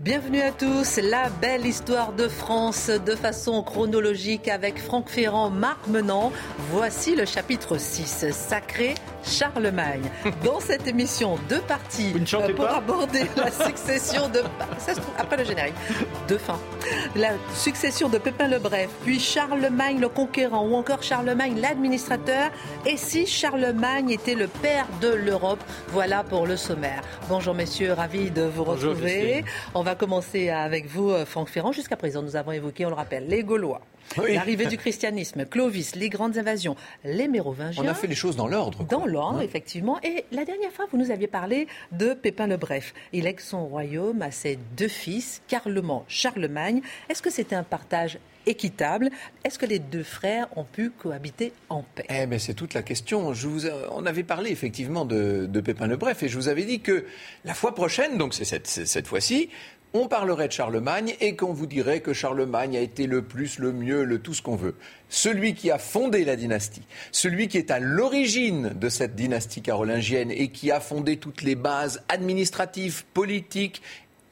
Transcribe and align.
Bienvenue 0.00 0.40
à 0.40 0.50
tous, 0.50 0.98
la 1.00 1.30
belle 1.40 1.64
histoire 1.64 2.12
de 2.12 2.26
France 2.26 2.90
de 2.90 3.14
façon 3.14 3.62
chronologique 3.62 4.48
avec 4.48 4.76
Franck 4.80 5.08
Ferrand, 5.08 5.50
Marc 5.50 5.86
Menant. 5.86 6.32
Voici 6.72 7.14
le 7.14 7.24
chapitre 7.24 7.78
6, 7.78 8.32
Sacré 8.32 8.94
Charlemagne. 9.24 10.02
Dans 10.42 10.58
cette 10.58 10.88
émission, 10.88 11.38
deux 11.48 11.60
parties 11.60 12.12
euh, 12.34 12.54
pour 12.54 12.66
aborder 12.66 13.22
la 13.36 13.52
succession 13.52 14.28
de... 14.28 14.42
Ça 14.78 14.94
se 14.94 15.00
trouve 15.00 15.14
après 15.16 15.36
le 15.36 15.44
générique. 15.44 15.74
La 17.14 17.30
succession 17.54 18.08
de 18.08 18.18
Pépin 18.18 18.48
le 18.48 18.58
Bref, 18.58 18.90
puis 19.04 19.20
Charlemagne 19.20 20.00
le 20.00 20.08
Conquérant 20.08 20.66
ou 20.66 20.74
encore 20.74 21.04
Charlemagne 21.04 21.60
l'administrateur. 21.60 22.50
Et 22.84 22.96
si 22.96 23.26
Charlemagne 23.26 24.10
était 24.10 24.34
le 24.34 24.48
père 24.48 24.86
de 25.00 25.08
l'Europe? 25.08 25.62
Voilà 25.88 26.24
pour 26.24 26.46
le 26.46 26.56
sommaire. 26.56 27.02
Bonjour 27.28 27.54
messieurs, 27.54 27.92
ravi 27.92 28.32
de 28.32 28.42
vous 28.42 28.64
retrouver. 28.64 29.44
On 29.84 29.90
va 29.92 29.96
commencer 29.96 30.48
avec 30.48 30.86
vous, 30.86 31.10
euh, 31.10 31.26
Franck 31.26 31.50
Ferrand. 31.50 31.70
Jusqu'à 31.70 31.96
présent, 31.96 32.22
nous 32.22 32.36
avons 32.36 32.52
évoqué, 32.52 32.86
on 32.86 32.88
le 32.88 32.94
rappelle, 32.94 33.28
les 33.28 33.44
Gaulois. 33.44 33.82
Oui. 34.16 34.32
L'arrivée 34.32 34.64
du 34.64 34.78
christianisme, 34.78 35.44
Clovis, 35.44 35.94
les 35.94 36.08
grandes 36.08 36.38
invasions, 36.38 36.74
les 37.04 37.28
Mérovingiens. 37.28 37.82
On 37.84 37.86
a 37.86 37.92
fait 37.92 38.06
les 38.06 38.14
choses 38.14 38.34
dans 38.34 38.46
l'ordre. 38.46 38.82
Dans 38.84 39.04
l'ordre, 39.04 39.42
effectivement. 39.42 40.00
Et 40.02 40.24
la 40.32 40.46
dernière 40.46 40.72
fois, 40.72 40.86
vous 40.90 40.96
nous 40.96 41.10
aviez 41.10 41.26
parlé 41.26 41.66
de 41.92 42.14
Pépin 42.14 42.46
le 42.46 42.56
Bref. 42.56 42.94
Il 43.12 43.24
lègue 43.24 43.40
son 43.40 43.66
royaume 43.66 44.22
à 44.22 44.30
ses 44.30 44.58
deux 44.74 44.88
fils, 44.88 45.42
Carloman, 45.48 46.04
Charlemagne. 46.08 46.80
Est-ce 47.10 47.20
que 47.20 47.30
c'était 47.30 47.54
un 47.56 47.62
partage 47.62 48.18
équitable? 48.46 49.10
Est-ce 49.44 49.58
que 49.58 49.66
les 49.66 49.80
deux 49.80 50.02
frères 50.02 50.48
ont 50.56 50.64
pu 50.64 50.88
cohabiter 50.90 51.52
en 51.68 51.82
paix? 51.82 52.06
Eh 52.08 52.24
ben, 52.24 52.38
c'est 52.38 52.54
toute 52.54 52.72
la 52.72 52.82
question. 52.82 53.34
Je 53.34 53.48
vous, 53.48 53.66
a- 53.66 53.90
on 53.94 54.06
avait 54.06 54.22
parlé 54.24 54.50
effectivement 54.50 55.04
de, 55.04 55.44
de 55.46 55.60
Pépin 55.60 55.86
le 55.88 55.96
Bref 55.98 56.22
et 56.22 56.28
je 56.28 56.36
vous 56.36 56.48
avais 56.48 56.64
dit 56.64 56.80
que 56.80 57.04
la 57.44 57.52
fois 57.52 57.74
prochaine, 57.74 58.16
donc 58.16 58.32
c'est 58.32 58.46
cette, 58.46 58.66
c'est 58.66 58.86
cette 58.86 59.06
fois-ci, 59.06 59.50
on 59.94 60.08
parlerait 60.08 60.48
de 60.48 60.52
Charlemagne 60.52 61.14
et 61.20 61.36
qu'on 61.36 61.52
vous 61.52 61.66
dirait 61.66 62.00
que 62.00 62.12
Charlemagne 62.12 62.76
a 62.76 62.80
été 62.80 63.06
le 63.06 63.22
plus, 63.22 63.60
le 63.60 63.72
mieux, 63.72 64.02
le 64.02 64.18
tout 64.18 64.34
ce 64.34 64.42
qu'on 64.42 64.56
veut. 64.56 64.74
Celui 65.08 65.54
qui 65.54 65.70
a 65.70 65.78
fondé 65.78 66.24
la 66.24 66.34
dynastie, 66.34 66.82
celui 67.12 67.46
qui 67.46 67.58
est 67.58 67.70
à 67.70 67.78
l'origine 67.78 68.70
de 68.74 68.88
cette 68.88 69.14
dynastie 69.14 69.62
carolingienne 69.62 70.32
et 70.32 70.48
qui 70.48 70.72
a 70.72 70.80
fondé 70.80 71.16
toutes 71.18 71.42
les 71.42 71.54
bases 71.54 72.02
administratives, 72.08 73.04
politiques 73.14 73.82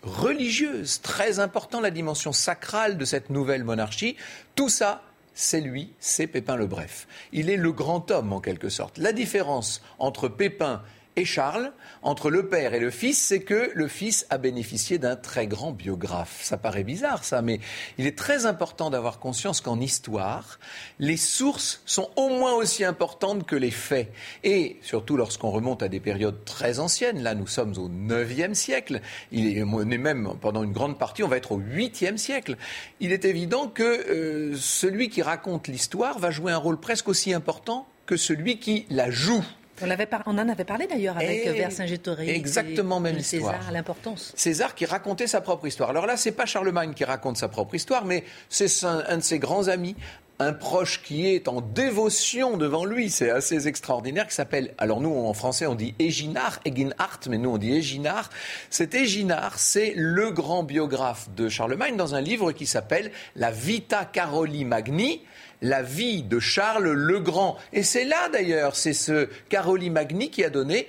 religieuse, 0.02 1.00
très 1.00 1.38
important, 1.38 1.80
la 1.80 1.92
dimension 1.92 2.32
sacrale 2.32 2.98
de 2.98 3.04
cette 3.04 3.30
nouvelle 3.30 3.62
monarchie. 3.62 4.16
Tout 4.56 4.68
ça, 4.68 5.02
c'est 5.32 5.60
lui, 5.60 5.92
c'est 6.00 6.26
Pépin 6.26 6.56
le 6.56 6.66
Bref. 6.66 7.06
Il 7.32 7.48
est 7.48 7.56
le 7.56 7.70
grand 7.70 8.10
homme 8.10 8.32
en 8.32 8.40
quelque 8.40 8.68
sorte. 8.68 8.98
La 8.98 9.12
différence 9.12 9.80
entre 10.00 10.26
Pépin 10.26 10.82
et 10.82 10.82
Charles, 11.24 11.72
entre 12.02 12.30
le 12.30 12.48
père 12.48 12.74
et 12.74 12.80
le 12.80 12.90
fils, 12.90 13.18
c'est 13.18 13.40
que 13.40 13.70
le 13.74 13.86
fils 13.86 14.26
a 14.30 14.38
bénéficié 14.38 14.98
d'un 14.98 15.14
très 15.14 15.46
grand 15.46 15.70
biographe. 15.70 16.40
Ça 16.42 16.56
paraît 16.56 16.84
bizarre, 16.84 17.24
ça, 17.24 17.42
mais 17.42 17.60
il 17.98 18.06
est 18.06 18.16
très 18.16 18.46
important 18.46 18.90
d'avoir 18.90 19.18
conscience 19.18 19.60
qu'en 19.60 19.78
histoire, 19.78 20.58
les 20.98 21.16
sources 21.16 21.82
sont 21.86 22.10
au 22.16 22.28
moins 22.30 22.54
aussi 22.54 22.84
importantes 22.84 23.46
que 23.46 23.56
les 23.56 23.70
faits. 23.70 24.12
Et 24.42 24.78
surtout 24.82 25.16
lorsqu'on 25.16 25.50
remonte 25.50 25.82
à 25.82 25.88
des 25.88 26.00
périodes 26.00 26.44
très 26.44 26.78
anciennes, 26.78 27.22
là 27.22 27.34
nous 27.34 27.46
sommes 27.46 27.74
au 27.76 27.88
9e 27.88 28.54
siècle, 28.54 29.00
il 29.30 29.58
est 29.58 29.64
même 29.64 30.34
pendant 30.40 30.62
une 30.62 30.72
grande 30.72 30.98
partie, 30.98 31.22
on 31.22 31.28
va 31.28 31.36
être 31.36 31.52
au 31.52 31.60
8e 31.60 32.16
siècle. 32.16 32.56
Il 33.00 33.12
est 33.12 33.24
évident 33.24 33.68
que 33.68 33.82
euh, 33.82 34.56
celui 34.56 35.08
qui 35.08 35.22
raconte 35.22 35.68
l'histoire 35.68 36.18
va 36.18 36.30
jouer 36.30 36.52
un 36.52 36.58
rôle 36.58 36.80
presque 36.80 37.08
aussi 37.08 37.32
important 37.32 37.86
que 38.06 38.16
celui 38.16 38.58
qui 38.58 38.86
la 38.90 39.10
joue. 39.10 39.44
On, 39.80 39.86
l'avait 39.86 40.06
par- 40.06 40.22
on 40.26 40.36
en 40.38 40.48
avait 40.48 40.64
parlé 40.64 40.86
d'ailleurs 40.86 41.16
avec 41.16 41.46
Et- 41.46 41.52
Vercingétorix. 41.52 42.28
exactement 42.28 43.00
même 43.00 43.16
de 43.16 43.22
César, 43.22 43.54
histoire. 43.54 43.72
l'importance. 43.72 44.32
César 44.36 44.74
qui 44.74 44.84
racontait 44.84 45.26
sa 45.26 45.40
propre 45.40 45.66
histoire. 45.66 45.90
Alors 45.90 46.06
là, 46.06 46.16
c'est 46.16 46.32
pas 46.32 46.46
Charlemagne 46.46 46.94
qui 46.94 47.04
raconte 47.04 47.36
sa 47.36 47.48
propre 47.48 47.74
histoire, 47.74 48.04
mais 48.04 48.24
c'est 48.48 48.84
un, 48.84 49.02
un 49.08 49.16
de 49.16 49.22
ses 49.22 49.38
grands 49.38 49.68
amis, 49.68 49.96
un 50.38 50.52
proche 50.52 51.02
qui 51.02 51.28
est 51.28 51.46
en 51.46 51.60
dévotion 51.60 52.56
devant 52.56 52.84
lui. 52.84 53.10
C'est 53.10 53.30
assez 53.30 53.68
extraordinaire, 53.68 54.26
qui 54.26 54.34
s'appelle, 54.34 54.74
alors 54.78 55.00
nous 55.00 55.14
en 55.14 55.32
français 55.34 55.66
on 55.66 55.74
dit 55.76 55.94
Éginard, 56.00 56.58
Eginhard, 56.64 57.20
mais 57.28 57.38
nous 57.38 57.50
on 57.50 57.58
dit 57.58 57.72
Éginard. 57.74 58.28
Cet 58.68 58.94
Éginard, 58.94 59.58
c'est 59.58 59.92
le 59.96 60.30
grand 60.32 60.64
biographe 60.64 61.28
de 61.36 61.48
Charlemagne 61.48 61.96
dans 61.96 62.14
un 62.16 62.20
livre 62.20 62.50
qui 62.52 62.66
s'appelle 62.66 63.12
La 63.36 63.50
Vita 63.52 64.04
Caroli 64.04 64.64
Magni. 64.64 65.22
La 65.62 65.82
vie 65.82 66.22
de 66.22 66.38
Charles 66.38 66.90
le 66.90 67.18
Grand. 67.20 67.56
Et 67.72 67.82
c'est 67.82 68.04
là 68.04 68.28
d'ailleurs, 68.30 68.76
c'est 68.76 68.92
ce 68.92 69.28
Caroli 69.48 69.88
Magni 69.88 70.28
qui 70.30 70.44
a 70.44 70.50
donné 70.50 70.88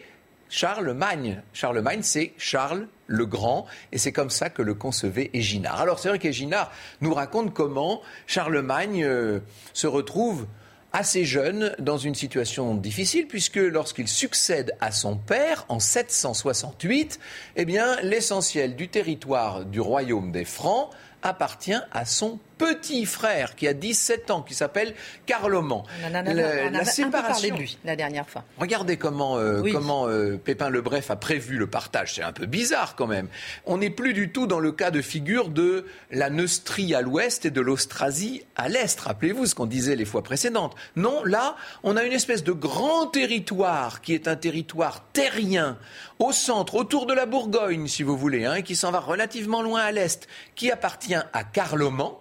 Charlemagne. 0.49 1.41
Charlemagne, 1.53 2.01
c'est 2.03 2.33
Charles 2.37 2.87
le 3.07 3.25
Grand, 3.25 3.65
et 3.91 3.97
c'est 3.97 4.11
comme 4.11 4.29
ça 4.29 4.49
que 4.49 4.61
le 4.61 4.73
concevait 4.73 5.29
Éginard. 5.33 5.81
Alors 5.81 5.99
c'est 5.99 6.09
vrai 6.09 6.19
qu'Éginard 6.19 6.71
nous 7.01 7.13
raconte 7.13 7.53
comment 7.53 8.01
Charlemagne 8.27 9.03
euh, 9.03 9.39
se 9.73 9.87
retrouve 9.87 10.45
assez 10.93 11.25
jeune 11.25 11.75
dans 11.79 11.97
une 11.97 12.13
situation 12.13 12.75
difficile, 12.75 13.27
puisque 13.27 13.55
lorsqu'il 13.55 14.07
succède 14.07 14.75
à 14.79 14.91
son 14.91 15.17
père 15.17 15.65
en 15.69 15.79
768, 15.79 17.19
eh 17.55 17.65
bien 17.65 17.99
l'essentiel 18.01 18.75
du 18.75 18.89
territoire 18.89 19.65
du 19.65 19.81
royaume 19.81 20.31
des 20.31 20.45
Francs 20.45 20.91
appartient 21.23 21.73
à 21.91 22.05
son 22.05 22.39
petit 22.57 23.05
frère 23.05 23.55
qui 23.55 23.67
a 23.67 23.73
17 23.73 24.31
ans, 24.31 24.41
qui 24.41 24.53
s'appelle 24.53 24.93
Carloman. 25.25 25.83
La 26.11 26.85
séparation. 26.85 27.55
de 27.55 27.59
lui 27.59 27.77
la 27.83 27.95
dernière 27.95 28.27
fois. 28.29 28.43
Regardez 28.57 28.97
comment, 28.97 29.37
euh, 29.37 29.61
Oui. 29.61 29.71
comment 29.71 30.07
euh, 30.07 30.37
Pépin 30.37 30.69
le 30.69 30.81
Bref 30.81 31.11
a 31.11 31.15
prévu 31.15 31.57
le 31.57 31.67
partage. 31.67 32.15
C'est 32.15 32.23
un 32.23 32.31
peu 32.31 32.45
bizarre 32.45 32.95
quand 32.95 33.07
même. 33.07 33.27
On 33.65 33.77
n'est 33.77 33.89
plus 33.89 34.13
du 34.13 34.31
tout 34.31 34.47
dans 34.47 34.59
le 34.59 34.71
cas 34.71 34.91
de 34.91 35.01
figure 35.01 35.49
de 35.49 35.85
la 36.11 36.29
Neustrie 36.29 36.93
à 36.95 37.01
l'ouest 37.01 37.45
et 37.45 37.51
de 37.51 37.61
l'Austrasie 37.61 38.43
à 38.55 38.69
l'est. 38.69 38.99
Rappelez-vous 38.99 39.45
ce 39.45 39.55
qu'on 39.55 39.65
disait 39.65 39.95
les 39.95 40.05
fois 40.05 40.23
précédentes. 40.23 40.75
Non, 40.95 41.23
là, 41.23 41.55
on 41.83 41.97
a 41.97 42.03
une 42.03 42.13
espèce 42.13 42.43
de 42.43 42.51
grand 42.51 43.07
territoire 43.07 44.01
qui 44.01 44.13
est 44.13 44.27
un 44.27 44.35
territoire 44.35 45.03
terrien 45.13 45.77
au 46.19 46.31
centre, 46.31 46.75
autour 46.75 47.05
de 47.05 47.13
la 47.13 47.25
Bourgogne, 47.25 47.87
si 47.87 48.03
vous 48.03 48.17
voulez, 48.17 48.45
hein, 48.45 48.55
et 48.55 48.63
qui 48.63 48.75
s'en 48.75 48.91
va 48.91 48.99
relativement 48.99 49.61
loin 49.61 49.81
à 49.81 49.91
l'est, 49.91 50.27
qui 50.55 50.71
appartient 50.71 51.15
à 51.15 51.43
Carloman. 51.43 52.11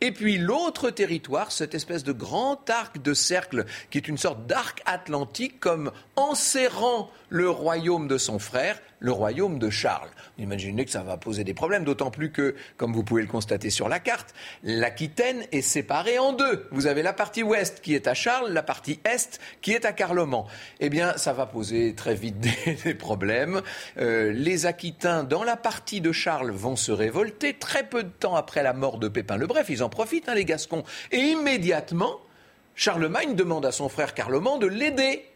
Et 0.00 0.12
puis 0.12 0.38
l'autre 0.38 0.90
territoire, 0.90 1.50
cette 1.50 1.74
espèce 1.74 2.04
de 2.04 2.12
grand 2.12 2.68
arc 2.70 3.02
de 3.02 3.14
cercle, 3.14 3.64
qui 3.90 3.98
est 3.98 4.08
une 4.08 4.18
sorte 4.18 4.46
d'arc 4.46 4.80
atlantique, 4.86 5.58
comme 5.58 5.90
enserrant 6.14 7.10
le 7.28 7.50
royaume 7.50 8.08
de 8.08 8.18
son 8.18 8.38
frère, 8.38 8.80
le 9.00 9.12
royaume 9.12 9.58
de 9.58 9.70
Charles. 9.70 10.10
Imaginez 10.38 10.84
que 10.84 10.90
ça 10.90 11.02
va 11.02 11.16
poser 11.16 11.44
des 11.44 11.54
problèmes, 11.54 11.84
d'autant 11.84 12.10
plus 12.10 12.32
que, 12.32 12.54
comme 12.76 12.92
vous 12.92 13.02
pouvez 13.02 13.22
le 13.22 13.28
constater 13.28 13.70
sur 13.70 13.88
la 13.88 14.00
carte, 14.00 14.34
l'Aquitaine 14.62 15.44
est 15.52 15.62
séparée 15.62 16.18
en 16.18 16.32
deux. 16.32 16.66
Vous 16.70 16.86
avez 16.86 17.02
la 17.02 17.12
partie 17.12 17.42
ouest 17.42 17.80
qui 17.80 17.94
est 17.94 18.06
à 18.06 18.14
Charles, 18.14 18.52
la 18.52 18.62
partie 18.62 19.00
est 19.04 19.40
qui 19.60 19.72
est 19.72 19.84
à 19.84 19.92
Carloman. 19.92 20.44
Eh 20.80 20.88
bien, 20.88 21.16
ça 21.16 21.32
va 21.32 21.46
poser 21.46 21.94
très 21.94 22.14
vite 22.14 22.38
des, 22.66 22.74
des 22.84 22.94
problèmes. 22.94 23.62
Euh, 23.98 24.32
les 24.32 24.66
Aquitains, 24.66 25.24
dans 25.24 25.44
la 25.44 25.56
partie 25.56 26.00
de 26.00 26.12
Charles, 26.12 26.50
vont 26.50 26.76
se 26.76 26.92
révolter 26.92 27.54
très 27.54 27.84
peu 27.84 28.02
de 28.02 28.08
temps 28.08 28.36
après 28.36 28.62
la 28.62 28.72
mort 28.72 28.98
de 28.98 29.08
Pépin 29.08 29.36
le 29.36 29.46
Bref. 29.46 29.66
Ils 29.68 29.82
en 29.82 29.88
profitent, 29.88 30.28
hein, 30.28 30.34
les 30.34 30.44
Gascons. 30.44 30.84
Et 31.12 31.18
immédiatement, 31.18 32.18
Charlemagne 32.74 33.34
demande 33.34 33.66
à 33.66 33.72
son 33.72 33.88
frère 33.88 34.14
Carloman 34.14 34.58
de 34.58 34.66
l'aider. 34.66 35.27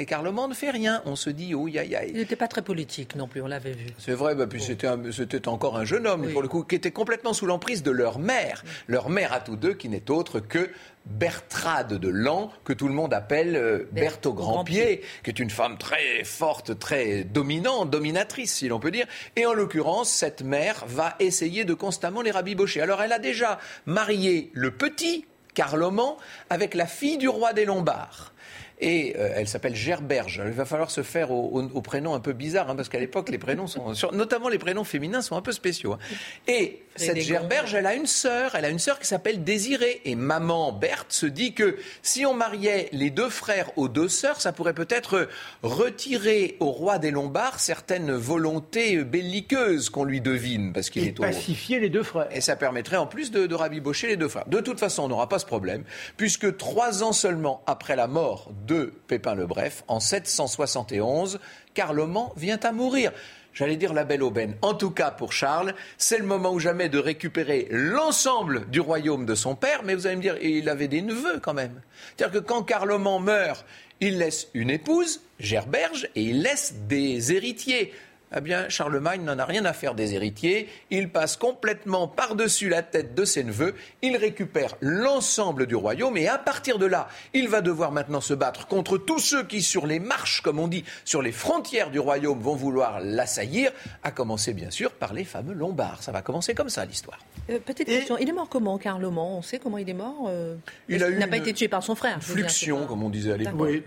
Et 0.00 0.06
Carloman 0.06 0.48
ne 0.48 0.54
fait 0.54 0.70
rien. 0.70 1.02
On 1.04 1.14
se 1.14 1.28
dit, 1.28 1.54
oh, 1.54 1.66
aïe, 1.66 1.78
aïe. 1.94 2.08
Il 2.08 2.16
n'était 2.16 2.34
pas 2.34 2.48
très 2.48 2.62
politique 2.62 3.16
non 3.16 3.28
plus, 3.28 3.42
on 3.42 3.46
l'avait 3.46 3.72
vu. 3.72 3.88
C'est 3.98 4.14
vrai, 4.14 4.34
bah, 4.34 4.46
puis 4.46 4.62
c'était, 4.62 5.46
encore 5.46 5.76
un 5.76 5.84
jeune 5.84 6.06
homme, 6.06 6.22
Oui. 6.24 6.32
pour 6.32 6.40
le 6.40 6.48
coup, 6.48 6.64
qui 6.64 6.74
était 6.74 6.90
complètement 6.90 7.34
sous 7.34 7.44
l'emprise 7.44 7.82
de 7.82 7.90
leur 7.90 8.18
mère. 8.18 8.64
Leur 8.86 9.10
mère 9.10 9.34
à 9.34 9.40
tous 9.40 9.56
deux, 9.56 9.74
qui 9.74 9.90
n'est 9.90 10.10
autre 10.10 10.40
que 10.40 10.70
Bertrade 11.04 11.98
de 11.98 12.08
Lan, 12.08 12.50
que 12.64 12.72
tout 12.72 12.88
le 12.88 12.94
monde 12.94 13.12
appelle 13.12 13.56
euh, 13.56 13.90
Berthe 13.92 14.24
au 14.24 14.32
grand 14.32 14.64
pied, 14.64 15.02
qui 15.22 15.28
est 15.28 15.38
une 15.38 15.50
femme 15.50 15.76
très 15.76 16.24
forte, 16.24 16.78
très 16.78 17.24
dominante, 17.24 17.90
dominatrice, 17.90 18.54
si 18.54 18.68
l'on 18.68 18.80
peut 18.80 18.90
dire. 18.90 19.06
Et 19.36 19.44
en 19.44 19.52
l'occurrence, 19.52 20.08
cette 20.10 20.40
mère 20.42 20.82
va 20.86 21.14
essayer 21.20 21.66
de 21.66 21.74
constamment 21.74 22.22
les 22.22 22.30
rabibocher. 22.30 22.80
Alors, 22.80 23.02
elle 23.02 23.12
a 23.12 23.18
déjà 23.18 23.58
marié 23.84 24.50
le 24.54 24.70
petit, 24.70 25.26
Carloman, 25.52 26.14
avec 26.48 26.74
la 26.74 26.86
fille 26.86 27.18
du 27.18 27.28
roi 27.28 27.52
des 27.52 27.66
Lombards. 27.66 28.32
Et 28.80 29.14
euh, 29.18 29.32
elle 29.36 29.48
s'appelle 29.48 29.74
Gerberge. 29.74 30.42
Il 30.44 30.52
va 30.52 30.64
falloir 30.64 30.90
se 30.90 31.02
faire 31.02 31.30
au, 31.30 31.82
prénom 31.82 32.14
un 32.14 32.20
peu 32.20 32.32
bizarre, 32.32 32.70
hein, 32.70 32.76
parce 32.76 32.88
qu'à 32.88 32.98
l'époque, 32.98 33.28
les 33.28 33.38
prénoms 33.38 33.66
sont, 33.66 33.92
notamment 34.12 34.48
les 34.48 34.58
prénoms 34.58 34.84
féminins, 34.84 35.22
sont 35.22 35.36
un 35.36 35.42
peu 35.42 35.52
spéciaux. 35.52 35.94
Hein. 35.94 35.98
Et 36.48 36.82
cette 36.96 37.20
Gerberge, 37.20 37.74
elle 37.74 37.86
a 37.86 37.94
une 37.94 38.06
sœur, 38.06 38.54
elle 38.54 38.64
a 38.64 38.68
une 38.68 38.78
sœur 38.78 38.98
qui 38.98 39.06
s'appelle 39.06 39.44
Désirée. 39.44 40.00
Et 40.04 40.14
maman 40.14 40.72
Berthe 40.72 41.12
se 41.12 41.26
dit 41.26 41.52
que 41.52 41.76
si 42.02 42.24
on 42.24 42.34
mariait 42.34 42.88
les 42.92 43.10
deux 43.10 43.28
frères 43.28 43.70
aux 43.76 43.88
deux 43.88 44.08
sœurs, 44.08 44.40
ça 44.40 44.52
pourrait 44.52 44.74
peut-être 44.74 45.28
retirer 45.62 46.56
au 46.60 46.70
roi 46.70 46.98
des 46.98 47.10
Lombards 47.10 47.60
certaines 47.60 48.12
volontés 48.12 49.04
belliqueuses 49.04 49.90
qu'on 49.90 50.04
lui 50.04 50.20
devine, 50.20 50.72
parce 50.72 50.90
qu'il 50.90 51.06
est 51.06 51.18
pacifier 51.18 51.80
les 51.80 51.90
deux 51.90 52.02
frères. 52.02 52.28
Et 52.32 52.40
ça 52.40 52.56
permettrait 52.56 52.96
en 52.96 53.06
plus 53.06 53.30
de, 53.30 53.46
de 53.46 53.54
rabibocher 53.54 54.08
les 54.08 54.16
deux 54.16 54.28
frères. 54.28 54.46
De 54.48 54.60
toute 54.60 54.80
façon, 54.80 55.04
on 55.04 55.08
n'aura 55.08 55.28
pas 55.28 55.38
ce 55.38 55.46
problème, 55.46 55.84
puisque 56.16 56.56
trois 56.56 57.02
ans 57.02 57.12
seulement 57.12 57.62
après 57.66 57.96
la 57.96 58.06
mort 58.06 58.50
de 58.66 58.69
Pépin 59.06 59.34
le 59.34 59.46
Bref, 59.46 59.84
en 59.88 60.00
771, 60.00 61.40
Carloman 61.74 62.30
vient 62.36 62.60
à 62.62 62.72
mourir 62.72 63.12
j'allais 63.52 63.76
dire 63.76 63.92
la 63.92 64.04
belle 64.04 64.22
aubaine. 64.22 64.54
En 64.62 64.74
tout 64.74 64.90
cas, 64.90 65.10
pour 65.10 65.32
Charles, 65.32 65.74
c'est 65.98 66.18
le 66.18 66.24
moment 66.24 66.52
ou 66.52 66.58
jamais 66.58 66.88
de 66.88 66.98
récupérer 66.98 67.68
l'ensemble 67.70 68.68
du 68.70 68.80
royaume 68.80 69.26
de 69.26 69.34
son 69.34 69.54
père, 69.54 69.82
mais 69.84 69.94
vous 69.94 70.06
allez 70.06 70.16
me 70.16 70.22
dire, 70.22 70.36
il 70.42 70.68
avait 70.68 70.88
des 70.88 71.02
neveux 71.02 71.40
quand 71.40 71.54
même. 71.54 71.80
C'est-à-dire 72.16 72.40
que 72.40 72.46
quand 72.46 72.62
Carloman 72.62 73.22
meurt, 73.22 73.64
il 74.00 74.18
laisse 74.18 74.48
une 74.54 74.70
épouse, 74.70 75.20
Gerberge, 75.38 76.08
et 76.14 76.22
il 76.22 76.42
laisse 76.42 76.74
des 76.88 77.32
héritiers 77.32 77.92
eh 78.36 78.40
bien, 78.40 78.68
Charlemagne 78.68 79.22
n'en 79.22 79.38
a 79.38 79.44
rien 79.44 79.64
à 79.64 79.72
faire 79.72 79.94
des 79.94 80.14
héritiers. 80.14 80.68
Il 80.90 81.10
passe 81.10 81.36
complètement 81.36 82.06
par-dessus 82.06 82.68
la 82.68 82.82
tête 82.82 83.14
de 83.14 83.24
ses 83.24 83.42
neveux. 83.42 83.74
Il 84.02 84.16
récupère 84.16 84.76
l'ensemble 84.80 85.66
du 85.66 85.74
royaume 85.74 86.16
et 86.16 86.28
à 86.28 86.38
partir 86.38 86.78
de 86.78 86.86
là, 86.86 87.08
il 87.34 87.48
va 87.48 87.60
devoir 87.60 87.90
maintenant 87.90 88.20
se 88.20 88.34
battre 88.34 88.68
contre 88.68 88.98
tous 88.98 89.18
ceux 89.18 89.44
qui, 89.44 89.62
sur 89.62 89.86
les 89.86 89.98
marches, 89.98 90.42
comme 90.42 90.60
on 90.60 90.68
dit, 90.68 90.84
sur 91.04 91.22
les 91.22 91.32
frontières 91.32 91.90
du 91.90 91.98
royaume, 91.98 92.40
vont 92.40 92.54
vouloir 92.54 93.00
l'assaillir, 93.00 93.72
à 94.04 94.12
commencer 94.12 94.54
bien 94.54 94.70
sûr 94.70 94.92
par 94.92 95.12
les 95.12 95.24
fameux 95.24 95.54
Lombards. 95.54 96.02
Ça 96.02 96.12
va 96.12 96.22
commencer 96.22 96.54
comme 96.54 96.68
ça, 96.68 96.84
l'histoire. 96.84 97.18
Euh, 97.50 97.58
petite 97.58 97.88
question, 97.88 98.16
il 98.18 98.28
est 98.28 98.32
mort 98.32 98.48
comment, 98.48 98.78
Carloman 98.78 99.38
On 99.38 99.42
sait 99.42 99.58
comment 99.58 99.78
il 99.78 99.88
est 99.88 99.94
mort 99.94 100.26
euh, 100.28 100.54
Il 100.88 100.98
n'a 100.98 101.26
pas 101.26 101.38
été 101.38 101.52
tué 101.52 101.66
par 101.66 101.82
son 101.82 101.96
frère. 101.96 102.22
Fluxion, 102.22 102.86
comme 102.86 103.02
on 103.02 103.10
disait 103.10 103.32
à 103.32 103.36
l'époque. 103.36 103.54
Oui, 103.56 103.82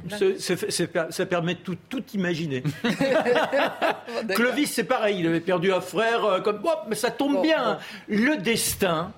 ça 1.09 1.25
permet 1.25 1.55
de 1.55 1.59
tout, 1.59 1.77
tout 1.87 2.03
imaginer. 2.13 2.63
Clovis, 4.33 4.71
c'est 4.71 4.83
pareil, 4.83 5.19
il 5.19 5.27
avait 5.27 5.39
perdu 5.39 5.71
un 5.71 5.81
frère, 5.81 6.25
euh, 6.25 6.39
comme 6.39 6.61
quoi, 6.61 6.85
mais 6.87 6.95
ça 6.95 7.11
tombe 7.11 7.41
bien. 7.41 7.79
Le 8.07 8.37
destin, 8.37 9.11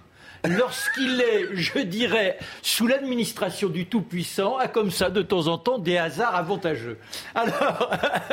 lorsqu'il 0.47 1.21
est, 1.21 1.55
je 1.55 1.79
dirais, 1.79 2.37
sous 2.61 2.87
l'administration 2.87 3.69
du 3.69 3.85
Tout-Puissant, 3.85 4.57
a 4.57 4.67
comme 4.67 4.91
ça, 4.91 5.09
de 5.09 5.21
temps 5.21 5.47
en 5.47 5.57
temps, 5.57 5.79
des 5.79 5.97
hasards 5.97 6.35
avantageux. 6.35 6.97
Alors. 7.33 7.91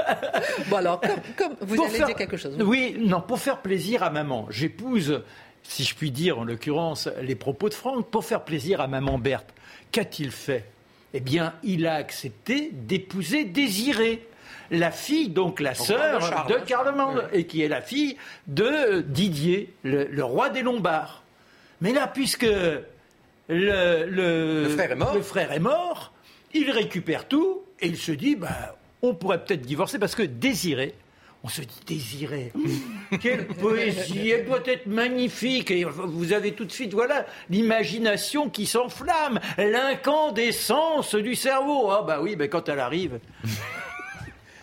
bon, 0.69 0.77
alors, 0.77 1.01
comme, 1.37 1.55
vous 1.61 1.83
allez 1.83 1.99
dire 1.99 2.15
quelque 2.15 2.37
chose. 2.37 2.57
Oui, 2.61 2.97
non, 2.99 3.21
pour 3.21 3.39
faire 3.39 3.59
plaisir 3.59 4.03
à 4.03 4.11
maman, 4.11 4.47
j'épouse, 4.51 5.23
si 5.63 5.85
je 5.85 5.95
puis 5.95 6.11
dire, 6.11 6.39
en 6.39 6.45
l'occurrence, 6.45 7.09
les 7.23 7.35
propos 7.35 7.69
de 7.69 7.75
Franck, 7.75 8.11
pour 8.11 8.25
faire 8.25 8.45
plaisir 8.45 8.81
à 8.81 8.87
maman 8.87 9.19
Berthe. 9.19 9.53
Qu'a-t-il 9.91 10.31
fait? 10.31 10.67
Eh 11.15 11.21
bien, 11.21 11.55
il 11.63 11.87
a 11.87 11.95
accepté 11.95 12.71
d'épouser 12.73 13.45
Désiré 13.45 14.27
la 14.73 14.91
fille, 14.91 15.29
donc 15.29 15.61
la 15.61 15.75
sœur 15.75 16.47
de 16.49 16.55
Carloman, 16.55 17.29
et 17.33 17.47
qui 17.47 17.63
est 17.63 17.69
la 17.69 17.83
fille 17.83 18.17
de 18.47 19.03
Didier, 19.03 19.73
le, 19.85 20.23
roi 20.23 20.49
des 20.49 20.63
Lombards. 20.63 21.23
Mais 21.81 21.93
là, 21.93 22.09
puisque 22.09 22.47
le, 23.49 24.69
frère 24.77 25.53
est 25.53 25.61
mort. 25.61 26.13
il 26.55 26.71
récupère 26.71 27.29
tout 27.29 27.63
et 27.81 27.89
il 27.89 27.99
se 27.99 28.13
dit, 28.13 28.35
bah, 28.35 28.77
on 29.03 29.15
pourrait 29.15 29.45
peut-être 29.45 29.63
divorcer 29.63 29.99
parce 29.99 30.15
que 30.15 30.23
Désiré, 30.23 30.95
on 31.45 31.49
se 31.49 31.61
dit 31.61 31.81
Désiré, 31.87 32.53
quelle 33.21 33.47
poésie, 33.49 34.31
elle 34.31 34.47
doit 34.47 34.63
être 34.65 34.87
magnifique. 34.87 35.71
Et 35.71 35.85
vous 35.85 36.33
avez 36.33 36.53
tout 36.53 36.65
de 36.65 36.73
suite, 36.73 36.95
voilà, 36.95 37.27
l'imagination 37.51 38.49
qui 38.49 38.65
s'enflamme, 38.65 39.39
l'incandescence 39.59 41.15
du 41.17 41.35
cerveau. 41.35 41.91
Ah 41.91 42.05
bah 42.07 42.21
oui, 42.23 42.37
mais 42.39 42.49
quand 42.49 42.69
elle 42.71 42.81
arrive. 42.81 43.19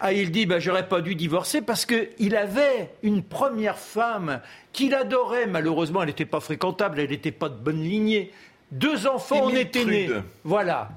Ah, 0.02 0.14
il 0.14 0.32
dit, 0.32 0.46
ben, 0.46 0.60
j'aurais 0.60 0.88
pas 0.88 1.02
dû 1.02 1.16
divorcer 1.16 1.62
parce 1.62 1.86
qu'il 1.86 2.36
avait 2.36 2.92
une 3.04 3.22
première 3.22 3.78
femme 3.78 4.42
qu'il 4.72 4.94
adorait. 4.94 5.46
Malheureusement, 5.46 6.02
elle 6.02 6.08
n'était 6.08 6.26
pas 6.26 6.40
fréquentable, 6.40 7.00
elle 7.00 7.10
n'était 7.10 7.32
pas 7.32 7.50
de 7.50 7.56
bonne 7.56 7.84
lignée. 7.84 8.32
Deux 8.72 9.08
enfants 9.08 9.46
en 9.46 9.50
étaient 9.50 9.86
nés. 9.86 10.10
Voilà. 10.44 10.90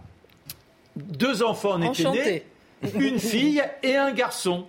Deux 0.94 1.42
enfants 1.42 1.72
en 1.72 1.82
étaient 1.82 2.10
nés. 2.10 2.44
Une 2.94 3.18
fille 3.20 3.62
et 3.82 3.96
un 3.96 4.12
garçon. 4.12 4.66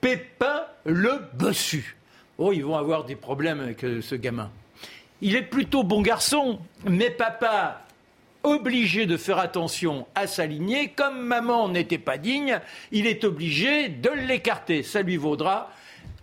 Pépin 0.00 0.62
le 0.84 1.20
bossu. 1.34 1.96
Oh, 2.38 2.52
ils 2.52 2.64
vont 2.64 2.76
avoir 2.76 3.04
des 3.04 3.16
problèmes 3.16 3.60
avec 3.60 3.82
euh, 3.82 4.00
ce 4.02 4.14
gamin. 4.14 4.50
Il 5.22 5.34
est 5.34 5.42
plutôt 5.42 5.82
bon 5.82 6.02
garçon, 6.02 6.60
mais 6.84 7.10
papa 7.10 7.85
obligé 8.42 9.06
de 9.06 9.16
faire 9.16 9.38
attention 9.38 10.06
à 10.14 10.26
s'aligner. 10.26 10.88
Comme 10.88 11.20
maman 11.20 11.68
n'était 11.68 11.98
pas 11.98 12.18
digne, 12.18 12.60
il 12.92 13.06
est 13.06 13.24
obligé 13.24 13.88
de 13.88 14.10
l'écarter. 14.10 14.82
Ça 14.82 15.02
lui 15.02 15.16
vaudra, 15.16 15.70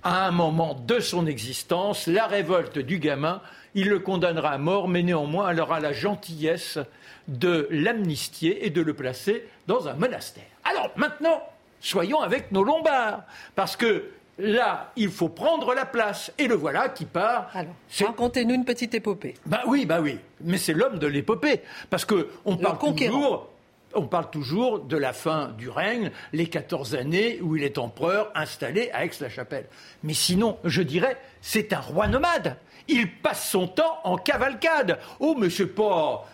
à 0.04 0.28
un 0.28 0.32
moment 0.32 0.74
de 0.74 1.00
son 1.00 1.28
existence, 1.28 2.08
la 2.08 2.28
révolte 2.28 2.80
du 2.80 3.00
gamin. 3.00 3.42
Il 3.76 3.90
le 3.90 4.00
condamnera 4.00 4.52
à 4.52 4.58
mort, 4.58 4.88
mais 4.88 5.04
néanmoins, 5.04 5.50
elle 5.50 5.60
aura 5.60 5.80
la 5.80 5.94
gentillesse 5.94 6.80
de 7.28 7.68
l'amnistier 7.72 8.66
et 8.66 8.70
de 8.70 8.82
le 8.82 8.94
placer 8.94 9.48
dans 9.68 9.88
un 9.88 9.94
monastère. 9.94 10.44
Alors 10.64 10.92
maintenant, 10.96 11.42
soyons 11.80 12.22
avec 12.22 12.52
nos 12.52 12.64
Lombards, 12.64 13.24
parce 13.56 13.76
que 13.76 14.12
Là, 14.40 14.92
il 14.96 15.10
faut 15.10 15.30
prendre 15.30 15.74
la 15.74 15.86
place. 15.86 16.32
Et 16.38 16.48
le 16.48 16.56
voilà 16.56 16.90
qui 16.90 17.06
part. 17.06 17.50
Alors, 17.54 17.74
racontez-nous 18.00 18.56
une 18.56 18.66
petite 18.66 18.94
épopée. 18.96 19.36
Bah 19.46 19.62
oui, 19.68 19.86
bah 19.86 20.02
oui. 20.02 20.18
Mais 20.42 20.58
c'est 20.58 20.74
l'homme 20.74 20.98
de 20.98 21.08
l'épopée. 21.08 21.62
Parce 21.90 22.06
qu'on 22.06 22.58
parle 22.58 22.80
toujours. 22.80 23.50
On 23.96 24.08
parle 24.08 24.32
toujours 24.32 24.80
de 24.80 24.98
la 24.98 25.14
fin 25.14 25.50
du 25.50 25.70
règne, 25.70 26.10
les 26.32 26.48
14 26.48 26.96
années 26.96 27.40
où 27.44 27.56
il 27.56 27.64
est 27.64 27.78
empereur 27.78 28.32
installé 28.34 28.90
à 28.92 29.06
Aix-la-Chapelle. 29.06 29.68
Mais 30.02 30.16
sinon, 30.16 30.58
je 30.64 30.82
dirais, 30.82 31.16
c'est 31.42 31.74
un 31.74 31.80
roi 31.80 32.08
nomade. 32.08 32.58
Il 32.88 33.12
passe 33.18 33.48
son 33.48 33.68
temps 33.68 34.00
en 34.04 34.18
cavalcade. 34.18 34.98
Oh, 35.20 35.36
mais 35.38 35.52
c'est 35.52 35.68
pas 35.68 36.28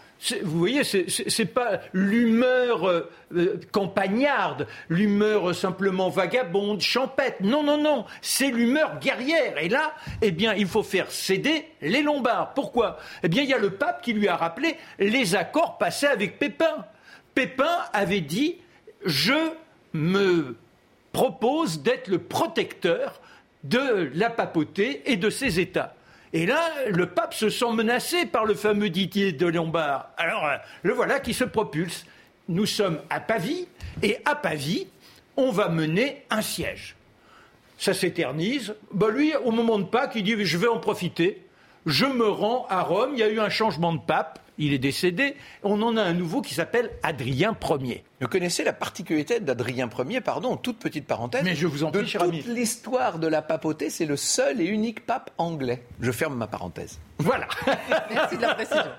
vous 0.43 0.59
voyez, 0.59 0.83
c'est 0.83 1.45
pas 1.45 1.79
l'humeur 1.93 2.87
euh, 2.87 3.09
euh, 3.35 3.59
campagnarde, 3.71 4.67
l'humeur 4.89 5.55
simplement 5.55 6.09
vagabonde, 6.09 6.81
champêtre. 6.81 7.37
Non, 7.41 7.63
non, 7.63 7.77
non, 7.77 8.05
c'est 8.21 8.51
l'humeur 8.51 8.99
guerrière. 8.99 9.57
Et 9.57 9.69
là, 9.69 9.93
eh 10.21 10.31
bien, 10.31 10.53
il 10.53 10.67
faut 10.67 10.83
faire 10.83 11.09
céder 11.09 11.65
les 11.81 12.01
Lombards. 12.01 12.53
Pourquoi? 12.53 12.97
Eh 13.23 13.29
bien, 13.29 13.43
il 13.43 13.49
y 13.49 13.53
a 13.53 13.59
le 13.59 13.71
pape 13.71 14.01
qui 14.01 14.13
lui 14.13 14.27
a 14.27 14.35
rappelé 14.35 14.75
les 14.99 15.35
accords 15.35 15.77
passés 15.77 16.07
avec 16.07 16.37
Pépin. 16.37 16.85
Pépin 17.33 17.77
avait 17.93 18.21
dit 18.21 18.57
Je 19.05 19.53
me 19.93 20.57
propose 21.13 21.81
d'être 21.81 22.09
le 22.09 22.19
protecteur 22.19 23.21
de 23.63 24.11
la 24.13 24.29
papauté 24.29 25.01
et 25.05 25.15
de 25.15 25.29
ses 25.29 25.59
États. 25.59 25.95
Et 26.33 26.45
là, 26.45 26.69
le 26.87 27.07
pape 27.07 27.33
se 27.33 27.49
sent 27.49 27.71
menacé 27.73 28.25
par 28.25 28.45
le 28.45 28.53
fameux 28.53 28.89
Didier 28.89 29.31
de 29.31 29.47
Lombard. 29.47 30.11
Alors, 30.17 30.45
euh, 30.45 30.57
le 30.83 30.93
voilà 30.93 31.19
qui 31.19 31.33
se 31.33 31.43
propulse. 31.43 32.05
Nous 32.47 32.65
sommes 32.65 32.99
à 33.09 33.19
Pavie, 33.19 33.67
et 34.01 34.17
à 34.25 34.35
Pavie, 34.35 34.87
on 35.37 35.51
va 35.51 35.69
mener 35.69 36.23
un 36.29 36.41
siège. 36.41 36.95
Ça 37.77 37.93
s'éternise. 37.93 38.75
Bah 38.91 39.09
lui, 39.09 39.35
au 39.35 39.51
moment 39.51 39.79
de 39.79 39.85
Pâques, 39.85 40.13
il 40.15 40.23
dit 40.23 40.35
Je 40.45 40.57
vais 40.57 40.67
en 40.67 40.79
profiter. 40.79 41.45
Je 41.85 42.05
me 42.05 42.27
rends 42.27 42.67
à 42.69 42.81
Rome. 42.81 43.11
Il 43.13 43.19
y 43.19 43.23
a 43.23 43.29
eu 43.29 43.39
un 43.39 43.49
changement 43.49 43.93
de 43.93 43.99
pape 43.99 44.39
il 44.59 44.73
est 44.73 44.79
décédé. 44.79 45.35
On 45.63 45.81
en 45.81 45.97
a 45.97 46.03
un 46.03 46.13
nouveau 46.13 46.41
qui 46.41 46.53
s'appelle 46.53 46.91
Adrien 47.01 47.57
Ier. 47.81 48.03
Vous 48.21 48.27
connaissez 48.27 48.63
la 48.63 48.73
particularité 48.73 49.39
d'Adrien 49.39 49.89
Ier, 50.07 50.21
pardon, 50.21 50.57
toute 50.57 50.77
petite 50.77 51.07
parenthèse. 51.07 51.43
Mais 51.43 51.55
je 51.55 51.65
vous 51.65 51.83
en 51.83 51.91
prie, 51.91 52.05
cher 52.05 52.21
toute 52.21 52.45
l'histoire 52.45 53.17
de 53.17 53.27
la 53.27 53.41
papauté, 53.41 53.89
c'est 53.89 54.05
le 54.05 54.17
seul 54.17 54.61
et 54.61 54.65
unique 54.65 55.05
pape 55.05 55.31
anglais. 55.37 55.83
Je 56.01 56.11
ferme 56.11 56.35
ma 56.35 56.47
parenthèse. 56.47 56.99
Voilà. 57.17 57.47
Merci 58.11 58.37
de 58.37 58.41
la 58.41 58.53
précision. 58.53 58.91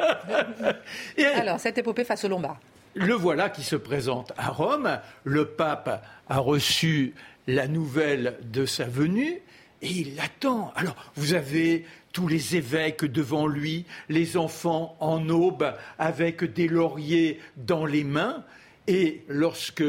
Alors, 1.37 1.61
cette 1.61 1.79
épopée 1.79 2.05
face 2.05 2.25
aux 2.25 2.29
Lombards. 2.29 2.59
Le 2.95 3.14
voilà 3.14 3.50
qui 3.50 3.62
se 3.62 3.76
présente 3.76 4.33
à 4.37 4.49
Rome. 4.49 4.99
Le 5.25 5.45
pape 5.45 6.05
a 6.29 6.38
reçu 6.38 7.14
la 7.47 7.69
nouvelle 7.69 8.38
de 8.43 8.67
sa 8.67 8.85
venue 8.85 9.40
et 9.83 9.88
il 9.88 10.17
l'attend. 10.17 10.73
Alors, 10.76 10.97
vous 11.14 11.35
avez 11.35 11.87
tous 12.12 12.29
les 12.29 12.57
évêques 12.57 13.05
devant 13.05 13.47
lui, 13.47 13.85
les 14.09 14.37
enfants 14.37 14.97
en 15.00 15.29
aube 15.29 15.75
avec 15.99 16.45
des 16.45 16.69
lauriers 16.69 17.40
dans 17.57 17.87
les 17.87 18.05
mains. 18.05 18.45
Et 18.87 19.23
lorsque 19.29 19.85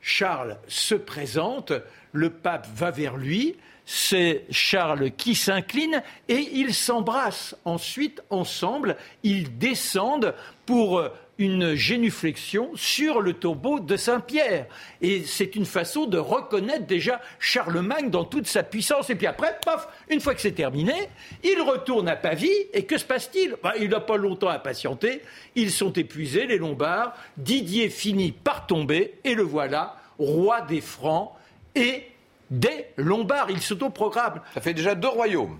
Charles 0.00 0.58
se 0.68 0.94
présente, 0.94 1.72
le 2.12 2.30
pape 2.30 2.68
va 2.74 2.90
vers 2.90 3.16
lui, 3.16 3.56
c'est 3.86 4.44
Charles 4.50 5.10
qui 5.12 5.34
s'incline 5.34 6.02
et 6.28 6.48
ils 6.52 6.74
s'embrassent. 6.74 7.56
Ensuite, 7.64 8.22
ensemble, 8.30 8.96
ils 9.22 9.58
descendent 9.58 10.34
pour 10.64 11.02
une 11.38 11.74
génuflexion 11.74 12.70
sur 12.74 13.20
le 13.20 13.32
tombeau 13.32 13.80
de 13.80 13.96
Saint-Pierre. 13.96 14.66
Et 15.00 15.24
c'est 15.24 15.56
une 15.56 15.64
façon 15.64 16.06
de 16.06 16.18
reconnaître 16.18 16.86
déjà 16.86 17.20
Charlemagne 17.38 18.10
dans 18.10 18.24
toute 18.24 18.46
sa 18.46 18.62
puissance. 18.62 19.10
Et 19.10 19.14
puis 19.14 19.26
après, 19.26 19.58
paf, 19.64 19.88
une 20.08 20.20
fois 20.20 20.34
que 20.34 20.40
c'est 20.40 20.52
terminé, 20.52 20.94
il 21.42 21.60
retourne 21.60 22.08
à 22.08 22.16
Pavie. 22.16 22.52
Et 22.72 22.84
que 22.84 22.98
se 22.98 23.04
passe-t-il? 23.04 23.56
Bah, 23.62 23.74
Il 23.80 23.90
n'a 23.90 24.00
pas 24.00 24.16
longtemps 24.16 24.48
à 24.48 24.58
patienter. 24.58 25.22
Ils 25.56 25.72
sont 25.72 25.92
épuisés, 25.92 26.46
les 26.46 26.58
Lombards. 26.58 27.14
Didier 27.36 27.88
finit 27.88 28.32
par 28.32 28.66
tomber. 28.66 29.14
Et 29.24 29.34
le 29.34 29.42
voilà, 29.42 29.96
roi 30.18 30.60
des 30.60 30.80
Francs 30.80 31.32
et 31.74 32.04
des 32.50 32.86
Lombards. 32.96 33.50
Il 33.50 33.60
s'autoprogramme. 33.60 34.40
Ça 34.54 34.60
fait 34.60 34.74
déjà 34.74 34.94
deux 34.94 35.08
royaumes. 35.08 35.58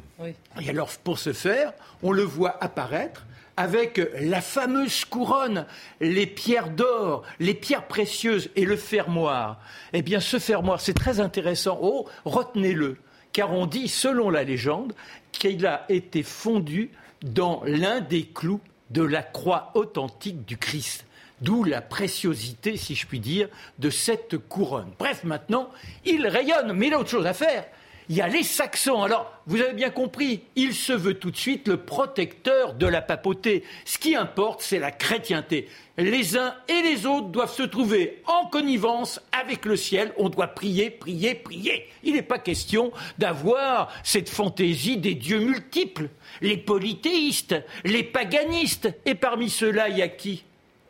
Et 0.60 0.70
alors, 0.70 0.90
pour 1.02 1.18
ce 1.18 1.32
faire, 1.32 1.72
on 2.02 2.12
le 2.12 2.22
voit 2.22 2.56
apparaître 2.62 3.26
avec 3.56 4.00
la 4.20 4.40
fameuse 4.40 5.04
couronne, 5.04 5.66
les 6.00 6.26
pierres 6.26 6.70
d'or, 6.70 7.22
les 7.38 7.54
pierres 7.54 7.86
précieuses 7.86 8.50
et 8.56 8.64
le 8.64 8.76
fermoir. 8.76 9.60
Eh 9.92 10.02
bien, 10.02 10.20
ce 10.20 10.38
fermoir, 10.38 10.80
c'est 10.80 10.94
très 10.94 11.20
intéressant. 11.20 11.78
Oh, 11.80 12.06
retenez-le, 12.24 12.96
car 13.32 13.52
on 13.52 13.66
dit, 13.66 13.88
selon 13.88 14.30
la 14.30 14.44
légende, 14.44 14.94
qu'il 15.32 15.66
a 15.66 15.84
été 15.88 16.22
fondu 16.22 16.90
dans 17.22 17.62
l'un 17.64 18.00
des 18.00 18.24
clous 18.24 18.60
de 18.90 19.02
la 19.02 19.22
croix 19.22 19.70
authentique 19.74 20.44
du 20.44 20.56
Christ. 20.56 21.04
D'où 21.40 21.64
la 21.64 21.82
préciosité, 21.82 22.76
si 22.76 22.94
je 22.94 23.06
puis 23.06 23.20
dire, 23.20 23.48
de 23.78 23.90
cette 23.90 24.38
couronne. 24.38 24.90
Bref, 24.98 25.24
maintenant, 25.24 25.68
il 26.04 26.26
rayonne, 26.26 26.72
mais 26.72 26.86
il 26.86 26.94
a 26.94 27.00
autre 27.00 27.10
chose 27.10 27.26
à 27.26 27.34
faire 27.34 27.64
il 28.08 28.16
y 28.16 28.20
a 28.20 28.28
les 28.28 28.42
Saxons. 28.42 29.02
Alors, 29.02 29.32
vous 29.46 29.60
avez 29.60 29.72
bien 29.72 29.90
compris, 29.90 30.42
il 30.56 30.74
se 30.74 30.92
veut 30.92 31.14
tout 31.14 31.30
de 31.30 31.36
suite 31.36 31.68
le 31.68 31.78
protecteur 31.78 32.74
de 32.74 32.86
la 32.86 33.02
papauté. 33.02 33.64
Ce 33.84 33.98
qui 33.98 34.14
importe, 34.14 34.62
c'est 34.62 34.78
la 34.78 34.90
chrétienté. 34.90 35.68
Les 35.96 36.36
uns 36.36 36.54
et 36.68 36.82
les 36.82 37.06
autres 37.06 37.28
doivent 37.28 37.54
se 37.54 37.62
trouver 37.62 38.22
en 38.26 38.46
connivence 38.46 39.20
avec 39.32 39.64
le 39.64 39.76
ciel. 39.76 40.12
On 40.18 40.28
doit 40.28 40.48
prier, 40.48 40.90
prier, 40.90 41.34
prier. 41.34 41.88
Il 42.02 42.14
n'est 42.14 42.22
pas 42.22 42.38
question 42.38 42.92
d'avoir 43.18 43.90
cette 44.02 44.28
fantaisie 44.28 44.96
des 44.96 45.14
dieux 45.14 45.40
multiples. 45.40 46.08
Les 46.40 46.56
polythéistes, 46.56 47.56
les 47.84 48.02
paganistes. 48.02 48.92
Et 49.06 49.14
parmi 49.14 49.48
ceux-là, 49.48 49.88
il 49.88 49.98
y 49.98 50.02
a 50.02 50.08
qui? 50.08 50.44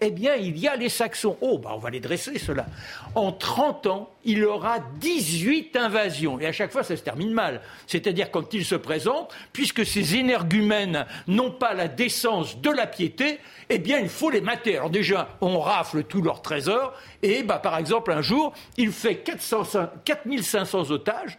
Eh 0.06 0.10
bien, 0.10 0.34
il 0.34 0.58
y 0.58 0.68
a 0.68 0.76
les 0.76 0.90
Saxons. 0.90 1.38
Oh, 1.40 1.58
bah, 1.58 1.70
on 1.74 1.78
va 1.78 1.88
les 1.88 2.00
dresser, 2.00 2.38
cela. 2.38 2.66
En 3.14 3.32
30 3.32 3.86
ans, 3.86 4.10
il 4.24 4.44
aura 4.44 4.80
18 5.00 5.76
invasions. 5.76 6.38
Et 6.38 6.46
à 6.46 6.52
chaque 6.52 6.72
fois, 6.72 6.82
ça 6.82 6.94
se 6.94 7.02
termine 7.02 7.32
mal. 7.32 7.62
C'est-à-dire, 7.86 8.30
quand 8.30 8.52
ils 8.52 8.66
se 8.66 8.74
présentent, 8.74 9.34
puisque 9.54 9.86
ces 9.86 10.16
énergumènes 10.16 11.06
n'ont 11.26 11.50
pas 11.50 11.72
la 11.72 11.88
décence 11.88 12.60
de 12.60 12.68
la 12.68 12.86
piété, 12.86 13.38
eh 13.70 13.78
bien, 13.78 13.98
il 13.98 14.10
faut 14.10 14.28
les 14.28 14.42
mater. 14.42 14.76
Alors 14.76 14.90
déjà, 14.90 15.38
on 15.40 15.58
rafle 15.58 16.04
tous 16.04 16.20
leurs 16.20 16.42
trésors. 16.42 16.92
Et, 17.22 17.42
bah, 17.42 17.58
par 17.58 17.78
exemple, 17.78 18.12
un 18.12 18.20
jour, 18.20 18.52
il 18.76 18.92
fait 18.92 19.16
400, 19.16 19.62
4500 20.04 20.90
otages. 20.90 21.38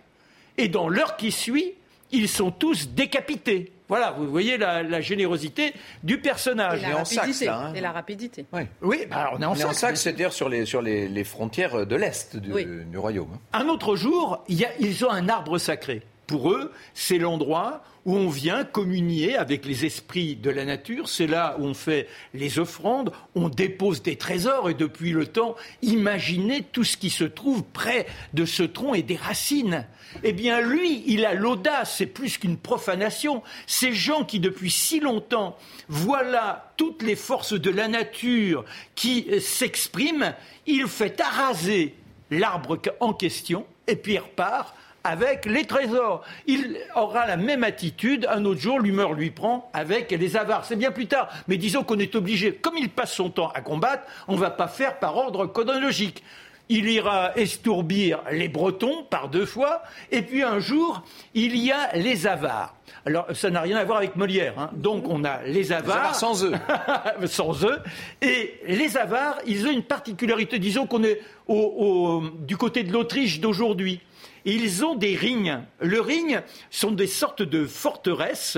Et 0.58 0.70
dans 0.70 0.90
l'heure 0.90 1.18
qui 1.18 1.32
suit, 1.32 1.74
ils 2.12 2.30
sont 2.30 2.50
tous 2.50 2.90
décapités. 2.90 3.75
Voilà, 3.88 4.12
vous 4.12 4.28
voyez 4.28 4.58
la, 4.58 5.02
générosité 5.02 5.74
du 6.04 6.20
personnage. 6.20 6.84
Et 6.84 6.88
la, 6.88 6.98
rapidité. 6.98 7.48
Hein. 7.48 7.74
Et 7.76 7.82
la 7.82 7.92
rapidité. 7.92 8.46
Oui, 8.82 9.06
bah, 9.10 9.32
on 9.34 9.42
est 9.42 9.46
en 9.46 9.52
on 9.52 9.74
c'est-à-dire 9.74 10.34
sur, 10.34 10.50
les, 10.50 10.66
sur 10.66 10.82
les, 10.82 11.24
frontières 11.24 11.86
de 11.86 11.96
l'Est 11.96 12.38
du, 12.38 12.98
royaume. 12.98 13.30
Hein. 13.34 13.60
Un 13.62 13.68
autre 13.68 13.96
jour, 13.96 14.44
ils 14.48 15.06
ont 15.06 15.12
un 15.12 15.30
arbre 15.30 15.58
sacré. 15.58 16.02
Pour 16.28 16.52
eux, 16.52 16.72
c'est 16.94 17.20
l'endroit 17.20 17.84
où 18.06 18.16
on 18.16 18.30
vient 18.30 18.64
communier 18.64 19.36
avec 19.36 19.66
les 19.66 19.86
esprits 19.86 20.36
de 20.36 20.52
la 20.52 20.64
nature. 20.64 21.10
C'est 21.10 21.28
là 21.28 21.56
où 21.60 21.66
on 21.66 21.74
fait 21.74 22.08
les 22.34 22.60
offrandes, 22.60 23.12
on 23.34 23.50
dépose 23.50 24.04
des 24.04 24.16
trésors 24.16 24.70
et 24.70 24.76
depuis 24.76 25.12
le 25.12 25.26
temps, 25.26 25.56
imaginez 25.82 26.62
tout 26.62 26.84
ce 26.84 26.98
qui 26.98 27.10
se 27.10 27.24
trouve 27.24 27.64
près 27.64 28.06
de 28.34 28.46
ce 28.46 28.64
tronc 28.64 28.94
et 28.94 29.02
des 29.02 29.16
racines. 29.16 29.88
Eh 30.24 30.34
bien, 30.34 30.62
lui, 30.62 31.04
il 31.08 31.26
a 31.26 31.34
l'audace, 31.34 31.96
c'est 31.98 32.06
plus 32.06 32.38
qu'une 32.38 32.58
profanation. 32.58 33.42
Ces 33.66 33.94
gens 33.94 34.24
qui, 34.24 34.40
depuis 34.40 34.72
si 34.72 35.00
longtemps, 35.00 35.58
voient 35.90 36.24
là 36.24 36.72
toutes 36.78 37.02
les 37.02 37.16
forces 37.16 37.54
de 37.54 37.72
la 37.72 37.88
nature 37.88 38.66
qui 38.94 39.28
s'expriment, 39.42 40.34
il 40.68 40.88
fait 40.88 41.20
araser 41.20 41.96
l'arbre 42.30 42.80
en 43.00 43.14
question 43.14 43.66
et 43.88 43.96
puis 43.96 44.14
il 44.14 44.20
repart 44.20 44.76
avec 45.06 45.46
les 45.46 45.66
trésors. 45.66 46.24
Il 46.48 46.78
aura 46.96 47.26
la 47.28 47.38
même 47.38 47.64
attitude, 47.64 48.28
un 48.30 48.44
autre 48.44 48.60
jour, 48.60 48.80
l'humeur 48.80 49.14
lui 49.14 49.30
prend 49.30 49.70
avec 49.72 50.12
les 50.12 50.36
avares. 50.36 50.66
C'est 50.66 50.76
bien 50.76 50.92
plus 50.92 51.08
tard, 51.08 51.30
mais 51.48 51.58
disons 51.58 51.84
qu'on 51.84 52.00
est 52.00 52.16
obligé, 52.16 52.54
comme 52.54 52.76
il 52.78 52.90
passe 52.90 53.14
son 53.14 53.30
temps 53.30 53.52
à 53.54 53.62
combattre, 53.62 54.04
on 54.28 54.34
ne 54.34 54.40
va 54.40 54.50
pas 54.50 54.68
faire 54.68 54.98
par 54.98 55.16
ordre 55.16 55.46
chronologique. 55.46 56.24
Il 56.68 56.90
ira 56.90 57.38
estourbir 57.38 58.24
les 58.32 58.48
Bretons 58.48 59.04
par 59.04 59.30
deux 59.30 59.46
fois, 59.46 59.84
et 60.12 60.24
puis 60.24 60.42
un 60.42 60.58
jour, 60.58 61.04
il 61.36 61.56
y 61.56 61.72
a 61.72 61.96
les 61.96 62.26
avares. 62.26 62.74
Alors, 63.06 63.28
ça 63.36 63.52
n'a 63.52 63.62
rien 63.62 63.78
à 63.78 63.84
voir 63.84 64.00
avec 64.00 64.16
Molière. 64.16 64.56
Hein. 64.58 64.72
Donc, 64.74 65.08
on 65.08 65.24
a 65.24 65.44
les 65.44 65.72
avares. 65.72 66.16
sans 66.16 66.44
eux. 66.44 66.54
sans 67.28 67.64
eux. 67.66 67.80
Et 68.24 68.60
les 68.68 68.98
avares, 68.98 69.38
ils 69.46 69.68
ont 69.68 69.72
une 69.72 69.84
particularité. 69.84 70.58
Disons 70.58 70.88
qu'on 70.88 71.04
est 71.04 71.22
du 71.48 72.58
côté 72.58 72.82
de 72.82 72.92
l'Autriche 72.92 73.40
d'aujourd'hui 73.40 74.02
ils 74.46 74.86
ont 74.86 74.96
des 74.96 75.16
rignes. 75.16 75.62
Le 75.80 76.00
ring 76.00 76.42
sont 76.70 76.92
des 76.92 77.08
sortes 77.08 77.42
de 77.42 77.66
forteresses 77.66 78.58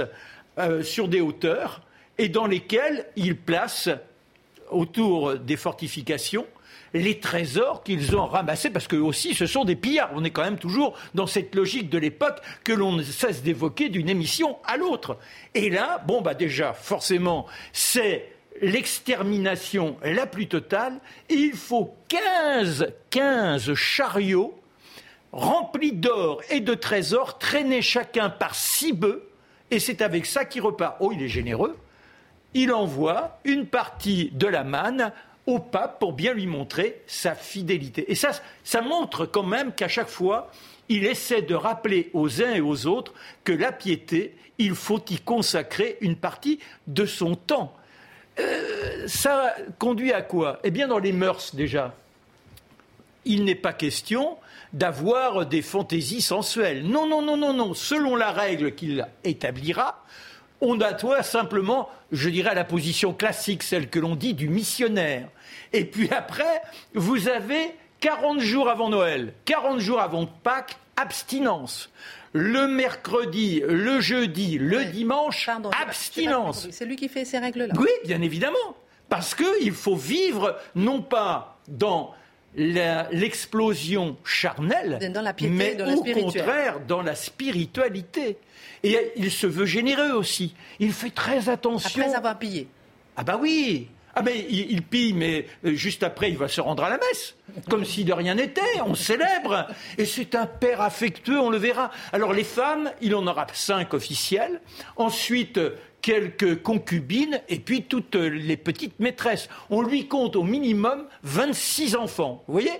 euh, 0.60 0.84
sur 0.84 1.08
des 1.08 1.22
hauteurs 1.22 1.82
et 2.17 2.29
dans 2.29 2.48
lesquelles 2.48 3.06
ils 3.15 3.38
placent 3.38 3.89
autour 4.70 5.36
des 5.36 5.56
fortifications 5.56 6.46
les 6.94 7.20
trésors 7.20 7.84
qu'ils 7.84 8.15
ont 8.15 8.25
ramassés, 8.25 8.70
parce 8.70 8.88
que 8.88 8.96
aussi 8.96 9.34
ce 9.34 9.46
sont 9.46 9.65
des 9.65 9.75
pillards. 9.75 10.12
On 10.15 10.24
est 10.24 10.32
quand 10.32 10.44
même 10.44 10.58
toujours 10.58 10.98
dans 11.15 11.27
cette 11.27 11.53
logique 11.56 11.89
de 11.89 11.98
l'époque 11.98 12.39
que 12.63 12.74
l'on 12.74 12.94
ne 12.94 13.03
cesse 13.03 13.44
d'évoquer 13.44 13.89
d'une 13.89 14.10
émission 14.10 14.58
à 14.65 14.77
l'autre. 14.77 15.17
Et 15.53 15.70
là, 15.70 16.03
bon, 16.08 16.22
bah 16.22 16.34
déjà, 16.34 16.74
forcément, 16.74 17.46
c'est 17.74 18.29
l'extermination 18.62 19.98
la 20.03 20.25
plus 20.25 20.48
totale. 20.48 21.00
il 21.29 21.53
faut 21.53 21.94
15, 22.10 22.88
15 23.10 23.74
chariots 23.75 24.58
remplis 25.31 25.91
d'or 25.91 26.41
et 26.50 26.60
de 26.60 26.74
trésors, 26.74 27.38
traînés 27.38 27.81
chacun 27.81 28.29
par 28.29 28.55
six 28.55 28.93
bœufs, 28.93 29.24
et 29.72 29.79
c'est 29.79 30.01
avec 30.01 30.25
ça 30.25 30.46
qu'il 30.46 30.62
repart. 30.62 30.98
Oh, 31.00 31.12
il 31.13 31.22
est 31.22 31.27
généreux. 31.27 31.77
Il 32.53 32.72
envoie 32.72 33.39
une 33.43 33.65
partie 33.65 34.31
de 34.34 34.48
la 34.48 34.63
manne 34.63 35.12
au 35.46 35.60
pape 35.60 36.00
pour 36.00 36.13
bien 36.13 36.34
lui 36.34 36.48
montrer 36.48 37.01
sa 37.07 37.36
fidélité. 37.36 38.10
Et 38.12 38.15
ça, 38.15 38.31
ça 38.63 38.81
montre 38.81 39.25
quand 39.25 39.43
même 39.43 39.74
qu'à 39.74 39.88
chaque 39.88 40.10
fois, 40.10 40.51
il 40.89 41.05
essaie 41.05 41.41
de 41.41 41.55
rappeler 41.55 42.10
aux 42.13 42.41
uns 42.41 42.53
et 42.53 42.62
aux 42.62 42.86
autres 42.86 43.13
que 43.43 43.51
la 43.51 43.72
piété, 43.72 44.36
il 44.57 44.74
faut 44.74 45.03
y 45.10 45.19
consacrer 45.19 45.98
une 46.01 46.15
partie 46.15 46.60
de 46.88 47.05
son 47.05 47.36
temps. 47.36 47.74
Euh, 48.39 49.07
ça 49.07 49.53
conduit 49.79 50.13
à 50.13 50.22
quoi? 50.22 50.60
Eh 50.63 50.72
bien, 50.72 50.88
dans 50.88 51.00
les 51.00 51.12
mœurs 51.12 51.55
déjà. 51.55 51.93
Il 53.25 53.43
n'est 53.43 53.55
pas 53.55 53.74
question 53.74 54.38
d'avoir 54.74 55.45
des 55.45 55.62
fantaisies 55.62 56.21
sensuelles. 56.21 56.83
Non, 56.83 57.07
non, 57.07 57.21
non, 57.21 57.38
non, 57.38 57.53
non. 57.53 57.74
Selon 57.74 58.15
la 58.15 58.31
règle 58.31 58.75
qu'il 58.75 59.07
établira, 59.24 60.03
on 60.62 60.75
doit 60.75 61.24
simplement, 61.24 61.89
je 62.12 62.29
dirais, 62.29 62.55
la 62.55 62.63
position 62.63 63.13
classique, 63.13 63.63
celle 63.63 63.89
que 63.89 64.00
l'on 64.00 64.15
dit 64.15 64.33
du 64.33 64.50
missionnaire. 64.50 65.29
Et 65.74 65.86
puis 65.86 66.09
après, 66.12 66.62
vous 66.93 67.27
avez 67.27 67.75
40 68.00 68.39
jours 68.39 68.69
avant 68.69 68.89
Noël, 68.89 69.33
40 69.45 69.79
jours 69.79 70.00
avant 70.00 70.25
Pâques, 70.25 70.77
abstinence. 70.95 71.89
Le 72.33 72.67
mercredi, 72.67 73.62
le 73.67 74.01
jeudi, 74.01 74.57
le 74.57 74.86
dimanche, 74.86 75.50
abstinence. 75.79 76.67
C'est 76.71 76.86
lui 76.86 76.95
qui 76.95 77.07
fait 77.07 77.25
ces 77.25 77.39
règles-là. 77.39 77.74
Oui, 77.77 77.89
bien 78.05 78.21
évidemment. 78.21 78.75
Parce 79.09 79.33
qu'il 79.33 79.71
faut 79.71 79.95
vivre 79.95 80.57
non 80.75 81.01
pas 81.01 81.57
dans 81.67 82.13
l'explosion 82.57 84.17
charnelle, 84.23 84.99
mais 85.41 85.81
au 85.81 86.03
contraire 86.03 86.79
dans 86.87 87.01
la 87.01 87.15
spiritualité. 87.15 88.37
Et 88.83 88.97
il 89.15 89.31
se 89.31 89.47
veut 89.47 89.65
généreux 89.65 90.11
aussi. 90.11 90.55
Il 90.79 90.91
fait 90.91 91.09
très 91.09 91.49
attention. 91.49 92.01
Après 92.01 92.15
avoir 92.15 92.37
pillé. 92.37 92.67
Ah 93.15 93.23
bah 93.23 93.39
oui. 93.41 93.87
Ah 94.19 94.23
mais 94.23 94.47
il, 94.49 94.81
pille, 94.81 95.13
mais 95.13 95.45
euh, 95.63 95.75
juste 95.75 96.01
après 96.01 96.31
il 96.31 96.37
va 96.37 96.47
se 96.47 96.59
rendre 96.59 96.83
à 96.83 96.89
la 96.89 96.97
messe, 96.97 97.35
comme 97.69 97.85
si 97.85 98.03
de 98.03 98.13
rien 98.13 98.33
n'était. 98.33 98.61
On 98.83 98.95
célèbre. 98.95 99.67
Et 99.99 100.05
c'est 100.05 100.33
un 100.33 100.47
père 100.47 100.81
affectueux, 100.81 101.39
on 101.39 101.51
le 101.51 101.59
verra. 101.59 101.91
Alors 102.11 102.33
les 102.33 102.43
femmes, 102.43 102.91
il 102.99 103.13
en 103.13 103.27
aura 103.27 103.45
cinq 103.53 103.93
officielles. 103.93 104.59
Ensuite, 104.95 105.59
quelques 106.01 106.62
concubines 106.62 107.42
et 107.50 107.60
puis 107.60 107.84
toutes 107.84 108.16
les 108.16 108.58
petites 108.58 109.00
maîtresses. 109.00 109.50
On 109.70 109.82
lui 109.82 110.08
compte 110.08 110.36
au 110.36 110.44
minimum 110.44 111.06
26 111.24 111.96
enfants, 111.96 112.44
vous 112.48 112.54
voyez? 112.54 112.80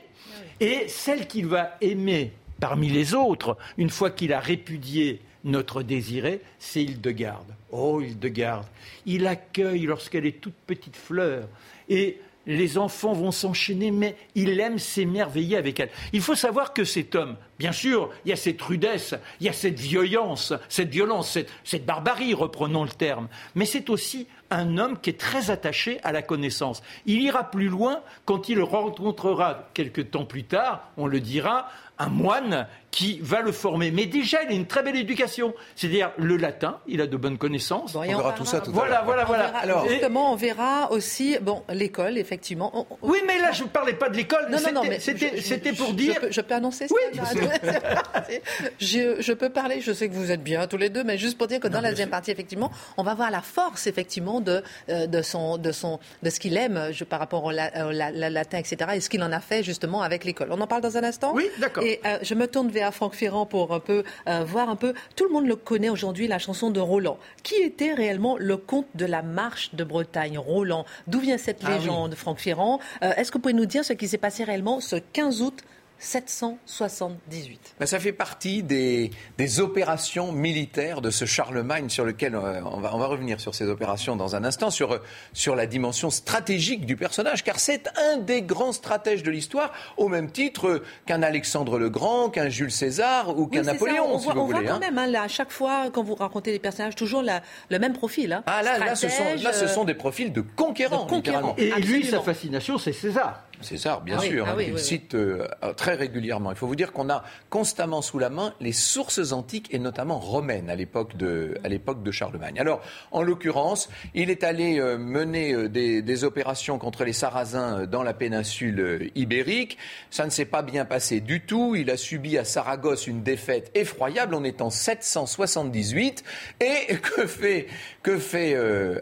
Et 0.60 0.88
celle 0.88 1.28
qu'il 1.28 1.48
va 1.48 1.78
aimer 1.82 2.32
parmi 2.60 2.90
les 2.90 3.14
autres, 3.14 3.58
une 3.78 3.90
fois 3.90 4.10
qu'il 4.10 4.34
a 4.34 4.40
répudié 4.40 5.22
notre 5.44 5.84
désiré, 5.84 6.42
c'est 6.60 6.84
Hildegarde. 6.84 7.54
Oh, 7.72 8.02
Hildegarde, 8.02 8.66
il 9.06 9.28
accueille 9.28 9.86
lorsqu'elle 9.86 10.26
est 10.26 10.42
toute 10.42 10.56
petite 10.66 10.96
fleur. 10.96 11.48
Et 11.90 12.20
les 12.48 12.78
enfants 12.78 13.14
vont 13.14 13.32
s'enchaîner, 13.32 13.92
mais 13.92 14.16
il 14.36 14.60
aime 14.60 14.80
s'émerveiller 14.80 15.58
avec 15.58 15.80
elle. 15.80 15.90
Il 16.14 16.22
faut 16.22 16.36
savoir 16.36 16.74
que 16.74 16.84
cet 16.84 17.14
homme, 17.16 17.36
bien 17.60 17.72
sûr, 17.72 18.10
il 18.26 18.30
y 18.30 18.34
a 18.34 18.36
cette 18.36 18.62
rudesse, 18.62 19.16
il 19.40 19.48
y 19.48 19.50
a 19.50 19.54
cette 19.54 19.80
violence, 19.80 20.54
cette 20.70 20.90
violence, 20.90 21.32
cette, 21.32 21.50
cette 21.64 21.86
barbarie, 21.86 22.34
reprenons 22.34 22.84
le 22.84 22.90
terme, 22.90 23.28
mais 23.56 23.66
c'est 23.66 23.90
aussi 23.90 24.28
un 24.50 24.78
homme 24.78 25.00
qui 25.00 25.10
est 25.10 25.20
très 25.20 25.52
attaché 25.52 26.00
à 26.04 26.12
la 26.12 26.22
connaissance. 26.22 26.82
Il 27.06 27.22
ira 27.22 27.50
plus 27.50 27.68
loin 27.68 28.02
quand 28.26 28.50
il 28.50 28.62
rencontrera, 28.62 29.70
quelque 29.74 30.02
temps 30.02 30.26
plus 30.26 30.44
tard, 30.44 30.92
on 30.98 31.08
le 31.08 31.20
dira, 31.20 31.70
un 32.00 32.10
moine 32.10 32.68
qui 32.92 33.20
va 33.22 33.42
le 33.42 33.52
former. 33.52 33.92
Mais 33.92 34.06
déjà, 34.06 34.44
il 34.44 34.50
a 34.50 34.54
une 34.54 34.66
très 34.66 34.84
belle 34.84 34.96
éducation. 34.96 35.54
C'est-à-dire 35.76 36.12
le 36.18 36.38
latin, 36.38 36.80
il 36.88 37.02
a 37.02 37.08
de 37.08 37.18
bonnes 37.18 37.38
connaissances. 37.38 37.96
on, 37.96 38.02
verra 38.02 38.34
tout 38.34 38.46
ça 38.46 38.60
tout 38.60 38.72
voilà, 38.72 39.00
à 39.00 39.04
Voilà, 39.04 39.26
voilà, 39.26 39.48
Alors, 39.58 39.88
justement, 39.88 40.34
on 40.34 40.36
verra 40.36 40.92
aussi, 40.92 41.38
bon, 41.42 41.64
l'école, 41.70 42.18
effectivement. 42.18 42.88
Oui, 43.02 43.20
mais 43.26 43.40
là, 43.40 43.52
je 43.52 43.64
ne 43.64 43.70
parlais 43.70 43.94
pas 43.94 44.10
de 44.10 44.16
l'école. 44.16 44.48
Non, 44.50 44.58
non, 44.60 44.82
non, 44.82 44.84
mais 44.84 45.00
c'était 45.00 45.74
pour 45.74 45.94
dire. 45.94 46.16
Je 46.30 46.42
peux, 46.42 46.56
annoncer 46.56 46.88
ça 46.88 46.96
Oui. 46.96 47.18
je, 48.80 49.22
je, 49.22 49.34
peux 49.34 49.50
parler. 49.50 49.82
Je 49.82 49.92
sais 49.92 50.10
que 50.10 50.14
vous 50.14 50.32
êtes 50.32 50.44
bien 50.44 50.68
tous 50.68 50.78
les 50.78 50.90
deux, 50.90 51.04
mais 51.04 51.18
juste 51.18 51.38
pour 51.38 51.48
dire 51.48 51.60
que 51.60 51.68
dans 51.68 51.82
la 51.82 51.90
deuxième 51.90 52.10
partie, 52.10 52.32
effectivement, 52.32 52.72
on 52.98 53.04
va 53.04 53.14
voir 53.14 53.32
la 53.32 53.42
force, 53.42 53.88
effectivement, 53.88 54.42
de, 54.42 54.64
euh, 54.90 55.08
de 55.08 55.22
son, 55.22 55.58
de 55.58 55.72
son, 55.72 56.00
de 56.24 56.30
ce 56.30 56.40
qu'il 56.40 56.58
aime, 56.58 56.90
je, 56.92 57.04
par 57.04 57.20
rapport 57.20 57.44
au, 57.46 57.52
latin, 57.52 58.58
etc., 58.58 58.92
et 58.96 59.02
ce 59.02 59.10
qu'il 59.10 59.24
en 59.24 59.32
a 59.32 59.40
fait 59.40 59.64
justement 59.64 60.02
avec 60.02 60.24
l'école. 60.24 60.50
On 60.52 60.62
en 60.62 60.68
parle 60.68 60.82
dans 60.82 60.98
un 60.98 61.04
instant. 61.04 61.34
Oui, 61.34 61.48
d'accord. 61.60 61.84
Et 61.84 62.00
euh, 62.06 62.18
je 62.22 62.34
me 62.34 62.48
tourne 62.48 62.70
vers 62.70 62.94
Franck 62.94 63.16
Ferrand 63.16 63.46
pour 63.46 63.74
un 63.74 63.80
peu 63.80 64.04
euh, 64.28 64.44
voir 64.46 64.70
un 64.70 64.76
peu. 64.76 64.94
Tout 65.16 65.26
le 65.26 65.34
monde 65.34 65.48
le 65.48 65.56
connaît 65.56 65.90
aujourd'hui, 65.90 66.28
la 66.28 66.40
chanson 66.40 66.70
de 66.70 66.80
Roland. 66.80 67.18
Qui 67.44 67.56
était 67.56 67.94
réellement 67.94 68.38
le 68.38 68.58
comte 68.58 68.88
de 68.96 69.06
la 69.06 69.22
marche 69.22 69.74
de 69.76 69.84
Bretagne, 69.84 70.38
Roland? 70.38 70.86
D'où 71.08 71.20
vient 71.20 71.38
cette 71.38 71.62
ah 71.66 71.72
légende, 71.78 72.16
Franck 72.16 72.40
Ferrand? 72.40 72.80
Est-ce 73.02 73.32
que 73.32 73.38
vous 73.38 73.42
pouvez 73.42 73.54
nous 73.54 73.66
dire 73.66 73.84
ce 73.84 73.94
qui 73.94 74.08
s'est 74.08 74.18
passé 74.18 74.44
réellement 74.44 74.80
ce 74.80 74.96
15 74.96 75.42
août 75.42 75.64
778. 76.00 77.76
Ben, 77.80 77.86
ça 77.86 78.00
fait 78.00 78.12
partie 78.12 78.64
des, 78.64 79.12
des, 79.38 79.60
opérations 79.60 80.32
militaires 80.32 81.02
de 81.02 81.10
ce 81.10 81.26
Charlemagne 81.26 81.90
sur 81.90 82.06
lequel 82.06 82.36
euh, 82.36 82.62
on, 82.66 82.80
va, 82.80 82.94
on, 82.94 83.00
va, 83.00 83.08
revenir 83.08 83.40
sur 83.40 83.56
ces 83.56 83.68
opérations 83.68 84.16
dans 84.16 84.36
un 84.36 84.44
instant, 84.44 84.70
sur, 84.70 85.02
sur 85.34 85.56
la 85.56 85.66
dimension 85.66 86.10
stratégique 86.10 86.86
du 86.86 86.96
personnage, 86.96 87.44
car 87.44 87.60
c'est 87.60 87.90
un 87.98 88.18
des 88.18 88.42
grands 88.42 88.74
stratèges 88.74 89.24
de 89.24 89.32
l'histoire, 89.32 89.74
au 89.98 90.08
même 90.08 90.30
titre 90.30 90.84
qu'un 91.06 91.24
Alexandre 91.24 91.80
le 91.80 91.90
Grand, 91.90 92.30
qu'un 92.30 92.50
Jules 92.50 92.72
César 92.72 93.38
ou 93.38 93.48
qu'un 93.48 93.64
Napoléon, 93.64 94.06
on 94.08 94.20
si 94.20 94.26
voit, 94.26 94.34
vous 94.36 94.46
voulez. 94.46 94.60
Voit 94.60 94.70
quand 94.70 94.76
hein. 94.84 94.92
même, 94.92 95.16
hein, 95.16 95.22
à 95.24 95.28
chaque 95.28 95.52
fois, 95.52 95.86
quand 95.92 96.04
vous 96.04 96.16
racontez 96.16 96.52
des 96.52 96.60
personnages, 96.60 96.96
toujours 96.96 97.24
la, 97.24 97.42
le 97.70 97.80
même 97.80 97.94
profil. 97.94 98.34
Hein. 98.34 98.44
Ah 98.46 98.62
là, 98.62 98.78
là, 98.78 98.96
ce 98.96 99.10
sont, 99.10 99.24
là, 99.42 99.54
ce 99.54 99.68
sont 99.68 99.84
des 99.84 99.96
profils 99.96 100.32
de 100.32 100.42
conquérants. 100.42 101.06
De 101.06 101.10
conquérants. 101.10 101.56
Et 101.58 101.72
lui, 101.82 102.06
sa 102.06 102.22
fascination, 102.22 102.78
c'est 102.78 102.94
César. 102.94 103.47
César, 103.62 104.02
bien 104.02 104.18
ah 104.20 104.24
sûr, 104.24 104.48
ah 104.48 104.62
il 104.62 104.78
cite 104.78 105.16
euh, 105.16 105.48
très 105.76 105.96
régulièrement. 105.96 106.52
Il 106.52 106.58
faut 106.58 106.68
vous 106.68 106.76
dire 106.76 106.92
qu'on 106.92 107.10
a 107.10 107.24
constamment 107.50 108.02
sous 108.02 108.20
la 108.20 108.30
main 108.30 108.54
les 108.62 108.72
sources 108.72 109.32
antiques 109.32 109.74
et 109.74 109.80
notamment 109.80 110.20
romaines 110.20 110.70
à 110.70 110.76
l'époque 110.76 111.18
de, 111.18 111.58
à 111.64 111.68
l'époque 111.68 112.04
de 112.04 112.12
Charlemagne. 112.12 112.60
Alors, 112.60 112.82
en 113.12 113.24
l'occurrence, 113.24 113.90
il 114.14 114.30
est 114.30 114.44
allé 114.44 114.80
euh, 114.80 114.98
mener 114.98 115.54
euh, 115.54 115.70
des, 115.70 116.02
des, 116.02 116.24
opérations 116.24 116.78
contre 116.78 117.04
les 117.04 117.14
Sarrasins 117.14 117.86
dans 117.86 118.04
la 118.04 118.14
péninsule 118.14 119.12
ibérique. 119.16 119.78
Ça 120.10 120.26
ne 120.26 120.30
s'est 120.30 120.46
pas 120.46 120.62
bien 120.62 120.86
passé 120.86 121.20
du 121.20 121.42
tout. 121.42 121.76
Il 121.76 121.90
a 121.90 121.98
subi 121.98 122.38
à 122.38 122.44
Saragosse 122.44 123.08
une 123.08 123.24
défaite 123.24 123.72
effroyable 123.76 124.36
en 124.36 124.44
étant 124.44 124.70
778. 124.70 126.24
Et 126.62 126.96
que 127.02 127.26
fait, 127.26 127.68
que 128.04 128.18
fait 128.18 128.56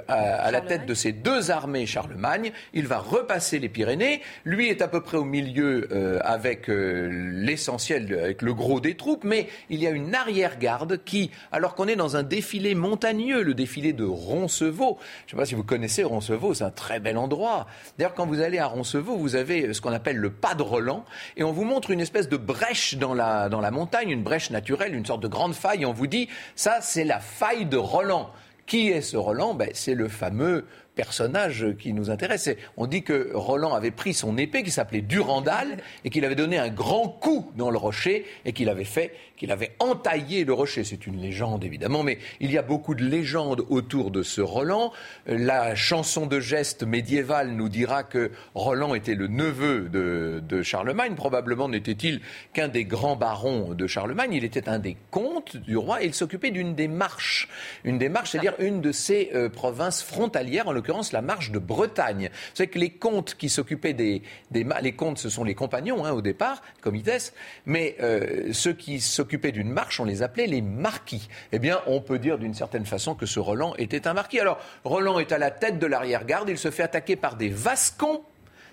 à, 0.07 0.13
à 0.15 0.51
la 0.51 0.61
tête 0.61 0.85
de 0.85 0.93
ces 0.93 1.11
deux 1.11 1.51
armées 1.51 1.85
Charlemagne? 1.85 2.51
Il 2.73 2.87
va 2.87 2.99
repasser 2.99 3.59
les 3.59 3.69
Pyrénées 3.69 4.21
lui 4.45 4.69
est 4.69 4.81
à 4.81 4.87
peu 4.87 5.01
près 5.01 5.17
au 5.17 5.25
milieu 5.25 5.87
euh, 5.91 6.19
avec 6.23 6.69
euh, 6.69 7.09
l'essentiel, 7.33 8.17
avec 8.17 8.41
le 8.43 8.53
gros 8.53 8.79
des 8.79 8.95
troupes, 8.95 9.23
mais 9.23 9.47
il 9.69 9.81
y 9.81 9.87
a 9.87 9.89
une 9.89 10.13
arrière-garde 10.13 11.03
qui, 11.03 11.31
alors 11.51 11.73
qu'on 11.73 11.87
est 11.87 11.95
dans 11.95 12.15
un 12.15 12.23
défilé 12.23 12.75
montagneux, 12.75 13.41
le 13.41 13.55
défilé 13.55 13.91
de 13.91 14.05
Roncevaux, 14.05 14.99
je 15.25 15.25
ne 15.25 15.29
sais 15.31 15.37
pas 15.37 15.45
si 15.45 15.55
vous 15.55 15.63
connaissez 15.63 16.03
Roncevaux, 16.03 16.53
c'est 16.53 16.63
un 16.63 16.69
très 16.69 16.99
bel 16.99 17.17
endroit. 17.17 17.65
D'ailleurs, 17.97 18.13
quand 18.13 18.27
vous 18.27 18.39
allez 18.39 18.59
à 18.59 18.67
Roncevaux, 18.67 19.17
vous 19.17 19.35
avez 19.35 19.73
ce 19.73 19.81
qu'on 19.81 19.93
appelle 19.93 20.17
le 20.17 20.29
pas 20.29 20.53
de 20.53 20.61
Roland, 20.61 21.03
et 21.37 21.43
on 21.43 21.51
vous 21.51 21.65
montre 21.65 21.89
une 21.89 21.99
espèce 21.99 22.29
de 22.29 22.37
brèche 22.37 22.95
dans 22.95 23.15
la, 23.15 23.49
dans 23.49 23.61
la 23.61 23.71
montagne, 23.71 24.11
une 24.11 24.23
brèche 24.23 24.51
naturelle, 24.51 24.93
une 24.93 25.05
sorte 25.05 25.23
de 25.23 25.27
grande 25.27 25.55
faille, 25.55 25.81
et 25.81 25.85
on 25.85 25.93
vous 25.93 26.07
dit, 26.07 26.29
ça 26.55 26.77
c'est 26.81 27.03
la 27.03 27.19
faille 27.19 27.65
de 27.65 27.77
Roland. 27.77 28.29
Qui 28.65 28.89
est 28.89 29.01
ce 29.01 29.15
Roland? 29.15 29.53
Ben, 29.53 29.69
C'est 29.73 29.93
le 29.93 30.07
fameux 30.07 30.65
personnage 30.95 31.67
qui 31.77 31.93
nous 31.93 32.09
intéresse. 32.09 32.49
On 32.77 32.87
dit 32.87 33.03
que 33.03 33.31
Roland 33.33 33.73
avait 33.73 33.91
pris 33.91 34.13
son 34.13 34.37
épée 34.37 34.63
qui 34.63 34.71
s'appelait 34.71 35.01
Durandal 35.01 35.77
et 36.03 36.09
qu'il 36.09 36.25
avait 36.25 36.35
donné 36.35 36.57
un 36.57 36.69
grand 36.69 37.07
coup 37.07 37.51
dans 37.55 37.69
le 37.69 37.77
rocher 37.77 38.25
et 38.45 38.53
qu'il 38.53 38.69
avait 38.69 38.85
fait, 38.85 39.13
qu'il 39.37 39.51
avait 39.51 39.75
entaillé 39.79 40.45
le 40.45 40.53
rocher. 40.53 40.83
C'est 40.83 41.05
une 41.05 41.21
légende 41.21 41.63
évidemment, 41.63 42.03
mais 42.03 42.17
il 42.39 42.51
y 42.51 42.57
a 42.57 42.61
beaucoup 42.61 42.95
de 42.95 43.03
légendes 43.03 43.65
autour 43.69 44.09
de 44.09 44.23
ce 44.23 44.41
Roland. 44.41 44.91
La 45.27 45.75
chanson 45.75 46.25
de 46.25 46.39
geste 46.39 46.83
médiévale 46.83 47.51
nous 47.51 47.69
dira 47.69 48.03
que 48.03 48.31
Roland 48.53 48.95
était 48.95 49.15
le 49.15 49.27
neveu 49.27 49.89
de, 49.89 50.61
Charlemagne. 50.63 51.15
Probablement 51.15 51.67
n'était-il 51.67 52.21
qu'un 52.53 52.69
des 52.69 52.85
grands 52.85 53.17
barons 53.17 53.73
de 53.73 53.87
Charlemagne. 53.87 54.33
Il 54.33 54.45
était 54.45 54.69
un 54.69 54.79
des 54.79 54.95
comtes 55.11 55.57
du 55.57 55.75
roi 55.75 56.01
et 56.01 56.05
il 56.05 56.13
s'occupait 56.13 56.51
d'une 56.51 56.75
des 56.75 56.87
marches. 56.87 57.49
Une 57.83 57.97
des 57.97 58.09
c'est-à-dire 58.23 58.53
une 58.59 58.81
de 58.81 58.91
ces 58.91 59.31
euh, 59.33 59.49
provinces 59.49 60.01
frontalières, 60.01 60.67
en 60.67 60.71
l'occurrence 60.71 60.84
la 61.11 61.21
marche 61.21 61.51
de 61.51 61.59
Bretagne. 61.59 62.29
Vous 62.31 62.55
savez 62.55 62.69
que 62.69 62.79
les 62.79 62.89
comtes 62.89 63.35
qui 63.35 63.49
s'occupaient 63.49 63.93
des, 63.93 64.21
Les 64.51 64.91
comtes, 64.93 65.17
ce 65.17 65.29
sont 65.29 65.43
les 65.43 65.55
compagnons 65.55 66.05
hein, 66.05 66.11
au 66.11 66.21
départ, 66.21 66.61
comites, 66.81 67.33
mais 67.65 67.95
euh, 68.01 68.51
ceux 68.51 68.73
qui 68.73 68.99
s'occupaient 68.99 69.51
d'une 69.51 69.69
marche, 69.69 69.99
on 69.99 70.05
les 70.05 70.23
appelait 70.23 70.47
les 70.47 70.61
marquis. 70.61 71.29
Eh 71.51 71.59
bien, 71.59 71.81
on 71.87 72.01
peut 72.01 72.19
dire 72.19 72.37
d'une 72.37 72.53
certaine 72.53 72.85
façon 72.85 73.15
que 73.15 73.25
ce 73.25 73.39
Roland 73.39 73.75
était 73.77 74.07
un 74.07 74.13
marquis. 74.13 74.39
Alors, 74.39 74.59
Roland 74.83 75.19
est 75.19 75.31
à 75.31 75.37
la 75.37 75.51
tête 75.51 75.79
de 75.79 75.85
l'arrière-garde, 75.85 76.49
il 76.49 76.57
se 76.57 76.71
fait 76.71 76.83
attaquer 76.83 77.15
par 77.15 77.35
des 77.35 77.49
Vascons 77.49 78.23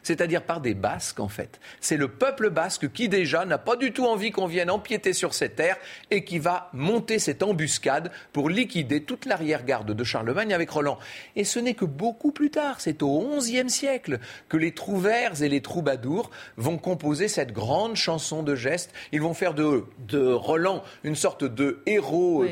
c'est-à-dire 0.03 0.43
par 0.43 0.61
des 0.61 0.75
Basques 0.75 1.21
en 1.21 1.29
fait. 1.29 1.61
C'est 1.81 1.97
le 1.97 2.09
peuple 2.09 2.51
basque 2.51 2.93
qui 2.93 3.09
déjà 3.09 3.45
n'a 3.45 3.59
pas 3.59 3.77
du 3.77 3.93
tout 3.93 4.07
envie 4.07 4.31
qu'on 4.31 4.47
vienne 4.47 4.71
empiéter 4.71 5.13
sur 5.13 5.35
ses 5.35 5.51
terres 5.51 5.77
et 6.11 6.25
qui 6.25 6.39
va 6.39 6.71
monter 6.73 7.19
cette 7.19 7.43
embuscade 7.43 8.11
pour 8.33 8.51
liquider 8.51 9.03
toute 9.03 9.27
l'arrière-garde 9.27 9.93
de 9.93 10.05
Charlemagne 10.05 10.53
avec 10.53 10.71
Roland. 10.71 10.99
Et 11.37 11.45
ce 11.45 11.59
n'est 11.59 11.75
que 11.75 11.85
beaucoup 11.85 12.33
plus 12.33 12.51
tard, 12.51 12.81
c'est 12.81 13.03
au 13.03 13.23
XIe 13.39 13.71
siècle, 13.71 14.19
que 14.49 14.57
les 14.57 14.73
trouvères 14.73 15.43
et 15.43 15.49
les 15.49 15.61
troubadours 15.61 16.31
vont 16.57 16.79
composer 16.79 17.29
cette 17.29 17.53
grande 17.53 17.97
chanson 17.97 18.43
de 18.43 18.55
gestes. 18.55 18.93
Ils 19.13 19.23
vont 19.23 19.35
faire 19.35 19.55
de, 19.55 19.85
de 20.09 20.33
Roland 20.33 20.83
une 21.05 21.17
sorte 21.17 21.45
de 21.45 21.83
héros 21.87 22.45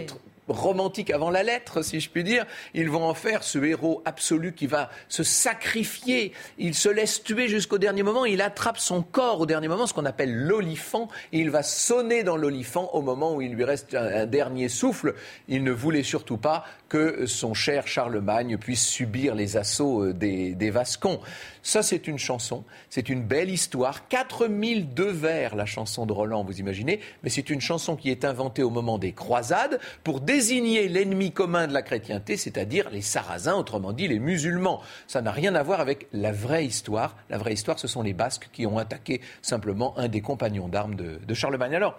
romantique 0.50 1.10
avant 1.10 1.30
la 1.30 1.42
lettre, 1.42 1.82
si 1.82 2.00
je 2.00 2.10
puis 2.10 2.24
dire. 2.24 2.46
Ils 2.74 2.90
vont 2.90 3.04
en 3.04 3.14
faire 3.14 3.42
ce 3.42 3.58
héros 3.58 4.02
absolu 4.04 4.52
qui 4.52 4.66
va 4.66 4.90
se 5.08 5.22
sacrifier. 5.22 6.32
Il 6.58 6.74
se 6.74 6.88
laisse 6.88 7.22
tuer 7.22 7.48
jusqu'au 7.48 7.78
dernier 7.78 8.02
moment. 8.02 8.24
Il 8.24 8.42
attrape 8.42 8.78
son 8.78 9.02
corps 9.02 9.40
au 9.40 9.46
dernier 9.46 9.68
moment, 9.68 9.86
ce 9.86 9.94
qu'on 9.94 10.04
appelle 10.04 10.34
l'olifant. 10.34 11.08
Et 11.32 11.38
il 11.38 11.50
va 11.50 11.62
sonner 11.62 12.22
dans 12.22 12.36
l'olifant 12.36 12.90
au 12.92 13.02
moment 13.02 13.34
où 13.34 13.42
il 13.42 13.54
lui 13.54 13.64
reste 13.64 13.94
un, 13.94 14.26
dernier 14.26 14.68
souffle. 14.68 15.14
Il 15.48 15.64
ne 15.64 15.72
voulait 15.72 16.02
surtout 16.02 16.36
pas 16.36 16.64
que 16.90 17.24
son 17.24 17.54
cher 17.54 17.86
Charlemagne 17.86 18.58
puisse 18.58 18.84
subir 18.84 19.34
les 19.34 19.56
assauts 19.56 20.02
euh, 20.02 20.12
des, 20.12 20.70
Vascons. 20.70 21.20
Ça, 21.62 21.82
c'est 21.82 22.06
une 22.06 22.18
chanson, 22.18 22.64
c'est 22.90 23.08
une 23.08 23.22
belle 23.22 23.48
histoire. 23.48 24.08
4002 24.08 25.10
vers, 25.10 25.54
la 25.54 25.66
chanson 25.66 26.04
de 26.04 26.12
Roland, 26.12 26.44
vous 26.44 26.58
imaginez, 26.58 27.00
mais 27.22 27.30
c'est 27.30 27.48
une 27.48 27.60
chanson 27.60 27.96
qui 27.96 28.10
est 28.10 28.24
inventée 28.24 28.62
au 28.62 28.70
moment 28.70 28.98
des 28.98 29.12
croisades 29.12 29.78
pour 30.04 30.20
désigner 30.20 30.88
l'ennemi 30.88 31.32
commun 31.32 31.68
de 31.68 31.72
la 31.72 31.82
chrétienté, 31.82 32.36
c'est-à-dire 32.36 32.90
les 32.90 33.02
Sarrasins, 33.02 33.54
autrement 33.54 33.92
dit 33.92 34.08
les 34.08 34.18
musulmans. 34.18 34.82
Ça 35.06 35.22
n'a 35.22 35.30
rien 35.32 35.54
à 35.54 35.62
voir 35.62 35.80
avec 35.80 36.08
la 36.12 36.32
vraie 36.32 36.66
histoire. 36.66 37.16
La 37.30 37.38
vraie 37.38 37.52
histoire, 37.54 37.78
ce 37.78 37.88
sont 37.88 38.02
les 38.02 38.12
Basques 38.12 38.48
qui 38.52 38.66
ont 38.66 38.78
attaqué 38.78 39.20
simplement 39.42 39.96
un 39.96 40.08
des 40.08 40.20
compagnons 40.20 40.68
d'armes 40.68 40.96
de, 40.96 41.34
Charlemagne. 41.34 41.76
Alors 41.76 41.96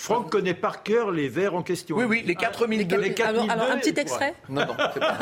Franck 0.00 0.30
connaît 0.30 0.54
par 0.54 0.82
cœur 0.82 1.10
les 1.10 1.28
vers 1.28 1.54
en 1.54 1.62
question. 1.62 1.94
Oui, 1.94 2.04
oui, 2.04 2.22
les 2.24 2.34
4002. 2.34 2.96
Ah, 3.20 3.28
alors, 3.28 3.50
alors, 3.50 3.70
un 3.70 3.76
petit 3.76 4.00
extrait 4.00 4.34
Non, 4.48 4.64
non, 4.64 4.74
c'est 4.94 5.00
pas. 5.00 5.18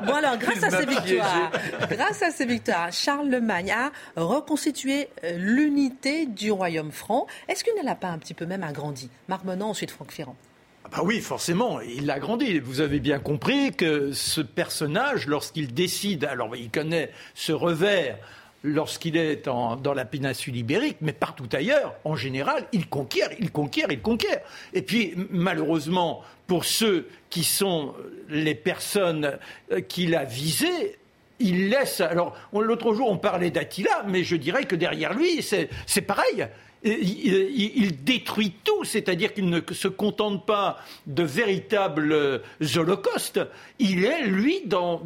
bon, 0.06 0.14
alors, 0.14 0.36
grâce 0.36 0.62
à 0.62 0.70
ces 0.70 0.86
victoires, 0.86 1.50
grâce 1.90 2.22
à 2.22 2.30
ces 2.30 2.46
victoires, 2.46 2.92
Charlemagne 2.92 3.72
a 3.72 3.90
reconstitué 4.14 5.08
euh, 5.24 5.32
l'unité 5.36 6.26
du 6.26 6.52
royaume 6.52 6.92
franc. 6.92 7.26
Est-ce 7.48 7.64
qu'il 7.64 7.74
ne 7.74 7.84
l'a 7.84 7.96
pas 7.96 8.08
un 8.08 8.18
petit 8.18 8.34
peu 8.34 8.46
même 8.46 8.62
agrandi? 8.62 9.10
Marc 9.26 9.44
Menon, 9.44 9.70
ensuite 9.70 9.90
Franck 9.90 10.12
Ferrand. 10.12 10.36
Ah 10.84 10.88
bah 10.92 11.00
oui, 11.02 11.20
forcément, 11.20 11.80
il 11.80 12.06
l'a 12.06 12.14
agrandi. 12.14 12.60
Vous 12.60 12.80
avez 12.80 13.00
bien 13.00 13.18
compris 13.18 13.72
que 13.72 14.12
ce 14.12 14.40
personnage, 14.40 15.26
lorsqu'il 15.26 15.74
décide, 15.74 16.26
alors 16.26 16.54
il 16.54 16.70
connaît 16.70 17.10
ce 17.34 17.50
revers 17.50 18.18
lorsqu'il 18.64 19.16
est 19.16 19.44
dans 19.44 19.94
la 19.94 20.04
péninsule 20.04 20.56
ibérique, 20.56 20.96
mais 21.02 21.12
partout 21.12 21.48
ailleurs, 21.52 21.94
en 22.04 22.16
général, 22.16 22.66
il 22.72 22.88
conquiert, 22.88 23.28
il 23.38 23.52
conquiert, 23.52 23.88
il 23.90 24.00
conquiert. 24.00 24.40
Et 24.72 24.82
puis, 24.82 25.14
malheureusement, 25.30 26.22
pour 26.46 26.64
ceux 26.64 27.06
qui 27.28 27.44
sont 27.44 27.94
les 28.28 28.54
personnes 28.54 29.38
euh, 29.70 29.80
qu'il 29.80 30.14
a 30.14 30.24
visées, 30.24 30.98
il 31.40 31.68
laisse. 31.68 32.00
Alors, 32.00 32.36
l'autre 32.52 32.94
jour, 32.94 33.10
on 33.10 33.18
parlait 33.18 33.50
d'Attila, 33.50 34.04
mais 34.08 34.24
je 34.24 34.36
dirais 34.36 34.64
que 34.64 34.76
derrière 34.76 35.12
lui, 35.14 35.42
c'est 35.42 36.00
pareil 36.00 36.46
il, 36.84 38.04
détruit 38.04 38.52
tout, 38.62 38.84
c'est-à-dire 38.84 39.32
qu'il 39.32 39.48
ne 39.48 39.60
se 39.72 39.88
contente 39.88 40.44
pas 40.44 40.78
de 41.06 41.22
véritables 41.22 42.12
euh, 42.12 42.38
holocaustes. 42.76 43.40
Il 43.78 44.04
est, 44.04 44.26
lui, 44.26 44.62
dans, 44.66 45.00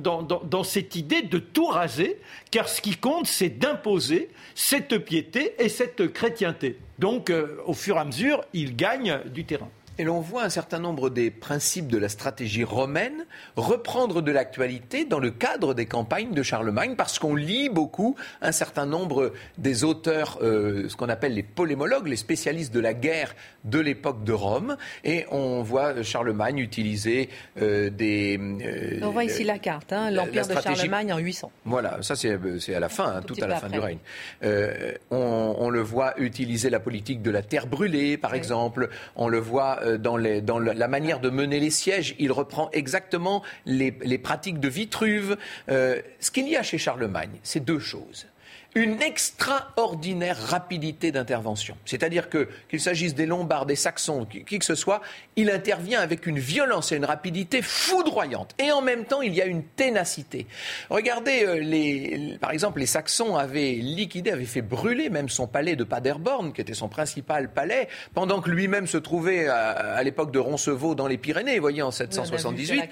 cette 0.64 0.96
idée 0.96 1.22
de 1.22 1.38
tout 1.38 1.66
raser, 1.66 2.18
car 2.50 2.68
ce 2.68 2.80
qui 2.80 2.96
compte, 2.96 3.26
c'est 3.26 3.58
d'imposer 3.58 4.30
cette 4.54 4.98
piété 4.98 5.54
et 5.58 5.68
cette 5.68 6.12
chrétienté. 6.12 6.78
Donc, 6.98 7.30
euh, 7.30 7.58
au 7.66 7.74
fur 7.74 7.96
et 7.96 8.00
à 8.00 8.04
mesure, 8.04 8.44
il 8.52 8.74
gagne 8.74 9.20
du 9.26 9.44
terrain. 9.44 9.70
Et 10.00 10.04
l'on 10.04 10.20
voit 10.20 10.44
un 10.44 10.48
certain 10.48 10.78
nombre 10.78 11.10
des 11.10 11.32
principes 11.32 11.88
de 11.88 11.98
la 11.98 12.08
stratégie 12.08 12.62
romaine 12.62 13.26
reprendre 13.56 14.22
de 14.22 14.30
l'actualité 14.30 15.04
dans 15.04 15.18
le 15.18 15.32
cadre 15.32 15.74
des 15.74 15.86
campagnes 15.86 16.30
de 16.30 16.42
Charlemagne, 16.44 16.94
parce 16.94 17.18
qu'on 17.18 17.34
lit 17.34 17.68
beaucoup 17.68 18.14
un 18.40 18.52
certain 18.52 18.86
nombre 18.86 19.32
des 19.58 19.82
auteurs, 19.82 20.38
euh, 20.40 20.88
ce 20.88 20.94
qu'on 20.94 21.08
appelle 21.08 21.34
les 21.34 21.42
polémologues, 21.42 22.06
les 22.06 22.16
spécialistes 22.16 22.72
de 22.72 22.78
la 22.78 22.94
guerre 22.94 23.34
de 23.64 23.80
l'époque 23.80 24.22
de 24.22 24.32
Rome, 24.32 24.76
et 25.02 25.26
on 25.32 25.62
voit 25.62 26.00
Charlemagne 26.04 26.58
utiliser 26.58 27.28
euh, 27.60 27.90
des... 27.90 28.38
Euh, 28.38 29.00
on 29.02 29.10
voit 29.10 29.24
ici 29.24 29.42
la 29.42 29.58
carte, 29.58 29.92
hein, 29.92 30.12
l'empire 30.12 30.46
de 30.46 30.54
Charlemagne 30.54 31.12
en 31.12 31.18
800. 31.18 31.50
Voilà, 31.64 31.98
ça 32.02 32.14
c'est 32.14 32.38
à 32.72 32.80
la 32.80 32.88
fin, 32.88 33.16
hein, 33.16 33.22
tout 33.22 33.34
à 33.42 33.48
la 33.48 33.56
fin 33.56 33.68
du 33.68 33.80
règne. 33.80 33.98
On, 35.10 35.70
le 35.70 35.80
voit 35.80 36.18
utiliser 36.18 36.70
la 36.70 36.80
politique 36.80 37.20
de 37.20 37.30
la 37.30 37.42
terre 37.42 37.66
brûlée, 37.66 38.16
par 38.16 38.34
exemple. 38.34 38.90
On 39.16 39.28
le 39.28 39.38
voit 39.38 39.80
euh, 39.88 40.40
dans, 40.40 40.58
la 40.58 40.88
manière 40.88 41.20
de 41.20 41.30
mener 41.30 41.60
les 41.60 41.70
sièges. 41.70 42.14
Il 42.18 42.32
reprend 42.32 42.70
exactement 42.72 43.42
les, 43.66 43.90
pratiques 44.18 44.60
de 44.60 44.68
Vitruve. 44.68 45.36
Euh, 45.68 46.00
ce 46.20 46.30
qu'il 46.30 46.48
y 46.48 46.56
a 46.56 46.62
chez 46.62 46.78
Charlemagne, 46.78 47.38
c'est 47.42 47.64
deux 47.64 47.78
choses 47.78 48.26
une 48.78 49.02
extraordinaire 49.02 50.38
rapidité 50.38 51.10
d'intervention. 51.10 51.76
C'est-à-dire 51.84 52.30
que, 52.30 52.48
qu'il 52.68 52.80
s'agisse 52.80 53.14
des 53.14 53.26
Lombards, 53.26 53.66
des 53.66 53.74
Saxons, 53.74 54.24
qui, 54.24 54.44
qui, 54.44 54.58
que 54.58 54.64
ce 54.64 54.76
soit, 54.76 55.02
il 55.34 55.50
intervient 55.50 56.00
avec 56.00 56.26
une 56.26 56.38
violence 56.38 56.92
et 56.92 56.96
une 56.96 57.04
rapidité 57.04 57.60
foudroyante. 57.60 58.54
Et 58.58 58.70
en 58.70 58.80
même 58.80 59.04
temps, 59.04 59.20
il 59.20 59.34
y 59.34 59.42
a 59.42 59.46
une 59.46 59.64
ténacité. 59.64 60.46
Regardez, 60.90 61.44
euh, 61.44 61.58
les, 61.58 62.38
par 62.40 62.52
exemple, 62.52 62.78
les 62.78 62.86
Saxons 62.86 63.36
avaient 63.36 63.72
liquidé, 63.72 64.30
avaient 64.30 64.44
fait 64.44 64.62
brûler 64.62 65.10
même 65.10 65.28
son 65.28 65.48
palais 65.48 65.74
de 65.74 65.84
Paderborn, 65.84 66.52
qui 66.52 66.60
était 66.60 66.74
son 66.74 66.88
principal 66.88 67.52
palais, 67.52 67.88
pendant 68.14 68.40
que 68.40 68.50
lui-même 68.50 68.86
se 68.86 68.98
trouvait 68.98 69.48
à, 69.48 70.00
l'époque 70.04 70.30
de 70.30 70.38
Roncevaux 70.38 70.94
dans 70.94 71.08
les 71.08 71.18
Pyrénées, 71.18 71.56
vous 71.56 71.62
voyez, 71.62 71.82
en 71.82 71.90
778. 71.90 72.84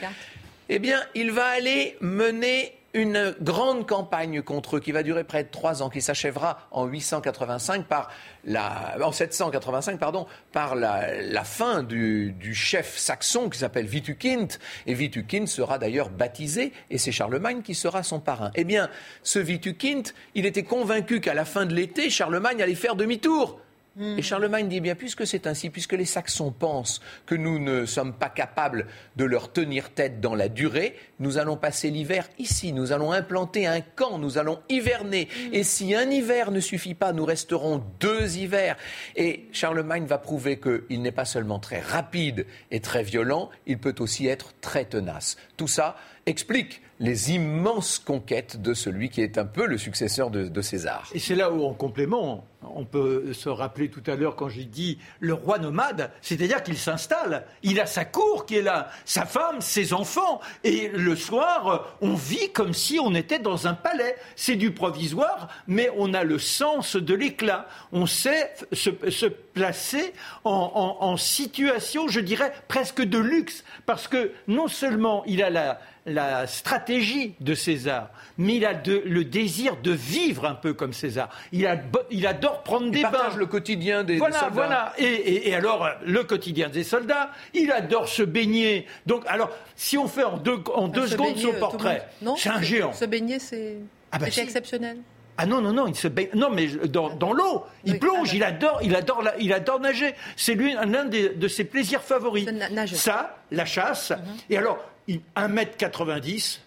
eh 0.69 0.79
bien, 0.81 1.01
il 1.15 1.31
va 1.31 1.47
aller 1.47 1.97
mener 2.01 2.73
une 2.97 3.37
grande 3.43 3.87
campagne 3.87 4.41
contre 4.41 4.77
eux 4.77 4.81
qui 4.81 4.91
va 4.91 5.03
durer 5.03 5.23
près 5.23 5.45
de 5.45 5.51
trois 5.51 5.83
ans, 5.83 5.91
qui 5.91 6.01
s'achèvera 6.01 6.67
en 6.71 6.87
885 6.87 7.85
par 7.85 8.11
la, 8.45 8.97
en 9.03 9.13
785 9.13 10.01
pardon, 10.01 10.27
par 10.51 10.75
la, 10.75 11.45
fin 11.45 11.83
du, 11.83 12.35
chef 12.55 12.97
saxon 12.97 13.51
qui 13.51 13.59
s'appelle 13.59 13.87
Vitukind. 13.87 14.55
Et 14.87 14.95
Vitukind 14.95 15.47
sera 15.47 15.79
d'ailleurs 15.79 16.09
baptisé 16.09 16.73
et 16.91 16.97
c'est 16.97 17.13
Charlemagne 17.13 17.61
qui 17.61 17.75
sera 17.75 18.03
son 18.03 18.19
parrain. 18.19 18.51
Eh 18.55 18.65
bien, 18.65 18.89
ce 19.23 19.39
Vitukind, 19.39 20.09
il 20.35 20.47
était 20.47 20.65
convaincu 20.65 21.21
qu'à 21.21 21.35
la 21.35 21.45
fin 21.45 21.67
de 21.67 21.75
l'été, 21.75 22.09
Charlemagne 22.09 22.63
allait 22.63 22.75
faire 22.75 22.97
demi-tour 22.97 23.61
et 23.99 24.21
Charlemagne 24.21 24.69
dit 24.69 24.81
bien, 24.81 24.95
puisque 24.95 25.27
c'est 25.27 25.47
ainsi, 25.47 25.71
puisque 25.71 25.95
les 25.95 26.05
Saxons 26.05 26.53
pensent 26.53 27.01
que 27.25 27.35
nous 27.35 27.59
ne 27.59 27.87
sommes 27.87 28.13
pas 28.13 28.29
capables 28.29 28.87
de 29.17 29.25
leur 29.25 29.53
tenir 29.53 29.91
tête 29.91 30.21
dans 30.21 30.35
la 30.35 30.49
durée, 30.49 30.97
nous 31.19 31.39
allons 31.39 31.57
passer 31.57 31.91
l'hiver 31.91 32.29
ici, 32.39 32.75
nous 32.75 32.93
allons 32.93 33.13
implanter 33.13 33.67
un 33.67 33.81
camp, 33.81 34.19
nous 34.19 34.37
allons 34.37 34.61
hiverner. 34.69 35.29
Et 35.53 35.63
si 35.63 35.95
un 35.95 36.11
hiver 36.11 36.51
ne 36.51 36.61
suffit 36.61 36.95
pas, 36.95 37.13
nous 37.13 37.25
resterons 37.25 37.83
deux 37.99 38.37
hivers. 38.37 38.77
Et 39.17 39.49
Charlemagne 39.53 40.05
va 40.05 40.19
prouver 40.19 40.61
qu'il 40.61 41.01
n'est 41.01 41.13
pas 41.13 41.25
seulement 41.25 41.59
très 41.59 41.81
rapide 41.81 42.47
et 42.71 42.81
très 42.81 43.03
violent, 43.03 43.49
il 43.67 43.79
peut 43.79 43.95
aussi 43.99 44.27
être 44.27 44.53
très 44.61 44.85
tenace. 44.85 45.37
Tout 45.57 45.69
ça 45.69 45.97
explique 46.27 46.83
les 46.99 47.33
immenses 47.33 47.99
conquêtes 47.99 48.61
de 48.61 48.75
celui 48.75 49.11
qui 49.11 49.21
est 49.21 49.39
un 49.39 49.45
peu 49.45 49.67
le 49.67 49.79
successeur 49.79 50.31
de, 50.31 50.61
César. 50.63 51.11
Et 51.15 51.19
c'est 51.19 51.35
là 51.35 51.53
où, 51.53 51.65
en 51.65 51.75
complément, 51.75 52.45
on 52.75 52.85
peut 52.85 53.33
se 53.33 53.49
rappeler 53.49 53.89
tout 53.89 54.03
à 54.07 54.17
l'heure 54.17 54.37
quand 54.37 54.49
j'ai 54.49 54.65
dit 54.65 54.99
le 55.21 55.35
roi 55.35 55.59
nomade, 55.59 56.11
c'est-à-dire 56.21 56.63
qu'il 56.63 56.77
s'installe, 56.77 57.47
il 57.63 57.81
a 57.81 57.87
sa 57.87 58.05
cour 58.05 58.47
qui 58.47 58.57
est 58.57 58.63
là, 58.63 58.89
sa 59.05 59.27
femme, 59.27 59.61
ses 59.61 59.93
enfants, 59.93 60.41
et 60.65 60.89
le 60.89 61.17
soir, 61.17 61.97
on 62.01 62.15
vit 62.15 62.51
comme 62.53 62.73
si 62.73 62.99
on 62.99 63.15
était 63.15 63.39
dans 63.39 63.67
un 63.67 63.75
palais. 63.75 64.17
C'est 64.35 64.57
du 64.57 64.73
provisoire, 64.73 65.49
mais 65.67 65.91
on 65.97 66.15
a 66.15 66.25
le 66.25 66.39
sens 66.39 66.97
de 66.97 67.15
l'éclat. 67.15 67.67
On 67.93 68.07
sait 68.07 68.55
se, 68.73 69.27
placer 69.31 70.13
en, 70.45 71.17
situation, 71.17 72.09
je 72.09 72.21
dirais, 72.21 72.53
presque 72.69 73.03
de 73.03 73.19
luxe, 73.19 73.65
parce 73.87 74.07
que 74.07 74.33
non 74.49 74.69
seulement 74.69 75.25
il 75.27 75.43
a 75.43 75.51
la 75.51 75.81
la 76.07 76.47
stratégie 76.47 77.35
de 77.41 77.55
César, 77.55 78.11
mais 78.39 78.57
il 78.57 78.65
a 78.65 78.73
le 78.73 79.25
désir 79.25 79.77
de 79.83 79.91
vivre 79.91 80.47
un 80.47 80.55
peu 80.55 80.73
comme 80.73 80.93
César. 80.93 81.29
Il, 81.53 81.67
adore 81.67 82.56
prendre 82.63 82.91
des 82.91 83.03
bains. 83.03 83.35
le 83.37 83.47
quotidien 83.47 84.05
des, 84.05 84.17
voilà, 84.17 84.41
soldats. 84.41 84.55
Voilà, 84.55 84.93
et, 84.99 85.55
alors 85.55 85.89
le 86.05 86.25
quotidien 86.25 86.69
des 86.69 86.85
soldats, 86.85 87.31
il 87.55 87.71
adore 87.73 88.09
se 88.09 88.23
baigner. 88.23 88.87
Donc, 89.07 89.25
alors, 89.27 89.51
si 89.75 89.99
on 89.99 90.09
fait 90.09 90.25
en 90.25 90.37
deux, 90.37 90.59
en 90.75 90.89
deux 90.89 91.07
secondes 91.07 91.37
son 91.37 91.53
portrait, 91.53 92.09
c'est 92.37 92.49
un 92.49 92.63
géant. 92.63 92.93
Se 92.93 93.05
baigner, 93.05 93.39
c'est 93.39 93.77
ah 94.13 94.19
bah 94.19 94.27
exceptionnel. 94.29 94.99
Ah 95.39 95.45
non, 95.45 95.61
non, 95.61 95.73
non, 95.73 95.87
il 95.87 95.95
se 95.95 96.09
baigne. 96.09 96.29
Non, 96.35 96.49
mais 96.51 96.67
dans, 96.67 97.33
l'eau, 97.33 97.65
il 97.85 97.99
plonge, 97.99 98.31
ah 98.33 98.37
il, 98.37 98.43
adore, 98.43 98.81
il, 98.83 98.97
adore 98.97 99.23
il 99.39 99.53
adore 99.53 99.81
nager. 99.81 100.15
C'est 100.37 100.55
lui 100.55 100.73
l'un 100.73 101.05
de 101.05 101.49
ses 101.49 101.65
plaisirs 101.65 102.03
favoris. 102.03 102.49
Ça, 102.95 103.37
la 103.51 103.67
chasse. 103.67 104.11
Mhm. 104.11 104.17
Et 104.51 104.57
alors, 104.57 104.79
1m90, 105.09 106.61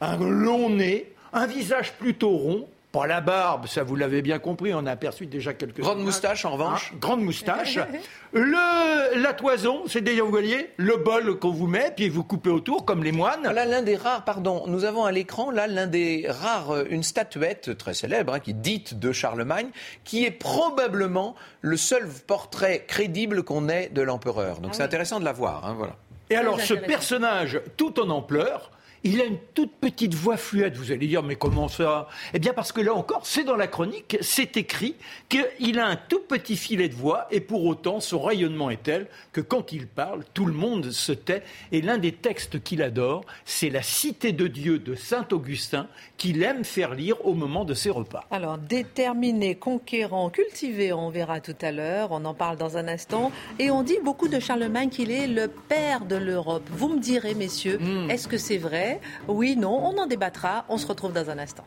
un 0.00 0.16
long 0.18 0.70
nez, 0.70 1.12
un 1.32 1.46
visage 1.46 1.94
plutôt 1.94 2.30
rond, 2.30 2.68
pas 2.92 3.06
la 3.06 3.22
barbe, 3.22 3.66
ça 3.66 3.82
vous 3.82 3.96
l'avez 3.96 4.20
bien 4.20 4.38
compris, 4.38 4.74
on 4.74 4.84
a 4.84 4.92
aperçu 4.92 5.24
déjà 5.24 5.54
quelques... 5.54 5.80
Grande 5.80 6.00
moustache 6.00 6.44
en 6.44 6.50
revanche. 6.50 6.92
Hein, 6.92 6.98
grande 7.00 7.22
moustache. 7.22 7.78
le, 8.32 9.18
la 9.18 9.32
toison, 9.32 9.84
c'est 9.86 10.02
déjà, 10.02 10.22
vous 10.22 10.30
voyez, 10.30 10.70
le 10.76 10.98
bol 10.98 11.38
qu'on 11.38 11.52
vous 11.52 11.66
met, 11.66 11.92
puis 11.96 12.10
vous 12.10 12.22
coupez 12.22 12.50
autour 12.50 12.84
comme 12.84 13.02
les 13.02 13.12
moines. 13.12 13.42
Là, 13.42 13.64
l'un 13.64 13.80
des 13.80 13.96
rares, 13.96 14.24
pardon, 14.24 14.64
nous 14.66 14.84
avons 14.84 15.04
à 15.04 15.10
l'écran, 15.10 15.50
là, 15.50 15.66
l'un 15.66 15.86
des 15.86 16.26
rares, 16.28 16.74
euh, 16.74 16.84
une 16.90 17.02
statuette 17.02 17.78
très 17.78 17.94
célèbre, 17.94 18.34
hein, 18.34 18.40
qui 18.40 18.52
dite 18.52 18.98
de 18.98 19.10
Charlemagne, 19.10 19.70
qui 20.04 20.24
est 20.24 20.30
probablement 20.30 21.34
le 21.62 21.78
seul 21.78 22.06
portrait 22.26 22.84
crédible 22.86 23.42
qu'on 23.42 23.70
ait 23.70 23.88
de 23.88 24.02
l'empereur. 24.02 24.60
Donc 24.60 24.72
ah 24.74 24.76
c'est 24.76 24.82
intéressant 24.82 25.18
de 25.18 25.24
la 25.24 25.32
voir, 25.32 25.66
hein, 25.66 25.74
voilà. 25.76 25.96
Et 26.28 26.36
alors, 26.36 26.60
ce 26.60 26.74
personnage, 26.74 27.60
tout 27.76 28.00
en 28.00 28.08
ampleur, 28.08 28.70
il 29.04 29.20
a 29.20 29.24
une 29.24 29.38
toute 29.54 29.72
petite 29.72 30.14
voix 30.14 30.36
fluette. 30.36 30.76
Vous 30.76 30.92
allez 30.92 31.06
dire, 31.06 31.22
mais 31.22 31.36
comment 31.36 31.68
ça? 31.68 32.08
Eh 32.34 32.38
bien, 32.38 32.52
parce 32.52 32.72
que 32.72 32.80
là 32.80 32.94
encore, 32.94 33.26
c'est 33.26 33.44
dans 33.44 33.56
la 33.56 33.66
chronique, 33.66 34.16
c'est 34.20 34.56
écrit 34.56 34.94
qu'il 35.28 35.78
a 35.78 35.86
un 35.86 35.96
tout 35.96 36.20
petit 36.20 36.56
filet 36.56 36.88
de 36.88 36.94
voix, 36.94 37.26
et 37.30 37.40
pour 37.40 37.64
autant, 37.64 38.00
son 38.00 38.20
rayonnement 38.20 38.70
est 38.70 38.82
tel 38.82 39.06
que 39.32 39.40
quand 39.40 39.72
il 39.72 39.86
parle, 39.86 40.24
tout 40.34 40.46
le 40.46 40.52
monde 40.52 40.90
se 40.90 41.12
tait. 41.12 41.42
Et 41.72 41.82
l'un 41.82 41.98
des 41.98 42.12
textes 42.12 42.62
qu'il 42.62 42.82
adore, 42.82 43.24
c'est 43.44 43.70
La 43.70 43.82
Cité 43.82 44.32
de 44.32 44.46
Dieu 44.46 44.78
de 44.78 44.94
Saint 44.94 45.26
Augustin, 45.32 45.88
qu'il 46.16 46.42
aime 46.42 46.64
faire 46.64 46.94
lire 46.94 47.16
au 47.26 47.34
moment 47.34 47.64
de 47.64 47.74
ses 47.74 47.90
repas. 47.90 48.24
Alors, 48.30 48.58
déterminé, 48.58 49.56
conquérant, 49.56 50.30
cultivé, 50.30 50.92
on 50.92 51.10
verra 51.10 51.40
tout 51.40 51.56
à 51.60 51.72
l'heure, 51.72 52.08
on 52.12 52.24
en 52.24 52.34
parle 52.34 52.56
dans 52.56 52.76
un 52.76 52.88
instant. 52.88 53.32
Et 53.58 53.70
on 53.70 53.82
dit 53.82 53.98
beaucoup 54.04 54.28
de 54.28 54.38
Charlemagne 54.38 54.88
qu'il 54.88 55.10
est 55.10 55.26
le 55.26 55.48
père 55.48 56.04
de 56.04 56.16
l'Europe. 56.16 56.62
Vous 56.70 56.88
me 56.88 57.00
direz, 57.00 57.34
messieurs, 57.34 57.78
hmm. 57.78 58.10
est-ce 58.10 58.28
que 58.28 58.38
c'est 58.38 58.58
vrai? 58.58 58.91
Oui, 59.28 59.56
non, 59.56 59.78
on 59.84 59.98
en 59.98 60.06
débattra. 60.06 60.64
On 60.68 60.78
se 60.78 60.86
retrouve 60.86 61.12
dans 61.12 61.30
un 61.30 61.38
instant. 61.38 61.64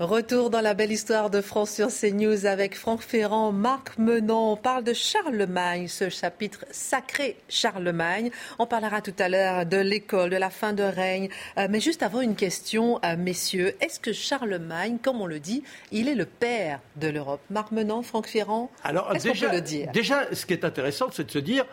Retour 0.00 0.48
dans 0.50 0.60
la 0.60 0.74
belle 0.74 0.92
histoire 0.92 1.28
de 1.28 1.40
France 1.40 1.72
sur 1.72 1.88
CNews 1.88 2.46
avec 2.46 2.76
Franck 2.76 3.00
Ferrand, 3.00 3.50
Marc 3.50 3.98
Menon. 3.98 4.52
On 4.52 4.56
parle 4.56 4.84
de 4.84 4.92
Charlemagne, 4.92 5.88
ce 5.88 6.08
chapitre 6.08 6.64
sacré 6.70 7.36
Charlemagne. 7.48 8.30
On 8.60 8.66
parlera 8.66 9.02
tout 9.02 9.14
à 9.18 9.28
l'heure 9.28 9.66
de 9.66 9.76
l'école, 9.76 10.30
de 10.30 10.36
la 10.36 10.50
fin 10.50 10.72
de 10.72 10.84
règne. 10.84 11.28
Euh, 11.58 11.66
mais 11.68 11.80
juste 11.80 12.04
avant, 12.04 12.20
une 12.20 12.36
question, 12.36 13.00
euh, 13.04 13.16
messieurs. 13.16 13.74
Est-ce 13.80 13.98
que 13.98 14.12
Charlemagne, 14.12 14.98
comme 15.02 15.20
on 15.20 15.26
le 15.26 15.40
dit, 15.40 15.64
il 15.90 16.08
est 16.08 16.14
le 16.14 16.26
père 16.26 16.78
de 16.94 17.08
l'Europe? 17.08 17.40
Marc 17.50 17.72
Menon, 17.72 18.02
Franck 18.02 18.28
Ferrand 18.28 18.70
Alors, 18.84 19.08
peut 19.08 19.16
le 19.52 19.60
dire? 19.60 19.90
Déjà, 19.90 20.32
ce 20.32 20.46
qui 20.46 20.52
est 20.52 20.64
intéressant, 20.64 21.06
c'est 21.10 21.24
de 21.24 21.30
se 21.32 21.40
dire 21.40 21.66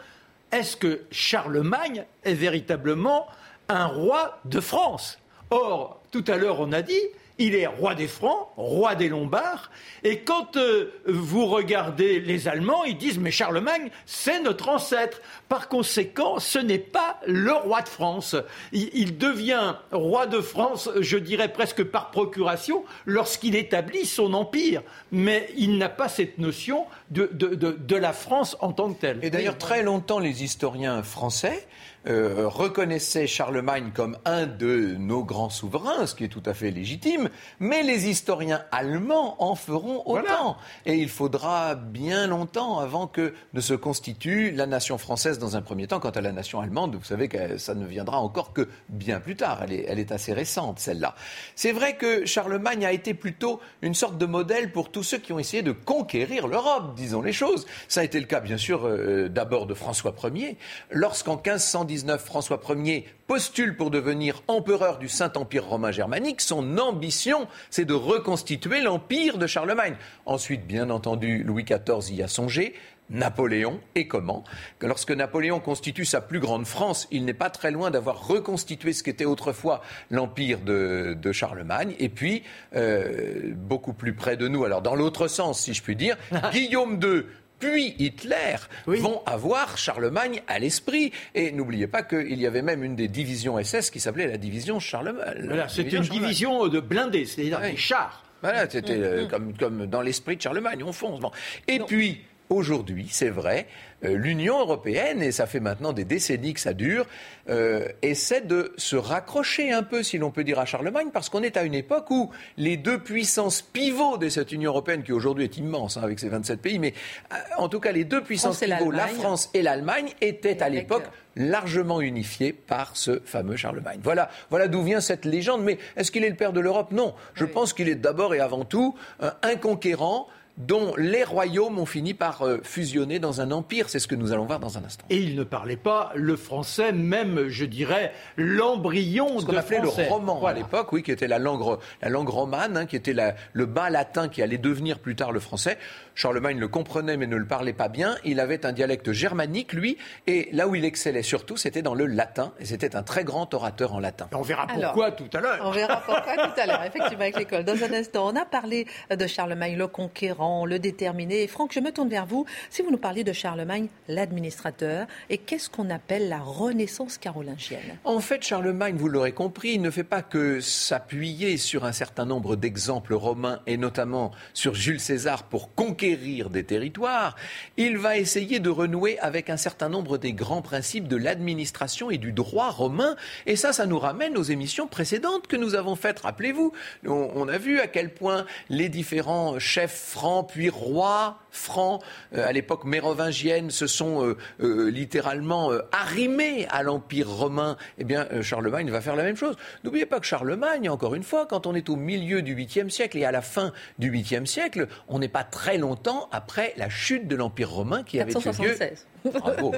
est-ce 0.51 0.77
que 0.77 1.01
Charlemagne 1.11 2.05
est 2.23 2.33
véritablement 2.33 3.27
un 3.67 3.85
roi 3.85 4.39
de 4.45 4.59
France? 4.59 5.19
Or, 5.49 6.01
tout 6.11 6.23
à 6.27 6.37
l'heure, 6.37 6.59
on 6.59 6.71
a 6.71 6.81
dit, 6.81 7.01
il 7.37 7.55
est 7.55 7.67
roi 7.67 7.95
des 7.95 8.07
Francs, 8.07 8.47
roi 8.55 8.95
des 8.95 9.09
Lombards, 9.09 9.69
et 10.03 10.19
quand 10.19 10.55
euh, 10.57 10.93
vous 11.05 11.45
regardez 11.45 12.19
les 12.19 12.47
Allemands, 12.47 12.83
ils 12.83 12.97
disent 12.97 13.19
mais 13.19 13.31
Charlemagne, 13.31 13.89
c'est 14.05 14.39
notre 14.41 14.69
ancêtre. 14.69 15.21
Par 15.49 15.67
conséquent, 15.67 16.39
ce 16.39 16.59
n'est 16.59 16.77
pas 16.77 17.19
le 17.27 17.53
roi 17.53 17.81
de 17.81 17.89
France. 17.89 18.35
Il, 18.71 19.17
devient 19.17 19.75
roi 19.91 20.27
de 20.27 20.41
France, 20.41 20.89
je 20.99 21.17
dirais 21.17 21.51
presque 21.51 21.83
par 21.83 22.11
procuration, 22.11 22.83
lorsqu'il 23.05 23.55
établit 23.55 24.05
son 24.05 24.33
empire. 24.33 24.81
Mais 25.11 25.49
il 25.57 25.77
n'a 25.77 25.89
pas 25.89 26.07
cette 26.07 26.37
notion 26.37 26.85
de, 27.09 27.29
de, 27.31 27.95
la 27.95 28.13
France 28.13 28.57
en 28.59 28.71
tant 28.71 28.93
que 28.93 29.01
telle. 29.01 29.19
Et 29.23 29.29
d'ailleurs, 29.29 29.57
très 29.57 29.83
longtemps, 29.83 30.19
les 30.19 30.43
historiens 30.43 31.03
français 31.03 31.67
euh, 32.07 32.47
reconnaissait 32.47 33.27
Charlemagne 33.27 33.91
comme 33.93 34.17
un 34.25 34.45
de 34.45 34.95
nos 34.97 35.23
grands 35.23 35.49
souverains, 35.49 36.05
ce 36.05 36.15
qui 36.15 36.23
est 36.23 36.29
tout 36.29 36.43
à 36.45 36.53
fait 36.53 36.71
légitime, 36.71 37.29
mais 37.59 37.83
les 37.83 38.09
historiens 38.09 38.63
allemands 38.71 39.41
en 39.43 39.55
feront 39.55 40.03
autant. 40.05 40.57
Et 40.85 40.95
il 40.95 41.09
faudra 41.09 41.75
bien 41.75 42.27
longtemps 42.27 42.79
avant 42.79 43.07
que 43.07 43.33
ne 43.53 43.61
se 43.61 43.73
constitue 43.73 44.51
la 44.51 44.67
nation 44.67 44.97
française 44.97 45.39
dans 45.39 45.55
un 45.55 45.61
premier 45.61 45.87
temps. 45.87 45.99
Quant 45.99 46.11
à 46.11 46.21
la 46.21 46.31
nation 46.31 46.59
allemande, 46.59 46.95
vous 46.95 47.03
savez 47.03 47.27
que 47.27 47.57
ça 47.57 47.73
ne 47.73 47.85
viendra 47.85 48.19
encore 48.19 48.53
que 48.53 48.67
bien 48.89 49.19
plus 49.19 49.35
tard. 49.35 49.61
Elle 49.63 49.73
est, 49.73 49.85
elle 49.87 49.99
est 49.99 50.11
assez 50.11 50.33
récente, 50.33 50.79
celle-là. 50.79 51.15
C'est 51.55 51.71
vrai 51.71 51.97
que 51.97 52.25
Charlemagne 52.25 52.85
a 52.85 52.91
été 52.91 53.13
plutôt 53.13 53.59
une 53.81 53.93
sorte 53.95 54.17
de 54.17 54.25
modèle 54.25 54.71
pour 54.71 54.91
tous 54.91 55.03
ceux 55.03 55.17
qui 55.17 55.33
ont 55.33 55.39
essayé 55.39 55.63
de 55.63 55.71
conquérir 55.71 56.47
l'Europe, 56.47 56.95
disons 56.95 57.21
les 57.21 57.33
choses. 57.33 57.65
Ça 57.87 58.01
a 58.01 58.03
été 58.03 58.19
le 58.19 58.25
cas, 58.25 58.41
bien 58.41 58.57
sûr, 58.57 58.85
euh, 58.85 59.29
d'abord 59.29 59.65
de 59.65 59.73
François 59.73 60.13
Ier, 60.23 60.57
lorsqu'en 60.91 61.35
1510 61.35 61.94
François 62.17 62.59
Ier 62.69 63.05
postule 63.27 63.75
pour 63.75 63.91
devenir 63.91 64.41
empereur 64.47 64.97
du 64.97 65.09
Saint-Empire 65.09 65.65
romain 65.65 65.91
germanique, 65.91 66.41
son 66.41 66.77
ambition, 66.77 67.47
c'est 67.69 67.85
de 67.85 67.93
reconstituer 67.93 68.81
l'empire 68.81 69.37
de 69.37 69.47
Charlemagne. 69.47 69.95
Ensuite, 70.25 70.65
bien 70.65 70.89
entendu, 70.89 71.43
Louis 71.43 71.63
XIV 71.63 72.15
y 72.15 72.23
a 72.23 72.27
songé. 72.27 72.73
Napoléon 73.09 73.79
et 73.93 74.07
comment? 74.07 74.43
Lorsque 74.81 75.11
Napoléon 75.11 75.59
constitue 75.59 76.05
sa 76.05 76.21
plus 76.21 76.39
grande 76.39 76.65
France, 76.65 77.07
il 77.11 77.25
n'est 77.25 77.35
pas 77.35 77.49
très 77.49 77.69
loin 77.69 77.91
d'avoir 77.91 78.27
reconstitué 78.27 78.93
ce 78.93 79.03
qu'était 79.03 79.25
autrefois 79.25 79.81
l'empire 80.09 80.59
de, 80.61 81.31
Charlemagne. 81.31 81.95
Et 81.99 82.09
puis, 82.09 82.43
euh, 82.75 83.53
beaucoup 83.55 83.93
plus 83.93 84.13
près 84.13 84.37
de 84.37 84.47
nous, 84.47 84.63
alors 84.63 84.81
dans 84.81 84.95
l'autre 84.95 85.27
sens, 85.27 85.59
si 85.59 85.73
je 85.73 85.83
puis 85.83 85.95
dire, 85.95 86.17
Guillaume 86.51 86.99
II 87.01 87.25
puis 87.59 87.95
Hitler 87.99 88.55
vont 88.85 89.21
avoir 89.25 89.77
Charlemagne 89.77 90.41
à 90.47 90.59
l'esprit. 90.59 91.11
Et 91.33 91.51
n'oubliez 91.51 91.87
pas 91.87 92.03
qu'il 92.03 92.39
y 92.39 92.47
avait 92.47 92.61
même 92.61 92.83
une 92.83 92.95
des 92.95 93.07
divisions 93.07 93.61
SS 93.61 93.89
qui 93.89 93.99
s'appelait 93.99 94.27
la 94.27 94.37
division 94.37 94.79
Charlemagne. 94.79 95.45
Voilà, 95.45 95.67
c'était 95.67 95.97
une 95.97 96.03
division 96.03 96.67
de 96.67 96.79
blindés, 96.79 97.25
c'est-à-dire 97.25 97.61
des 97.61 97.77
chars. 97.77 98.23
Voilà, 98.41 98.69
c'était 98.69 98.97
euh, 98.97 99.27
comme, 99.27 99.57
comme, 99.57 99.87
dans 99.87 100.01
l'esprit 100.01 100.37
de 100.37 100.41
Charlemagne, 100.41 100.83
on 100.83 100.91
fonce. 100.91 101.19
Et 101.67 101.79
puis, 101.79 102.21
aujourd'hui, 102.49 103.07
c'est 103.09 103.29
vrai, 103.29 103.67
euh, 104.03 104.17
l'Union 104.17 104.59
européenne, 104.59 105.21
et 105.21 105.31
ça 105.31 105.45
fait 105.45 105.59
maintenant 105.59 105.93
des 105.93 106.03
décennies 106.03 106.53
que 106.53 106.59
ça 106.59 106.73
dure, 106.73 107.05
euh, 107.49 107.87
essaie 108.01 108.41
de 108.41 108.73
se 108.77 108.95
raccrocher 108.95 109.71
un 109.71 109.83
peu, 109.83 110.03
si 110.03 110.17
l'on 110.17 110.31
peut 110.31 110.43
dire, 110.43 110.59
à 110.59 110.65
Charlemagne, 110.65 111.09
parce 111.13 111.29
qu'on 111.29 111.43
est 111.43 111.57
à 111.57 111.63
une 111.63 111.73
époque 111.73 112.09
où 112.11 112.29
les 112.57 112.77
deux 112.77 112.99
puissances 112.99 113.61
pivots 113.61 114.17
de 114.17 114.29
cette 114.29 114.51
Union 114.51 114.71
européenne, 114.71 115.03
qui 115.03 115.11
aujourd'hui 115.11 115.45
est 115.45 115.57
immense 115.57 115.97
hein, 115.97 116.03
avec 116.03 116.19
ses 116.19 116.29
27 116.29 116.61
pays, 116.61 116.79
mais 116.79 116.93
euh, 117.31 117.35
en 117.57 117.69
tout 117.69 117.79
cas 117.79 117.91
les 117.91 118.03
deux 118.03 118.21
puissances 118.21 118.59
pivots, 118.59 118.91
la 118.91 119.07
France 119.07 119.49
et 119.53 119.61
l'Allemagne, 119.61 120.09
étaient 120.21 120.61
à 120.61 120.69
l'époque 120.69 121.05
largement 121.37 121.99
unifiées 121.99 122.53
par 122.53 122.95
ce 122.95 123.21
fameux 123.25 123.57
Charlemagne. 123.57 123.99
Voilà, 124.03 124.29
voilà 124.49 124.67
d'où 124.67 124.83
vient 124.83 125.01
cette 125.01 125.25
légende. 125.25 125.63
Mais 125.63 125.77
est-ce 125.97 126.11
qu'il 126.11 126.23
est 126.23 126.29
le 126.29 126.35
père 126.35 126.53
de 126.53 126.61
l'Europe? 126.61 126.91
Non. 126.91 127.13
Je 127.33 127.43
pense 127.43 127.73
qu'il 127.73 127.89
est 127.89 127.95
d'abord 127.95 128.33
et 128.33 128.39
avant 128.39 128.63
tout 128.63 128.95
un 129.19 129.55
conquérant 129.57 130.27
dont 130.57 130.93
les 130.97 131.23
royaumes 131.23 131.79
ont 131.79 131.85
fini 131.85 132.13
par 132.13 132.43
euh, 132.43 132.59
fusionner 132.63 133.19
dans 133.19 133.41
un 133.41 133.51
empire. 133.51 133.89
C'est 133.89 133.99
ce 133.99 134.07
que 134.07 134.15
nous 134.15 134.31
allons 134.31 134.45
voir 134.45 134.59
dans 134.59 134.77
un 134.77 134.83
instant. 134.83 135.05
Et 135.09 135.17
il 135.17 135.35
ne 135.35 135.43
parlait 135.43 135.75
pas 135.75 136.11
le 136.15 136.35
français, 136.35 136.91
même, 136.91 137.47
je 137.47 137.65
dirais, 137.65 138.13
l'embryon 138.37 139.39
Ce 139.39 139.45
qu'on 139.45 139.57
appelait 139.57 139.81
le 139.81 139.89
roman 139.89 140.45
à 140.45 140.53
l'époque, 140.53 140.91
oui, 140.93 141.03
qui 141.03 141.11
était 141.11 141.27
la 141.27 141.39
langue, 141.39 141.77
la 142.01 142.09
langue 142.09 142.29
romane, 142.29 142.77
hein, 142.77 142.85
qui 142.85 142.95
était 142.95 143.15
le 143.53 143.65
bas 143.65 143.89
latin 143.89 144.29
qui 144.29 144.41
allait 144.41 144.57
devenir 144.57 144.99
plus 144.99 145.15
tard 145.15 145.31
le 145.31 145.39
français. 145.39 145.77
Charlemagne 146.13 146.59
le 146.59 146.69
comprenait 146.69 147.17
mais 147.17 147.27
ne 147.27 147.35
le 147.35 147.45
parlait 147.45 147.73
pas 147.73 147.89
bien. 147.89 148.15
Il 148.23 148.39
avait 148.39 148.65
un 148.65 148.71
dialecte 148.71 149.11
germanique, 149.11 149.73
lui, 149.73 149.97
et 150.27 150.49
là 150.53 150.67
où 150.67 150.75
il 150.75 150.85
excellait 150.85 151.23
surtout, 151.23 151.57
c'était 151.57 151.81
dans 151.81 151.95
le 151.95 152.05
latin. 152.05 152.53
Et 152.59 152.65
c'était 152.65 152.95
un 152.95 153.03
très 153.03 153.23
grand 153.23 153.53
orateur 153.53 153.93
en 153.93 153.99
latin. 153.99 154.29
On 154.33 154.41
verra 154.41 154.67
pourquoi 154.67 155.11
tout 155.11 155.29
à 155.33 155.41
l'heure. 155.41 155.59
On 155.63 155.71
verra 155.71 155.97
pourquoi 155.97 156.47
tout 156.47 156.59
à 156.59 156.65
l'heure, 156.65 156.83
effectivement, 156.85 157.23
avec 157.23 157.37
l'école. 157.37 157.65
Dans 157.65 157.83
un 157.83 157.93
instant, 157.93 158.27
on 158.27 158.35
a 158.35 158.45
parlé 158.45 158.87
de 159.09 159.27
Charlemagne 159.27 159.75
le 159.75 159.87
conquérant 159.87 160.44
le 160.65 160.79
déterminer. 160.79 161.47
Franck, 161.47 161.73
je 161.73 161.79
me 161.79 161.91
tourne 161.91 162.09
vers 162.09 162.25
vous. 162.25 162.45
Si 162.69 162.81
vous 162.81 162.91
nous 162.91 162.97
parlez 162.97 163.23
de 163.23 163.33
Charlemagne, 163.33 163.87
l'administrateur, 164.07 165.07
et 165.29 165.37
qu'est-ce 165.37 165.69
qu'on 165.69 165.89
appelle 165.89 166.29
la 166.29 166.39
Renaissance 166.39 167.17
carolingienne? 167.17 167.97
En 168.03 168.19
fait, 168.19 168.43
Charlemagne, 168.43 168.95
vous 168.95 169.09
l'aurez 169.09 169.31
compris, 169.31 169.79
ne 169.79 169.89
fait 169.89 170.03
pas 170.03 170.21
que 170.21 170.59
s'appuyer 170.59 171.57
sur 171.57 171.85
un 171.85 171.91
certain 171.91 172.25
nombre 172.25 172.55
d'exemples 172.55 173.13
romains, 173.13 173.61
et 173.65 173.77
notamment 173.77 174.31
sur 174.53 174.75
Jules 174.75 174.99
César 174.99 175.43
pour 175.43 175.73
conquérir 175.73 176.49
des 176.49 176.63
territoires. 176.63 177.35
Il 177.77 177.97
va 177.97 178.17
essayer 178.17 178.59
de 178.59 178.69
renouer 178.69 179.17
avec 179.19 179.49
un 179.49 179.57
certain 179.57 179.89
nombre 179.89 180.17
des 180.17 180.33
grands 180.33 180.61
principes 180.61 181.07
de 181.07 181.15
l'administration 181.15 182.11
et 182.11 182.17
du 182.17 182.31
droit 182.31 182.69
romain. 182.69 183.15
Et 183.45 183.55
ça, 183.55 183.73
ça 183.73 183.85
nous 183.85 183.99
ramène 183.99 184.37
aux 184.37 184.43
émissions 184.43 184.87
précédentes 184.87 185.47
que 185.47 185.55
nous 185.55 185.75
avons 185.75 185.95
faites. 185.95 186.19
Rappelez-vous, 186.19 186.73
on, 187.05 187.31
on 187.35 187.47
a 187.47 187.57
vu 187.57 187.79
à 187.79 187.87
quel 187.87 188.13
point 188.13 188.45
les 188.69 188.89
différents 188.89 189.57
chefs 189.59 189.95
francs 189.95 190.34
puis 190.43 190.69
roi 190.69 191.39
francs, 191.55 192.01
euh, 192.35 192.47
à 192.47 192.51
l'époque 192.51 192.83
mérovingienne, 192.83 193.71
se 193.71 193.87
sont 193.87 194.25
euh, 194.25 194.37
euh, 194.61 194.89
littéralement 194.89 195.71
arrimés 195.91 196.67
à 196.69 196.83
l'Empire 196.83 197.29
romain, 197.29 197.77
eh 197.97 198.03
bien, 198.03 198.27
Charlemagne 198.41 198.91
va 198.91 199.01
faire 199.01 199.15
la 199.15 199.23
même 199.23 199.37
chose. 199.37 199.55
N'oubliez 199.83 200.05
pas 200.05 200.19
que 200.19 200.25
Charlemagne, 200.25 200.89
encore 200.89 201.15
une 201.15 201.23
fois, 201.23 201.45
quand 201.45 201.65
on 201.65 201.73
est 201.73 201.89
au 201.89 201.95
milieu 201.95 202.41
du 202.41 202.55
8e 202.55 202.89
siècle 202.89 203.17
et 203.17 203.25
à 203.25 203.31
la 203.31 203.41
fin 203.41 203.71
du 203.97 204.11
8e 204.11 204.45
siècle, 204.45 204.87
on 205.07 205.19
n'est 205.19 205.29
pas 205.29 205.43
très 205.43 205.77
longtemps 205.77 206.29
après 206.31 206.73
la 206.77 206.89
chute 206.89 207.27
de 207.27 207.35
l'Empire 207.35 207.71
romain 207.71 208.03
qui 208.03 208.19
avait 208.19 208.33
eu 208.33 208.61
lieu. 208.61 208.77
Bravo. 209.25 209.71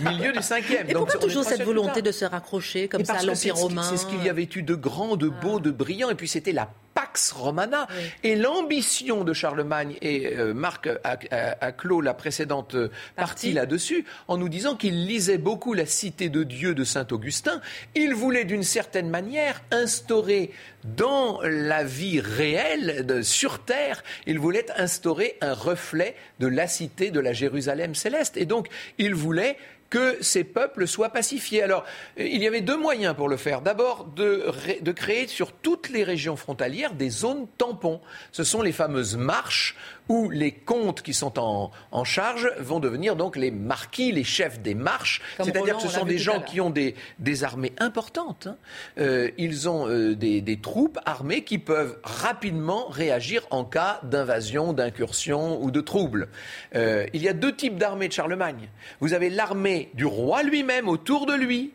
Milieu 0.00 0.32
du 0.32 0.38
5e. 0.38 0.88
Et 0.88 0.94
Donc, 0.94 1.10
pourquoi 1.10 1.28
toujours 1.28 1.44
cette 1.44 1.62
volonté 1.62 2.02
de 2.02 2.12
se 2.12 2.24
raccrocher 2.24 2.88
comme 2.88 3.04
ça 3.04 3.14
à 3.14 3.22
l'Empire 3.22 3.56
romain 3.56 3.82
C'est 3.82 3.98
ce 3.98 4.06
qu'il 4.06 4.24
y 4.24 4.30
avait 4.30 4.48
eu 4.54 4.62
de 4.62 4.74
grand, 4.74 5.16
de 5.16 5.28
beau, 5.28 5.60
de 5.60 5.70
brillant, 5.70 6.10
et 6.10 6.14
puis 6.14 6.28
c'était 6.28 6.52
la 6.52 6.70
Pax 6.96 7.32
Romana. 7.32 7.86
Et 8.22 8.36
l'ambition 8.36 9.22
de 9.22 9.34
Charlemagne, 9.34 9.96
et 10.00 10.34
euh, 10.34 10.54
Marc 10.54 10.88
a, 11.04 11.72
clos 11.72 12.00
la 12.00 12.14
précédente 12.14 12.74
euh, 12.74 12.88
partie, 13.16 13.52
là-dessus, 13.52 14.06
en 14.28 14.38
nous 14.38 14.48
disant 14.48 14.76
qu'il 14.76 15.06
lisait 15.06 15.36
beaucoup 15.36 15.74
la 15.74 15.84
cité 15.84 16.30
de 16.30 16.42
Dieu 16.42 16.74
de 16.74 16.84
Saint 16.84 17.06
Augustin. 17.10 17.60
Il 17.94 18.14
voulait 18.14 18.46
d'une 18.46 18.62
certaine 18.62 19.10
manière 19.10 19.60
instaurer 19.70 20.50
dans 20.96 21.40
la 21.42 21.84
vie 21.84 22.20
réelle, 22.20 23.04
de, 23.04 23.20
sur 23.20 23.58
terre, 23.58 24.02
il 24.26 24.38
voulait 24.38 24.66
instaurer 24.78 25.36
un 25.40 25.52
reflet 25.52 26.14
de 26.38 26.46
la 26.46 26.68
cité 26.68 27.10
de 27.10 27.20
la 27.20 27.32
Jérusalem 27.32 27.94
céleste. 27.94 28.36
Et 28.36 28.46
donc, 28.46 28.68
il 28.98 29.14
voulait 29.14 29.58
que 29.90 30.16
ces 30.20 30.44
peuples 30.44 30.86
soient 30.86 31.10
pacifiés. 31.10 31.62
Alors, 31.62 31.84
il 32.16 32.42
y 32.42 32.46
avait 32.46 32.60
deux 32.60 32.76
moyens 32.76 33.14
pour 33.14 33.28
le 33.28 33.36
faire. 33.36 33.60
D'abord, 33.60 34.04
de, 34.04 34.46
de, 34.80 34.92
créer 34.92 35.26
sur 35.26 35.52
toutes 35.52 35.88
les 35.88 36.04
régions 36.04 36.36
frontalières 36.36 36.94
des 36.94 37.10
zones 37.10 37.46
tampons. 37.58 38.00
Ce 38.32 38.44
sont 38.44 38.62
les 38.62 38.72
fameuses 38.72 39.16
marches 39.16 39.76
où 40.08 40.30
les 40.30 40.52
comtes 40.52 41.02
qui 41.02 41.14
sont 41.14 41.38
en, 41.38 41.70
en, 41.90 42.04
charge 42.04 42.48
vont 42.58 42.78
devenir 42.78 43.16
donc 43.16 43.36
les 43.36 43.50
marquis, 43.50 44.12
les 44.12 44.24
chefs 44.24 44.60
des 44.60 44.74
marches. 44.74 45.20
C'est-à-dire 45.42 45.76
que 45.76 45.82
ce 45.82 45.88
sont 45.88 46.04
des 46.04 46.18
gens 46.18 46.40
qui 46.40 46.60
ont 46.60 46.70
des, 46.70 46.94
des 47.18 47.44
armées 47.44 47.72
importantes. 47.78 48.46
Hein. 48.46 48.56
Euh, 48.98 49.30
ils 49.36 49.68
ont 49.68 49.88
euh, 49.88 50.14
des, 50.14 50.40
des, 50.40 50.60
troupes 50.60 50.98
armées 51.04 51.42
qui 51.42 51.58
peuvent 51.58 51.98
rapidement 52.04 52.86
réagir 52.88 53.46
en 53.50 53.64
cas 53.64 54.00
d'invasion, 54.04 54.72
d'incursion 54.72 55.62
ou 55.62 55.70
de 55.70 55.80
trouble. 55.80 56.28
Euh, 56.74 57.06
il 57.12 57.22
y 57.22 57.28
a 57.28 57.32
deux 57.32 57.54
types 57.54 57.76
d'armées 57.76 58.08
de 58.08 58.12
Charlemagne. 58.12 58.68
Vous 59.00 59.12
avez 59.12 59.28
l'armée 59.28 59.75
du 59.94 60.04
roi 60.04 60.42
lui-même 60.42 60.88
autour 60.88 61.26
de 61.26 61.34
lui, 61.34 61.72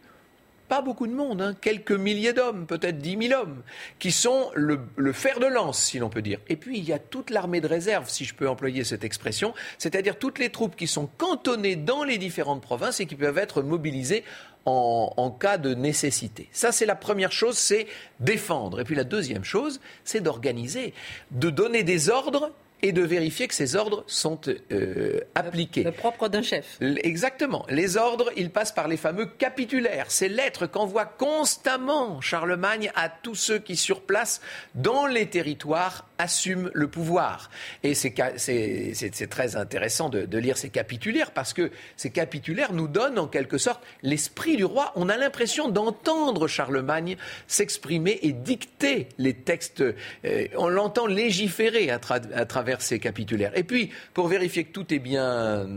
pas 0.71 0.81
beaucoup 0.81 1.05
de 1.05 1.13
monde, 1.13 1.41
hein. 1.41 1.53
quelques 1.59 1.91
milliers 1.91 2.31
d'hommes, 2.31 2.65
peut-être 2.65 2.97
dix 2.97 3.17
mille 3.17 3.33
hommes, 3.33 3.61
qui 3.99 4.09
sont 4.13 4.51
le, 4.55 4.79
fer 5.11 5.41
de 5.41 5.45
lance, 5.45 5.83
si 5.83 5.99
l'on 5.99 6.09
peut 6.09 6.21
dire. 6.21 6.39
Et 6.47 6.55
puis 6.55 6.77
il 6.77 6.85
y 6.85 6.93
a 6.93 6.97
toute 6.97 7.29
l'armée 7.29 7.59
de 7.59 7.67
réserve, 7.67 8.09
si 8.09 8.23
je 8.23 8.33
peux 8.33 8.47
employer 8.47 8.85
cette 8.85 9.03
expression, 9.03 9.53
c'est-à-dire 9.77 10.17
toutes 10.17 10.39
les 10.39 10.49
troupes 10.49 10.77
qui 10.77 10.87
sont 10.87 11.07
cantonnées 11.17 11.75
dans 11.75 12.05
les 12.05 12.17
différentes 12.17 12.61
provinces 12.61 13.01
et 13.01 13.05
qui 13.05 13.15
peuvent 13.15 13.37
être 13.37 13.61
mobilisées 13.61 14.23
en, 14.63 15.11
en, 15.17 15.29
cas 15.29 15.57
de 15.57 15.73
nécessité. 15.73 16.47
Ça, 16.53 16.71
c'est 16.71 16.85
la 16.85 16.95
première 16.95 17.33
chose, 17.33 17.57
c'est 17.57 17.85
défendre. 18.21 18.79
Et 18.79 18.85
puis 18.85 18.95
la 18.95 19.03
deuxième 19.03 19.43
chose, 19.43 19.81
c'est 20.05 20.21
d'organiser, 20.21 20.93
de 21.31 21.49
donner 21.49 21.83
des 21.83 22.09
ordres 22.09 22.53
et 22.81 22.91
de 22.91 23.01
vérifier 23.01 23.47
que 23.47 23.53
ces 23.53 23.75
ordres 23.75 24.03
sont 24.07 24.39
euh, 24.71 25.19
appliqués. 25.35 25.83
Le, 25.83 25.91
propre 25.91 26.27
d'un 26.27 26.41
chef. 26.41 26.77
Exactement. 26.81 27.65
Les 27.69 27.97
ordres, 27.97 28.31
ils 28.35 28.49
passent 28.49 28.71
par 28.71 28.87
les 28.87 28.97
fameux 28.97 29.25
capitulaires, 29.25 30.09
ces 30.09 30.29
lettres 30.29 30.67
qu'envoie 30.67 31.05
constamment 31.05 32.21
Charlemagne 32.21 32.91
à 32.95 33.09
tous 33.09 33.35
ceux 33.35 33.59
qui 33.59 33.75
sur 33.75 34.01
place, 34.01 34.41
dans 34.75 35.05
les 35.05 35.27
territoires, 35.27 36.07
assument 36.21 36.69
le 36.73 36.87
pouvoir. 36.87 37.49
Et 37.83 37.95
c'est 37.95 39.27
très 39.29 39.55
intéressant 39.55 40.09
de, 40.09 40.25
de, 40.25 40.37
lire 40.37 40.57
ces 40.57 40.69
capitulaires 40.69 41.31
parce 41.31 41.53
que 41.53 41.71
ces 41.97 42.11
capitulaires 42.11 42.73
nous 42.73 42.87
donnent 42.87 43.19
en 43.19 43.27
quelque 43.27 43.57
sorte 43.57 43.81
l'esprit 44.03 44.55
du 44.55 44.65
roi. 44.65 44.91
On 44.95 45.09
a 45.09 45.17
l'impression 45.17 45.69
d'entendre 45.69 46.47
Charlemagne 46.47 47.17
s'exprimer 47.47 48.19
et 48.21 48.33
dicter 48.33 49.09
les 49.17 49.33
textes. 49.33 49.81
Euh, 49.81 50.47
on 50.55 50.67
l'entend 50.67 51.07
légiférer 51.07 51.89
à, 51.89 51.99
à 52.09 52.45
travers 52.45 52.81
ces 52.81 52.99
capitulaires. 52.99 53.51
Et 53.55 53.63
puis, 53.63 53.91
pour 54.13 54.27
vérifier 54.27 54.63
que 54.65 54.71
tout 54.71 54.93
est 54.93 54.99
bien 54.99 55.67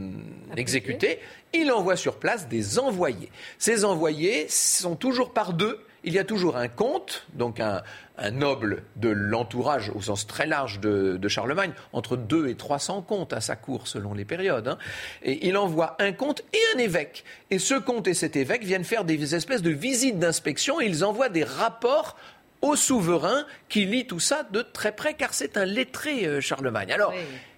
exécuté, 0.57 1.21
il 1.55 1.73
envoie 1.73 1.97
sur 1.97 2.17
place 2.17 2.49
des 2.49 2.79
envoyés. 2.79 3.31
Ces 3.59 3.85
envoyés 3.85 4.47
sont 4.49 4.97
toujours 4.97 5.33
par 5.33 5.53
deux. 5.55 5.81
Il 6.05 6.13
y 6.13 6.19
a 6.19 6.25
toujours 6.25 6.57
un 6.57 6.69
comte, 6.69 7.27
donc 7.33 7.61
un, 7.61 7.83
noble 8.31 8.85
de 8.97 9.09
l'entourage 9.09 9.91
au 9.95 10.03
sens 10.03 10.27
très 10.27 10.47
large 10.47 10.79
de, 10.79 11.29
Charlemagne, 11.29 11.73
entre 11.93 12.17
deux 12.17 12.49
et 12.49 12.55
300 12.55 13.03
comtes 13.03 13.33
à 13.33 13.41
sa 13.41 13.57
cour 13.57 13.89
selon 13.89 14.15
les 14.15 14.25
périodes. 14.25 14.69
Hein. 14.69 14.79
Et 15.23 15.49
il 15.49 15.57
envoie 15.57 15.97
un 15.99 16.13
comte 16.13 16.43
et 16.53 16.77
un 16.77 16.79
évêque. 16.79 17.25
Et 17.51 17.59
ce 17.59 17.75
comte 17.75 18.07
et 18.07 18.15
cet 18.15 18.37
évêque 18.37 18.65
viennent 18.65 18.85
faire 18.85 19.05
des 19.05 19.35
espèces 19.35 19.63
de 19.63 19.71
visites 19.71 20.19
d'inspection 20.19 20.81
et 20.81 20.87
ils 20.87 21.05
envoient 21.05 21.31
des 21.31 21.45
rapports 21.45 22.17
au 22.65 22.77
souverain 22.77 23.45
qui 23.69 23.85
lit 23.85 24.07
tout 24.07 24.21
ça 24.21 24.43
de 24.51 24.63
très 24.63 24.93
près, 24.93 25.15
car 25.15 25.35
c'est 25.35 25.57
un 25.57 25.67
lettré, 25.67 26.25
euh, 26.25 26.41
Charlemagne. 26.41 26.93
Alors, 26.93 27.13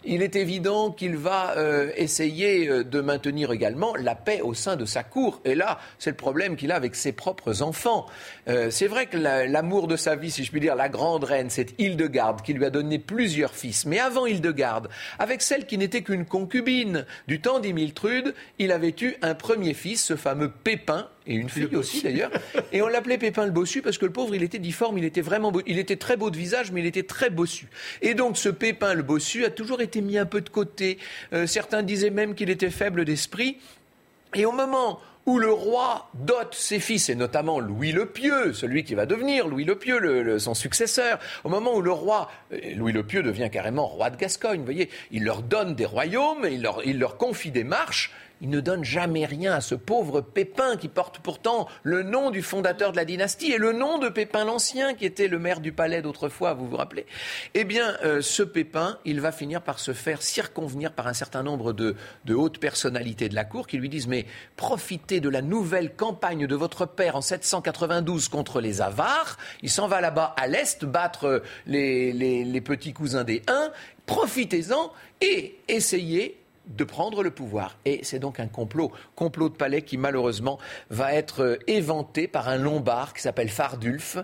il 0.06 0.22
est 0.22 0.36
évident 0.36 0.90
qu'il 0.90 1.16
va 1.16 1.56
euh, 1.56 1.90
essayer 1.96 2.68
euh, 2.68 2.84
de 2.84 3.00
maintenir 3.00 3.52
également 3.52 3.94
la 3.96 4.14
paix 4.14 4.40
au 4.40 4.54
sein 4.54 4.76
de 4.76 4.84
sa 4.84 5.02
cour. 5.02 5.40
Et 5.44 5.54
là, 5.54 5.78
c'est 5.98 6.10
le 6.10 6.16
problème 6.16 6.56
qu'il 6.56 6.72
a 6.72 6.76
avec 6.76 6.94
ses 6.94 7.12
propres 7.12 7.62
enfants. 7.62 8.06
c'est 8.46 8.86
vrai 8.86 9.06
que 9.06 9.16
l'amour 9.16 9.86
de 9.88 9.96
sa 9.96 10.16
vie, 10.16 10.30
si 10.30 10.44
je 10.44 10.50
puis 10.50 10.60
dire, 10.60 10.74
la 10.76 10.88
grande 10.88 11.24
reine, 11.24 11.50
c'est 11.50 11.78
Hildegarde, 11.78 12.42
qui 12.42 12.52
lui 12.52 12.64
a 12.64 12.70
donné 12.70 12.98
plusieurs 12.98 13.54
fils. 13.54 13.86
Mais 13.86 13.98
avant 13.98 14.26
Hildegarde, 14.26 14.88
avec 15.18 15.42
celle 15.42 15.66
qui 15.66 15.78
n'était 15.78 16.02
qu'une 16.02 16.24
concubine 16.24 17.04
du 17.26 17.40
temps 17.40 17.58
d'Imiltrude, 17.58 18.34
il 18.58 18.72
avait 18.72 18.94
eu 19.00 19.14
un 19.22 19.34
premier 19.34 19.74
fils, 19.74 20.04
ce 20.04 20.16
fameux 20.16 20.50
Pépin, 20.50 21.08
et 21.26 21.34
une 21.34 21.48
fille 21.48 21.74
aussi 21.74 22.02
d'ailleurs. 22.02 22.30
Et 22.72 22.82
on 22.82 22.88
l'appelait 22.88 23.18
Pépin 23.18 23.44
le 23.46 23.50
Bossu 23.50 23.82
parce 23.82 23.98
que 23.98 24.06
le 24.06 24.12
pauvre, 24.12 24.34
il 24.34 24.42
était 24.42 24.58
difforme, 24.58 24.98
il 24.98 25.04
était 25.04 25.20
vraiment 25.20 25.50
beau. 25.50 25.62
Il 25.66 25.78
était 25.78 25.96
très 25.96 26.16
beau 26.16 26.30
de 26.30 26.36
visage, 26.36 26.72
mais 26.72 26.80
il 26.80 26.86
était 26.86 27.02
très 27.02 27.30
bossu. 27.30 27.68
Et 28.02 28.14
donc 28.14 28.36
ce 28.36 28.48
Pépin 28.48 28.94
le 28.94 29.02
Bossu 29.02 29.44
a 29.44 29.50
toujours 29.50 29.80
été 29.80 29.95
mis 30.02 30.18
un 30.18 30.26
peu 30.26 30.40
de 30.40 30.48
côté. 30.48 30.98
Euh, 31.32 31.46
certains 31.46 31.82
disaient 31.82 32.10
même 32.10 32.34
qu'il 32.34 32.50
était 32.50 32.70
faible 32.70 33.04
d'esprit. 33.04 33.58
Et 34.34 34.44
au 34.44 34.52
moment 34.52 35.00
où 35.26 35.38
le 35.38 35.50
roi 35.50 36.08
dote 36.14 36.54
ses 36.54 36.78
fils, 36.78 37.08
et 37.08 37.16
notamment 37.16 37.58
Louis 37.58 37.90
le 37.90 38.06
Pieux, 38.06 38.52
celui 38.52 38.84
qui 38.84 38.94
va 38.94 39.06
devenir 39.06 39.48
Louis 39.48 39.64
le 39.64 39.76
Pieux, 39.76 40.38
son 40.38 40.54
successeur, 40.54 41.18
au 41.42 41.48
moment 41.48 41.74
où 41.74 41.82
le 41.82 41.90
roi, 41.90 42.30
euh, 42.52 42.58
Louis 42.76 42.92
le 42.92 43.02
Pieux 43.02 43.24
devient 43.24 43.50
carrément 43.50 43.86
roi 43.86 44.10
de 44.10 44.16
Gascogne, 44.16 44.60
vous 44.60 44.64
voyez, 44.64 44.88
il 45.10 45.24
leur 45.24 45.42
donne 45.42 45.74
des 45.74 45.84
royaumes, 45.84 46.46
il 46.48 46.62
leur, 46.62 46.86
il 46.86 46.98
leur 46.98 47.16
confie 47.16 47.50
des 47.50 47.64
marches, 47.64 48.12
il 48.40 48.50
ne 48.50 48.60
donne 48.60 48.84
jamais 48.84 49.24
rien 49.24 49.52
à 49.52 49.60
ce 49.60 49.74
pauvre 49.74 50.20
Pépin 50.20 50.76
qui 50.76 50.88
porte 50.88 51.18
pourtant 51.20 51.68
le 51.82 52.02
nom 52.02 52.30
du 52.30 52.42
fondateur 52.42 52.92
de 52.92 52.96
la 52.96 53.04
dynastie 53.04 53.52
et 53.52 53.58
le 53.58 53.72
nom 53.72 53.98
de 53.98 54.08
Pépin 54.08 54.44
l'Ancien 54.44 54.94
qui 54.94 55.06
était 55.06 55.28
le 55.28 55.38
maire 55.38 55.60
du 55.60 55.72
palais 55.72 56.02
d'autrefois, 56.02 56.54
vous 56.54 56.68
vous 56.68 56.76
rappelez 56.76 57.06
Eh 57.54 57.64
bien, 57.64 57.96
euh, 58.04 58.20
ce 58.20 58.42
Pépin, 58.42 58.98
il 59.04 59.20
va 59.20 59.32
finir 59.32 59.62
par 59.62 59.78
se 59.78 59.92
faire 59.92 60.22
circonvenir 60.22 60.92
par 60.92 61.06
un 61.06 61.14
certain 61.14 61.42
nombre 61.42 61.72
de, 61.72 61.96
hautes 62.28 62.58
personnalités 62.58 63.28
de 63.28 63.34
la 63.34 63.44
cour 63.44 63.66
qui 63.66 63.78
lui 63.78 63.88
disent 63.88 64.08
mais 64.08 64.26
profitez 64.56 65.20
de 65.20 65.28
la 65.28 65.42
nouvelle 65.42 65.94
campagne 65.94 66.46
de 66.46 66.54
votre 66.54 66.86
père 66.86 67.16
en 67.16 67.20
792 67.22 68.28
contre 68.28 68.60
les 68.60 68.82
Avars. 68.82 69.38
Il 69.62 69.70
s'en 69.70 69.88
va 69.88 70.00
là-bas 70.00 70.34
à 70.36 70.46
l'est 70.46 70.84
battre 70.84 71.42
les, 71.66 72.12
les, 72.12 72.44
les 72.44 72.60
petits 72.60 72.92
cousins 72.92 73.24
des 73.24 73.42
Huns. 73.48 73.70
Profitez-en 74.04 74.92
et 75.20 75.58
essayez 75.68 76.38
de 76.66 76.84
prendre 76.84 77.22
le 77.22 77.30
pouvoir. 77.30 77.78
Et 77.84 78.00
c'est 78.02 78.18
donc 78.18 78.40
un 78.40 78.48
complot, 78.48 78.92
complot 79.14 79.48
de 79.48 79.56
palais 79.56 79.82
qui 79.82 79.98
malheureusement 79.98 80.58
va 80.90 81.14
être 81.14 81.42
euh, 81.42 81.58
éventé 81.66 82.26
par 82.28 82.48
un 82.48 82.56
Lombard 82.56 83.14
qui 83.14 83.22
s'appelle 83.22 83.48
Fardulf. 83.48 84.18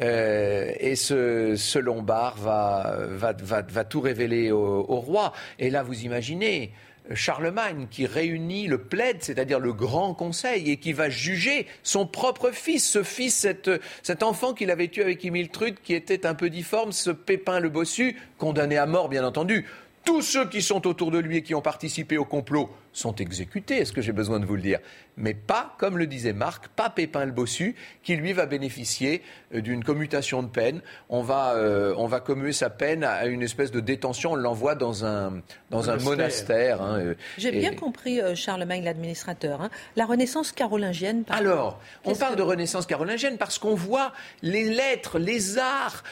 Euh, 0.00 0.72
et 0.78 0.96
ce, 0.96 1.78
Lombard 1.78 2.36
va, 2.36 2.96
va, 3.08 3.84
tout 3.84 4.00
révéler 4.00 4.50
au, 4.50 5.00
roi. 5.00 5.32
Et 5.58 5.70
là, 5.70 5.82
vous 5.82 6.04
imaginez. 6.04 6.72
Charlemagne 7.14 7.88
qui 7.90 8.06
réunit 8.06 8.68
le 8.68 8.78
plaid, 8.78 9.16
c'est-à-dire 9.24 9.58
le 9.58 9.72
grand 9.72 10.14
conseil, 10.14 10.70
et 10.70 10.76
qui 10.76 10.92
va 10.92 11.10
juger 11.10 11.66
son 11.82 12.06
propre 12.06 12.52
fils, 12.52 12.88
ce 12.88 13.02
fils, 13.02 13.34
cet, 13.34 13.68
cet 14.04 14.22
enfant 14.22 14.54
qu'il 14.54 14.70
avait 14.70 14.86
tué 14.86 15.02
avec 15.02 15.24
Imiltrude, 15.24 15.80
qui 15.82 15.94
était 15.94 16.26
un 16.26 16.36
peu 16.36 16.48
difforme, 16.48 16.92
ce 16.92 17.10
Pépin 17.10 17.58
le 17.58 17.70
bossu, 17.70 18.16
condamné 18.38 18.78
à 18.78 18.86
mort 18.86 19.08
bien 19.08 19.26
entendu, 19.26 19.66
tous 20.04 20.22
ceux 20.22 20.48
qui 20.48 20.62
sont 20.62 20.86
autour 20.86 21.10
de 21.10 21.18
lui 21.18 21.38
et 21.38 21.42
qui 21.42 21.54
ont 21.54 21.62
participé 21.62 22.18
au 22.18 22.24
complot 22.24 22.70
sont 22.92 23.14
exécutés, 23.16 23.78
est-ce 23.78 23.92
que 23.92 24.02
j'ai 24.02 24.12
besoin 24.12 24.40
de 24.40 24.46
vous 24.46 24.56
le 24.56 24.62
dire? 24.62 24.80
Mais 25.16 25.34
pas, 25.34 25.74
comme 25.78 25.98
le 25.98 26.06
disait 26.06 26.32
Marc, 26.32 26.68
pas 26.68 26.88
Pépin 26.88 27.26
le 27.26 27.32
Bossu, 27.32 27.76
qui 28.02 28.16
lui 28.16 28.32
va 28.32 28.46
bénéficier 28.46 29.22
euh, 29.54 29.60
d'une 29.60 29.84
commutation 29.84 30.42
de 30.42 30.48
peine. 30.48 30.80
On 31.10 31.22
va, 31.22 31.54
euh, 31.54 31.94
on 31.98 32.06
va 32.06 32.20
commuer 32.20 32.52
sa 32.52 32.70
peine 32.70 33.04
à 33.04 33.26
une 33.26 33.42
espèce 33.42 33.70
de 33.70 33.80
détention, 33.80 34.32
on 34.32 34.36
l'envoie 34.36 34.74
dans 34.74 35.04
un, 35.04 35.42
dans 35.70 35.90
un 35.90 35.96
monastère. 35.98 36.80
Hein, 36.80 36.98
euh, 36.98 37.14
j'ai 37.36 37.52
bien 37.52 37.74
compris, 37.74 38.20
Charlemagne, 38.34 38.84
l'administrateur, 38.84 39.60
hein. 39.60 39.70
la 39.96 40.06
Renaissance 40.06 40.50
carolingienne. 40.52 41.24
Alors, 41.28 41.78
on 42.04 42.14
parle 42.14 42.36
de 42.36 42.42
Renaissance 42.42 42.86
carolingienne 42.86 43.36
parce 43.36 43.58
qu'on 43.58 43.74
voit 43.74 44.12
les 44.40 44.64
lettres, 44.64 45.18
les 45.18 45.58
arts, 45.58 46.04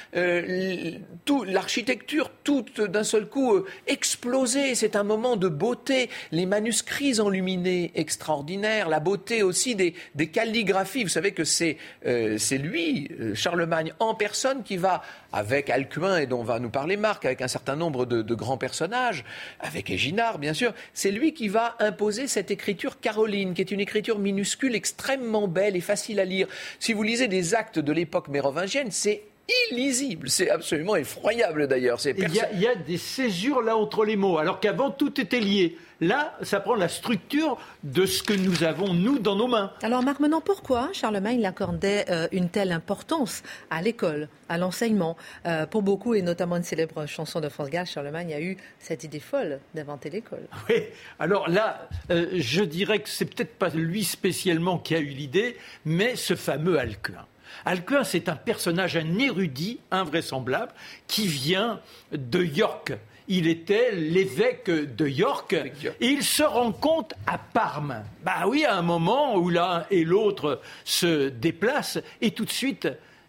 tout, 1.25 1.45
l'architecture, 1.45 2.31
tout 2.45 2.67
d'un 2.79 3.05
seul 3.05 3.29
coup 3.29 3.65
exploser. 3.87 4.75
C'est 4.75 4.95
un 4.97 5.05
moment 5.05 5.37
de 5.37 5.49
beauté. 5.49 6.11
Les 6.33 6.47
manuscrits 6.47 7.21
enluminés 7.21 7.93
extraordinaires, 7.95 8.89
la 8.90 9.00
beauté 9.00 9.42
aussi 9.42 9.74
des, 9.74 9.94
calligraphies. 10.26 11.05
Vous 11.05 11.09
savez 11.09 11.33
que 11.33 11.44
c'est 11.44 11.79
euh, 12.07 12.38
lui, 12.53 13.11
euh, 13.18 13.35
Charlemagne, 13.35 13.94
en 13.98 14.14
personne, 14.14 14.62
qui 14.62 14.76
va, 14.76 15.03
avec 15.33 15.70
Alcuin, 15.70 16.18
et 16.18 16.26
dont 16.26 16.42
va 16.42 16.59
nous 16.59 16.68
parler 16.68 16.96
Marc, 16.96 17.24
avec 17.24 17.40
un 17.40 17.48
certain 17.48 17.76
nombre 17.76 18.05
de, 18.05 18.35
grands 18.35 18.59
personnages, 18.59 19.24
avec 19.61 19.90
Éginard, 19.90 20.38
bien 20.38 20.55
sûr, 20.55 20.74
c'est 20.92 21.11
lui 21.11 21.33
qui 21.33 21.48
va 21.48 21.76
imposer 21.79 22.26
cette 22.26 22.50
écriture 22.50 23.00
caroline, 23.00 23.55
qui 23.55 23.62
est 23.62 23.70
une 23.70 23.81
écriture 23.81 24.18
minuscule, 24.18 24.74
extrêmement 24.74 25.48
belle 25.48 25.76
et 25.76 25.81
facile 25.81 26.20
à 26.20 26.24
lire. 26.24 26.46
Si 26.79 26.92
vous 26.92 27.03
lisez 27.03 27.29
des 27.29 27.55
actes 27.55 27.79
de 27.79 27.92
l'époque 27.92 28.29
mérovingienne, 28.29 28.90
c'est 28.90 29.22
illisible. 29.70 30.29
C'est 30.29 30.50
absolument 30.50 30.96
effroyable 30.96 31.66
d'ailleurs. 31.66 31.98
Il, 32.05 32.61
y 32.61 32.66
a 32.66 32.74
des 32.74 32.98
césures 32.98 33.62
là 33.62 33.76
entre 33.76 34.05
les 34.05 34.16
mots, 34.16 34.38
alors 34.38 34.61
qu'avant 34.61 34.90
tout 34.90 35.20
était 35.20 35.40
lié. 35.40 35.76
Là, 36.01 36.35
ça 36.41 36.61
prend 36.61 36.75
la 36.75 36.89
structure 36.89 37.59
de 37.83 38.07
ce 38.07 38.23
que 38.23 38.33
nous 38.33 38.65
avons, 38.65 38.95
nous, 38.95 39.19
dans 39.19 39.37
nos 39.37 39.47
mains. 39.47 39.71
Alors, 39.83 40.03
Marc 40.03 40.19
Menon, 40.21 40.41
pourquoi 40.41 40.89
Charlemagne 40.95 41.45
accordait 41.45 42.07
euh, 42.09 42.27
une 42.33 42.49
telle 42.49 42.73
importance 42.73 43.43
à 43.69 43.83
l'école, 43.83 44.29
à 44.49 44.57
l'enseignement 44.57 45.19
euh, 45.45 45.67
Pour 45.67 45.83
beaucoup, 45.83 46.15
et 46.15 46.23
notamment 46.23 46.57
une 46.57 46.63
célèbre 46.63 47.05
chanson 47.05 47.41
de 47.41 47.51
France 47.51 47.69
Gall, 47.69 47.87
Charlemagne 47.87 48.33
a 48.33 48.41
eu 48.41 48.57
cette 48.79 49.05
idée 49.05 49.21
folle 49.21 49.61
d'inventer 49.75 50.09
l'école. 50.09 50.49
Oui, 50.71 50.85
alors 51.19 51.51
là, 51.51 51.89
euh, 52.11 52.29
je 52.33 52.63
dirais 52.63 53.01
que 53.01 53.09
c'est 53.09 53.27
peut-être 53.27 53.59
pas 53.59 53.69
lui 53.69 54.05
spécialement 54.05 54.79
qui 54.79 54.95
a 54.95 55.01
eu 55.01 55.09
l'idée, 55.09 55.57
mais 55.85 56.17
ce 56.17 56.35
fameux 56.35 56.79
Alcuin. 56.79 57.27
Alcuin, 57.65 58.05
c'est 58.05 58.29
un 58.29 58.37
personnage, 58.37 58.97
un 58.97 59.19
érudit 59.19 59.81
invraisemblable 59.91 60.73
qui 61.07 61.27
vient 61.27 61.81
de 62.13 62.43
York. 62.43 62.95
Il 63.33 63.47
était 63.47 63.93
l'évêque 63.93 64.69
de 64.71 65.07
York. 65.07 65.55
Et 66.01 66.07
il 66.07 66.25
se 66.25 66.43
rend 66.43 66.73
compte 66.73 67.14
à 67.29 67.38
Parme. 67.38 68.03
Bah 68.25 68.49
oui, 68.49 68.64
à 68.64 68.75
un 68.75 68.83
moment 68.83 69.37
où 69.37 69.51
l'un 69.51 69.87
et 69.93 70.05
l'autre 70.05 70.61
se 70.85 71.29
déplacent 71.29 72.01
et 72.21 72.33
tout 72.33 72.45
de 72.45 72.51
suite, 72.51 72.88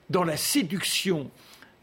dans 0.10 0.24
la 0.24 0.38
séduction 0.38 1.30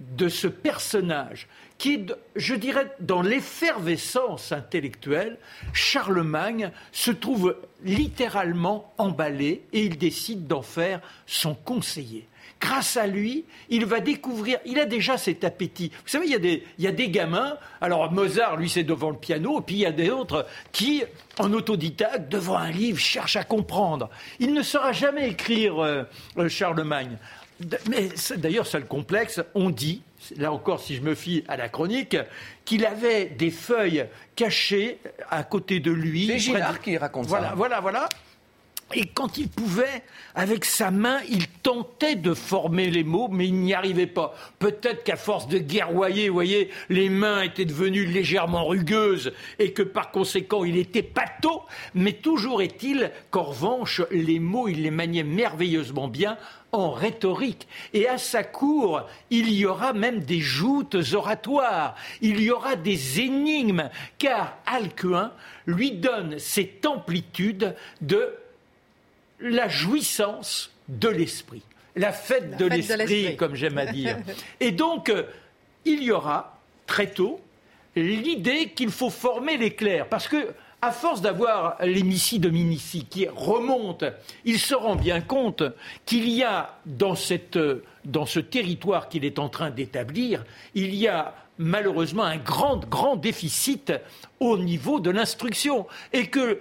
de 0.00 0.28
ce 0.28 0.48
personnage 0.48 1.46
qui 1.78 2.07
je 2.35 2.57
dirais, 2.57 2.92
dans 2.98 3.22
l'effervescence 3.22 4.50
intellectuelle, 4.50 5.38
Charlemagne 5.72 6.72
se 6.90 7.12
trouve 7.12 7.57
littéralement 7.85 8.92
emballé 8.98 9.62
et 9.72 9.85
il 9.85 9.96
décide 9.96 10.48
d'en 10.48 10.62
faire 10.62 11.00
son 11.26 11.54
conseiller 11.54 12.27
grâce 12.60 12.96
à 12.96 13.06
lui, 13.06 13.44
il 13.68 13.84
va 13.84 14.00
découvrir, 14.00 14.59
il 14.64 14.78
a 14.78 14.86
déjà 14.86 15.16
cet 15.16 15.44
appétit. 15.44 15.90
Vous 15.90 16.09
savez, 16.09 16.26
il 16.26 16.32
y 16.32 16.36
a 16.36 16.40
des, 16.40 16.64
il 16.78 16.84
y 16.84 16.88
a 16.88 16.92
des 16.92 17.09
gamins, 17.09 17.56
alors 17.80 18.11
Mozart, 18.12 18.56
lui, 18.56 18.68
c'est 18.68 18.84
devant 18.84 19.11
le 19.11 19.16
piano, 19.16 19.61
et 19.61 19.62
puis 19.62 19.76
il 19.76 19.80
y 19.80 19.86
a 19.86 19.92
d'autres 19.92 20.46
qui, 20.72 21.02
en 21.38 21.52
autodidacte, 21.52 22.28
devant 22.28 22.56
un 22.56 22.70
livre, 22.70 22.98
cherchent 22.98 23.36
à 23.36 23.44
comprendre. 23.44 24.11
Il 24.38 24.52
ne 24.54 24.62
saura 24.62 24.92
jamais 24.92 25.28
écrire 25.28 25.78
euh, 25.78 26.02
euh, 26.38 26.48
Charlemagne. 26.48 27.16
mais 27.88 28.09
d'ailleurs, 28.36 28.66
ça 28.66 28.78
le 28.78 28.86
complexe. 28.86 29.40
On 29.54 29.70
dit, 29.70 30.02
là 30.36 30.52
encore, 30.52 30.80
si 30.80 30.96
je 30.96 31.02
me 31.02 31.14
fie 31.14 31.44
à 31.48 31.56
la 31.56 31.68
chronique, 31.68 32.16
qu'il 32.64 32.84
avait 32.84 33.26
des 33.26 33.50
feuilles 33.50 34.06
cachées 34.36 34.98
à 35.30 35.42
côté 35.42 35.80
de 35.80 35.90
lui. 35.90 36.26
C'est 36.26 36.38
Ginard 36.38 36.80
qui 36.80 36.96
raconte 36.96 37.26
voilà, 37.26 37.50
ça. 37.50 37.54
Voilà, 37.54 37.80
voilà, 37.80 38.09
et 38.95 39.05
quand 39.05 39.36
il 39.36 39.49
pouvait, 39.49 40.03
avec 40.34 40.64
sa 40.64 40.91
main, 40.91 41.18
il 41.28 41.47
tentait 41.47 42.14
de 42.14 42.32
former 42.32 42.91
les 42.91 43.05
mots, 43.05 43.28
mais 43.30 43.47
il 43.47 43.55
n'y 43.55 43.74
arrivait 43.74 44.07
pas. 44.07 44.34
Peut-être 44.59 45.05
qu'à 45.05 45.16
force 45.16 45.47
de 45.47 45.59
guerroyer, 45.59 46.28
vous 46.28 46.34
voyez, 46.34 46.70
les 46.89 47.11
mains 47.11 47.43
étaient 47.43 47.66
devenues 47.66 48.07
légèrement 48.07 48.66
rugueuses 48.66 49.32
et 49.59 49.72
que 49.72 49.82
par 49.82 50.11
conséquent 50.11 50.64
il 50.64 50.78
était 50.78 51.03
pâteau, 51.03 51.62
mais 51.95 52.14
toujours 52.14 52.62
est-il 52.62 53.11
qu'en 53.30 53.43
revanche, 53.43 54.01
les 54.11 54.39
mots, 54.39 54.68
il 54.68 54.82
les 54.82 54.91
maniait 54.91 55.22
merveilleusement 55.22 56.09
bien 56.09 56.39
en 56.72 56.91
rhétorique. 56.91 57.68
Et 57.93 58.09
à 58.09 58.16
sa 58.16 58.43
cour, 58.43 59.03
il 59.30 59.53
y 59.53 59.66
aura 59.66 59.93
même 59.93 60.20
des 60.20 60.41
joutes 60.41 60.97
oratoires, 61.12 61.95
il 62.22 62.41
y 62.41 62.51
aura 62.51 62.76
des 62.76 63.20
énigmes, 63.20 63.91
car 64.16 64.57
Alcuin 64.64 65.32
lui 65.66 65.93
donne 65.93 66.39
cette 66.39 66.86
amplitude 66.86 67.74
de 68.01 68.34
la 69.41 69.68
jouissance 69.68 70.70
de 70.89 71.09
l'esprit, 71.09 71.62
la 71.97 72.12
fête, 72.12 72.57
de, 72.57 72.66
l'esprit, 72.66 73.36
comme 73.36 73.55
j'aime 73.55 73.78
à 73.78 73.86
dire. 73.86 74.16
Et 74.61 74.70
donc, 74.70 75.09
euh, 75.09 75.24
il 75.84 76.03
y 76.03 76.11
aura 76.11 76.61
très 76.86 77.09
tôt 77.09 77.41
l'idée 77.97 78.70
qu'il 78.70 78.91
faut 78.91 79.11
former 79.11 79.57
les 79.57 79.74
clercs, 79.74 80.09
parce 80.09 80.28
que 80.28 80.55
à 80.80 80.93
force 80.93 81.20
d'avoir 81.20 81.76
l'émissie 81.84 82.39
dominici 82.39 83.05
qui 83.05 83.26
remonte, 83.26 84.05
il 84.45 84.61
se 84.61 84.74
rend 84.74 84.95
bien 84.95 85.20
compte 85.20 85.64
qu'il 86.07 86.28
y 86.28 86.45
a 86.45 86.78
dans, 86.86 87.16
cette, 87.16 87.59
dans 88.05 88.26
ce 88.26 88.39
territoire 88.39 89.09
qu'il 89.09 89.24
est 89.24 89.41
en 89.41 89.49
train 89.49 89.70
d'établir, 89.70 90.45
il 90.74 90.95
y 90.95 91.09
a 91.09 91.34
malheureusement 91.59 92.24
un 92.24 92.36
grand, 92.36 92.88
grand 92.88 93.16
déficit 93.16 93.92
au 94.40 94.56
niveau 94.56 95.00
de 95.00 95.11
l'instruction 95.11 95.86
et 96.12 96.28
que 96.28 96.61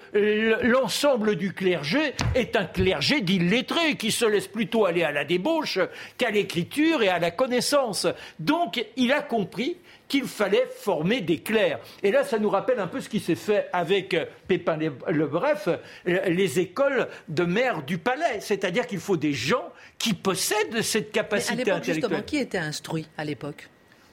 l'ensemble 0.64 1.36
du 1.36 1.54
clergé 1.54 2.14
est 2.36 2.56
un 2.56 2.66
clergé 2.66 3.22
d'illettrés 3.22 3.96
qui 3.96 4.12
se 4.12 4.26
laisse 4.26 4.48
plutôt 4.48 4.86
aller 4.86 5.04
à 5.04 5.12
la 5.12 5.24
débauche 5.24 5.80
qu'à 6.18 6.32
l'écriture 6.32 7.04
et 7.04 7.10
à 7.10 7.20
la 7.20 7.32
connaissance. 7.32 8.08
Donc 8.40 8.84
il 8.96 9.12
a 9.12 9.22
compris 9.22 9.78
qu'il 10.08 10.24
fallait 10.24 10.68
former 10.74 11.22
des 11.22 11.40
clercs. 11.40 11.80
Et 12.02 12.12
là, 12.12 12.24
ça 12.24 12.40
nous 12.40 12.50
rappelle 12.50 12.80
un 12.80 12.88
peu 12.88 13.02
ce 13.02 13.10
qui 13.10 13.20
s'est 13.20 13.36
fait 13.36 13.68
avec 13.74 14.16
Pépin 14.48 14.78
le 14.78 15.28
Bref, 15.28 15.68
les 16.06 16.60
écoles 16.60 17.10
de 17.28 17.44
maire 17.44 17.84
du 17.84 17.98
palais. 17.98 18.40
C'est-à-dire 18.40 18.88
qu'il 18.88 19.00
faut 19.00 19.18
des 19.18 19.34
gens 19.34 19.70
qui 20.00 20.14
possèdent 20.14 20.82
cette 20.82 21.12
capacité 21.12 21.70
intellectuelle. 21.72 21.96
Justement, 21.96 22.22
qui 22.22 22.38
était 22.38 22.58
instruit 22.58 23.08
à 23.18 23.26
l'époque? 23.26 23.70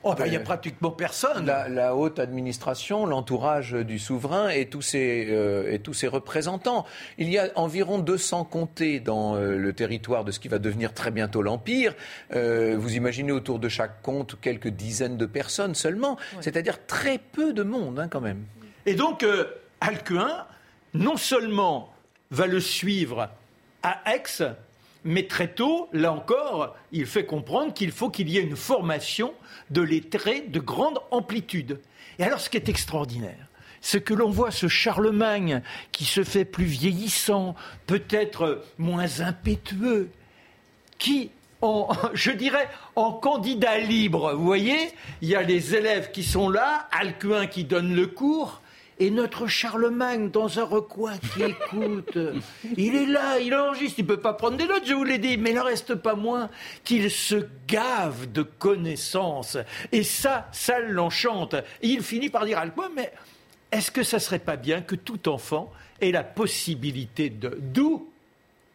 Oh 0.06 0.14
ben, 0.14 0.26
il 0.26 0.30
n'y 0.30 0.36
a 0.36 0.40
pratiquement 0.40 0.90
personne. 0.90 1.46
La, 1.46 1.96
haute 1.96 2.18
administration, 2.18 3.06
l'entourage 3.06 3.72
du 3.72 3.98
souverain 3.98 4.50
et 4.50 4.66
tous, 4.66 4.82
ses, 4.82 5.28
euh, 5.30 5.72
et 5.72 5.78
tous 5.78 5.94
ses 5.94 6.08
représentants. 6.08 6.84
Il 7.16 7.30
y 7.30 7.38
a 7.38 7.48
environ 7.54 7.98
200 7.98 8.44
comtés 8.44 9.00
dans 9.00 9.34
euh, 9.34 9.56
le 9.56 9.72
territoire 9.72 10.24
de 10.24 10.30
ce 10.30 10.40
qui 10.40 10.48
va 10.48 10.58
devenir 10.58 10.92
très 10.92 11.10
bientôt 11.10 11.40
l'Empire. 11.40 11.94
Euh, 12.34 12.76
vous 12.78 12.96
imaginez 12.96 13.32
autour 13.32 13.58
de 13.58 13.70
chaque 13.70 14.02
comte 14.02 14.38
quelques 14.42 14.68
dizaines 14.68 15.16
de 15.16 15.26
personnes 15.26 15.74
seulement. 15.74 16.18
C'est-à-dire 16.42 16.84
très 16.86 17.16
peu 17.16 17.54
de 17.54 17.62
monde 17.62 17.98
hein, 17.98 18.08
quand 18.08 18.20
même. 18.20 18.44
Et 18.84 18.94
donc, 18.94 19.24
Alcuin, 19.80 20.44
non 20.92 21.16
seulement 21.16 21.94
va 22.30 22.46
le 22.46 22.60
suivre 22.60 23.30
à 23.82 24.02
Aix, 24.12 24.44
mais 25.04 25.26
très 25.26 25.48
tôt, 25.48 25.88
là 25.92 26.12
encore, 26.12 26.74
il 26.90 27.06
fait 27.06 27.26
comprendre 27.26 27.72
qu'il 27.74 27.92
faut 27.92 28.10
qu'il 28.10 28.28
y 28.30 28.38
ait 28.38 28.42
une 28.42 28.56
formation 28.56 29.34
de 29.70 29.82
lettrés 29.82 30.40
de 30.40 30.60
grande 30.60 30.98
amplitude. 31.10 31.80
Et 32.18 32.24
alors, 32.24 32.40
ce 32.40 32.48
qui 32.48 32.56
est 32.56 32.68
extraordinaire, 32.68 33.48
c'est 33.80 34.02
que 34.02 34.14
l'on 34.14 34.30
voit 34.30 34.50
ce 34.50 34.66
Charlemagne 34.66 35.60
qui 35.92 36.06
se 36.06 36.24
fait 36.24 36.46
plus 36.46 36.64
vieillissant, 36.64 37.54
peut-être 37.86 38.64
moins 38.78 39.20
impétueux, 39.20 40.10
qui, 40.98 41.30
je 42.14 42.30
dirais, 42.30 42.68
en 42.96 43.12
candidat 43.12 43.78
libre, 43.78 44.32
vous 44.34 44.44
voyez, 44.44 44.90
il 45.20 45.28
y 45.28 45.36
a 45.36 45.42
les 45.42 45.74
élèves 45.74 46.12
qui 46.12 46.22
sont 46.22 46.48
là, 46.48 46.88
Alcuin 46.92 47.46
qui 47.46 47.64
donne 47.64 47.94
le 47.94 48.06
cours, 48.06 48.62
et 48.98 49.10
notre 49.10 49.46
Charlemagne 49.46 50.30
dans 50.30 50.58
un 50.58 50.64
recoin 50.64 51.16
qui 51.18 51.42
écoute. 51.44 52.18
Il 52.76 52.94
est 52.94 53.06
là, 53.06 53.38
il 53.38 53.54
enregistre, 53.54 53.98
il 53.98 54.02
ne 54.02 54.08
peut 54.08 54.20
pas 54.20 54.34
prendre 54.34 54.56
des 54.56 54.66
notes, 54.66 54.86
je 54.86 54.94
vous 54.94 55.04
l'ai 55.04 55.18
dit, 55.18 55.36
mais 55.36 55.50
il 55.50 55.56
n'en 55.56 55.64
reste 55.64 55.94
pas 55.94 56.14
moins 56.14 56.50
qu'il 56.84 57.10
se 57.10 57.46
gave 57.66 58.30
de 58.30 58.42
connaissances. 58.42 59.58
Et 59.92 60.02
ça, 60.02 60.48
ça 60.52 60.80
l'enchante. 60.80 61.54
Et 61.54 61.88
il 61.88 62.02
finit 62.02 62.30
par 62.30 62.44
dire 62.44 62.58
à 62.58 62.64
mais 62.94 63.12
est-ce 63.72 63.90
que 63.90 64.02
ça 64.02 64.18
serait 64.18 64.38
pas 64.38 64.56
bien 64.56 64.82
que 64.82 64.94
tout 64.94 65.28
enfant 65.28 65.72
ait 66.00 66.12
la 66.12 66.24
possibilité 66.24 67.30
de... 67.30 67.58
D'où? 67.60 68.08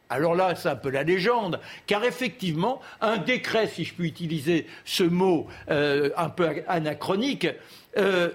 Alors 0.10 0.36
là, 0.36 0.56
c'est 0.56 0.70
un 0.70 0.76
peu 0.76 0.90
la 0.90 1.04
légende, 1.04 1.60
car 1.86 2.04
effectivement, 2.04 2.82
un 3.00 3.18
décret, 3.18 3.68
si 3.68 3.86
je 3.86 3.94
puis 3.94 4.08
utiliser 4.08 4.66
ce 4.84 5.04
mot 5.04 5.48
euh, 5.70 6.10
un 6.18 6.30
peu 6.30 6.64
anachronique, 6.68 7.48
euh, 7.98 8.30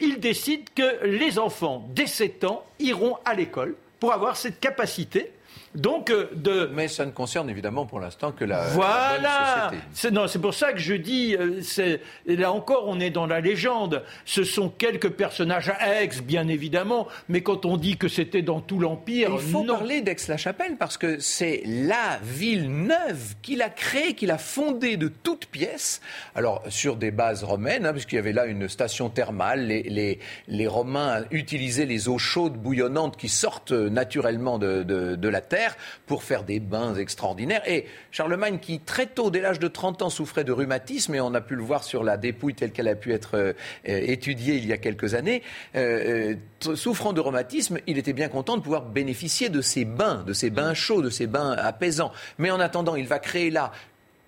il 0.00 0.20
décide 0.20 0.68
que 0.74 1.04
les 1.04 1.38
enfants 1.38 1.86
dès 1.94 2.06
7 2.06 2.44
ans 2.44 2.64
iront 2.78 3.18
à 3.24 3.34
l'école 3.34 3.74
pour 4.00 4.12
avoir 4.12 4.36
cette 4.36 4.60
capacité 4.60 5.32
donc, 5.74 6.10
euh, 6.10 6.28
de... 6.34 6.70
Mais 6.72 6.86
ça 6.86 7.04
ne 7.04 7.10
concerne 7.10 7.50
évidemment 7.50 7.84
pour 7.84 7.98
l'instant 7.98 8.30
que 8.30 8.44
la, 8.44 8.68
voilà. 8.68 9.72
C'est, 9.92 10.12
non, 10.12 10.28
c'est 10.28 10.38
pour 10.38 10.54
ça 10.54 10.72
que 10.72 10.78
je 10.78 10.94
dis, 10.94 11.36
euh, 11.36 11.98
là 12.26 12.52
encore, 12.52 12.84
on 12.86 13.00
est 13.00 13.10
dans 13.10 13.26
la 13.26 13.40
légende. 13.40 14.04
Ce 14.24 14.44
sont 14.44 14.68
quelques 14.68 15.10
personnages 15.10 15.72
ex, 16.00 16.22
bien 16.22 16.46
évidemment, 16.46 17.08
mais 17.28 17.42
quand 17.42 17.64
on 17.66 17.76
dit 17.76 17.96
que 17.96 18.06
c'était 18.06 18.42
dans 18.42 18.60
tout 18.60 18.78
l'Empire... 18.78 19.30
Il 19.32 19.40
faut 19.40 19.64
parler 19.64 20.00
d'Aix-la-Chapelle 20.00 20.76
parce 20.78 20.96
que 20.96 21.18
c'est 21.18 21.62
la 21.66 22.20
ville 22.22 22.70
neuve 22.70 23.34
qu'il 23.42 23.60
a 23.60 23.68
créée, 23.68 24.14
qu'il 24.14 24.30
a 24.30 24.38
fondée 24.38 24.96
de 24.96 25.08
toutes 25.08 25.46
pièces. 25.46 26.00
Alors, 26.36 26.62
sur 26.68 26.96
des 26.96 27.10
bases 27.10 27.42
romaines, 27.42 27.84
hein, 27.84 27.92
puisqu'il 27.92 28.16
y 28.16 28.20
avait 28.20 28.32
là 28.32 28.46
une 28.46 28.68
station 28.68 29.08
thermale. 29.08 29.66
Les, 29.66 29.82
les, 29.82 30.20
les, 30.48 30.66
Romains 30.66 31.24
utilisaient 31.30 31.86
les 31.86 32.08
eaux 32.08 32.18
chaudes 32.18 32.54
bouillonnantes 32.54 33.16
qui 33.16 33.28
sortent 33.28 33.72
naturellement 33.72 34.58
de, 34.58 34.82
de, 34.82 35.14
de 35.14 35.28
la 35.28 35.40
terre 35.40 35.63
pour 36.06 36.22
faire 36.22 36.44
des 36.44 36.60
bains 36.60 36.94
extraordinaires. 36.94 37.62
Et 37.66 37.86
Charlemagne, 38.10 38.58
qui 38.58 38.80
très 38.80 39.06
tôt, 39.06 39.30
dès 39.30 39.40
l'âge 39.40 39.58
de 39.58 39.68
30 39.68 40.02
ans, 40.02 40.10
souffrait 40.10 40.44
de 40.44 40.52
rhumatisme, 40.52 41.14
et 41.14 41.20
on 41.20 41.34
a 41.34 41.40
pu 41.40 41.54
le 41.56 41.62
voir 41.62 41.84
sur 41.84 42.04
la 42.04 42.16
dépouille 42.16 42.54
telle 42.54 42.72
qu'elle 42.72 42.88
a 42.88 42.94
pu 42.94 43.12
être 43.12 43.36
euh, 43.36 43.52
étudiée 43.84 44.56
il 44.56 44.66
y 44.66 44.72
a 44.72 44.78
quelques 44.78 45.14
années, 45.14 45.42
euh, 45.74 46.34
euh, 46.66 46.76
souffrant 46.76 47.12
de 47.12 47.20
rhumatisme, 47.20 47.78
il 47.86 47.98
était 47.98 48.12
bien 48.12 48.28
content 48.28 48.56
de 48.56 48.62
pouvoir 48.62 48.86
bénéficier 48.86 49.48
de 49.48 49.60
ces 49.60 49.84
bains, 49.84 50.22
de 50.26 50.32
ces 50.32 50.50
bains 50.50 50.74
chauds, 50.74 51.02
de 51.02 51.10
ces 51.10 51.26
bains 51.26 51.52
apaisants. 51.52 52.12
Mais 52.38 52.50
en 52.50 52.60
attendant, 52.60 52.96
il 52.96 53.06
va 53.06 53.18
créer 53.18 53.50
là 53.50 53.72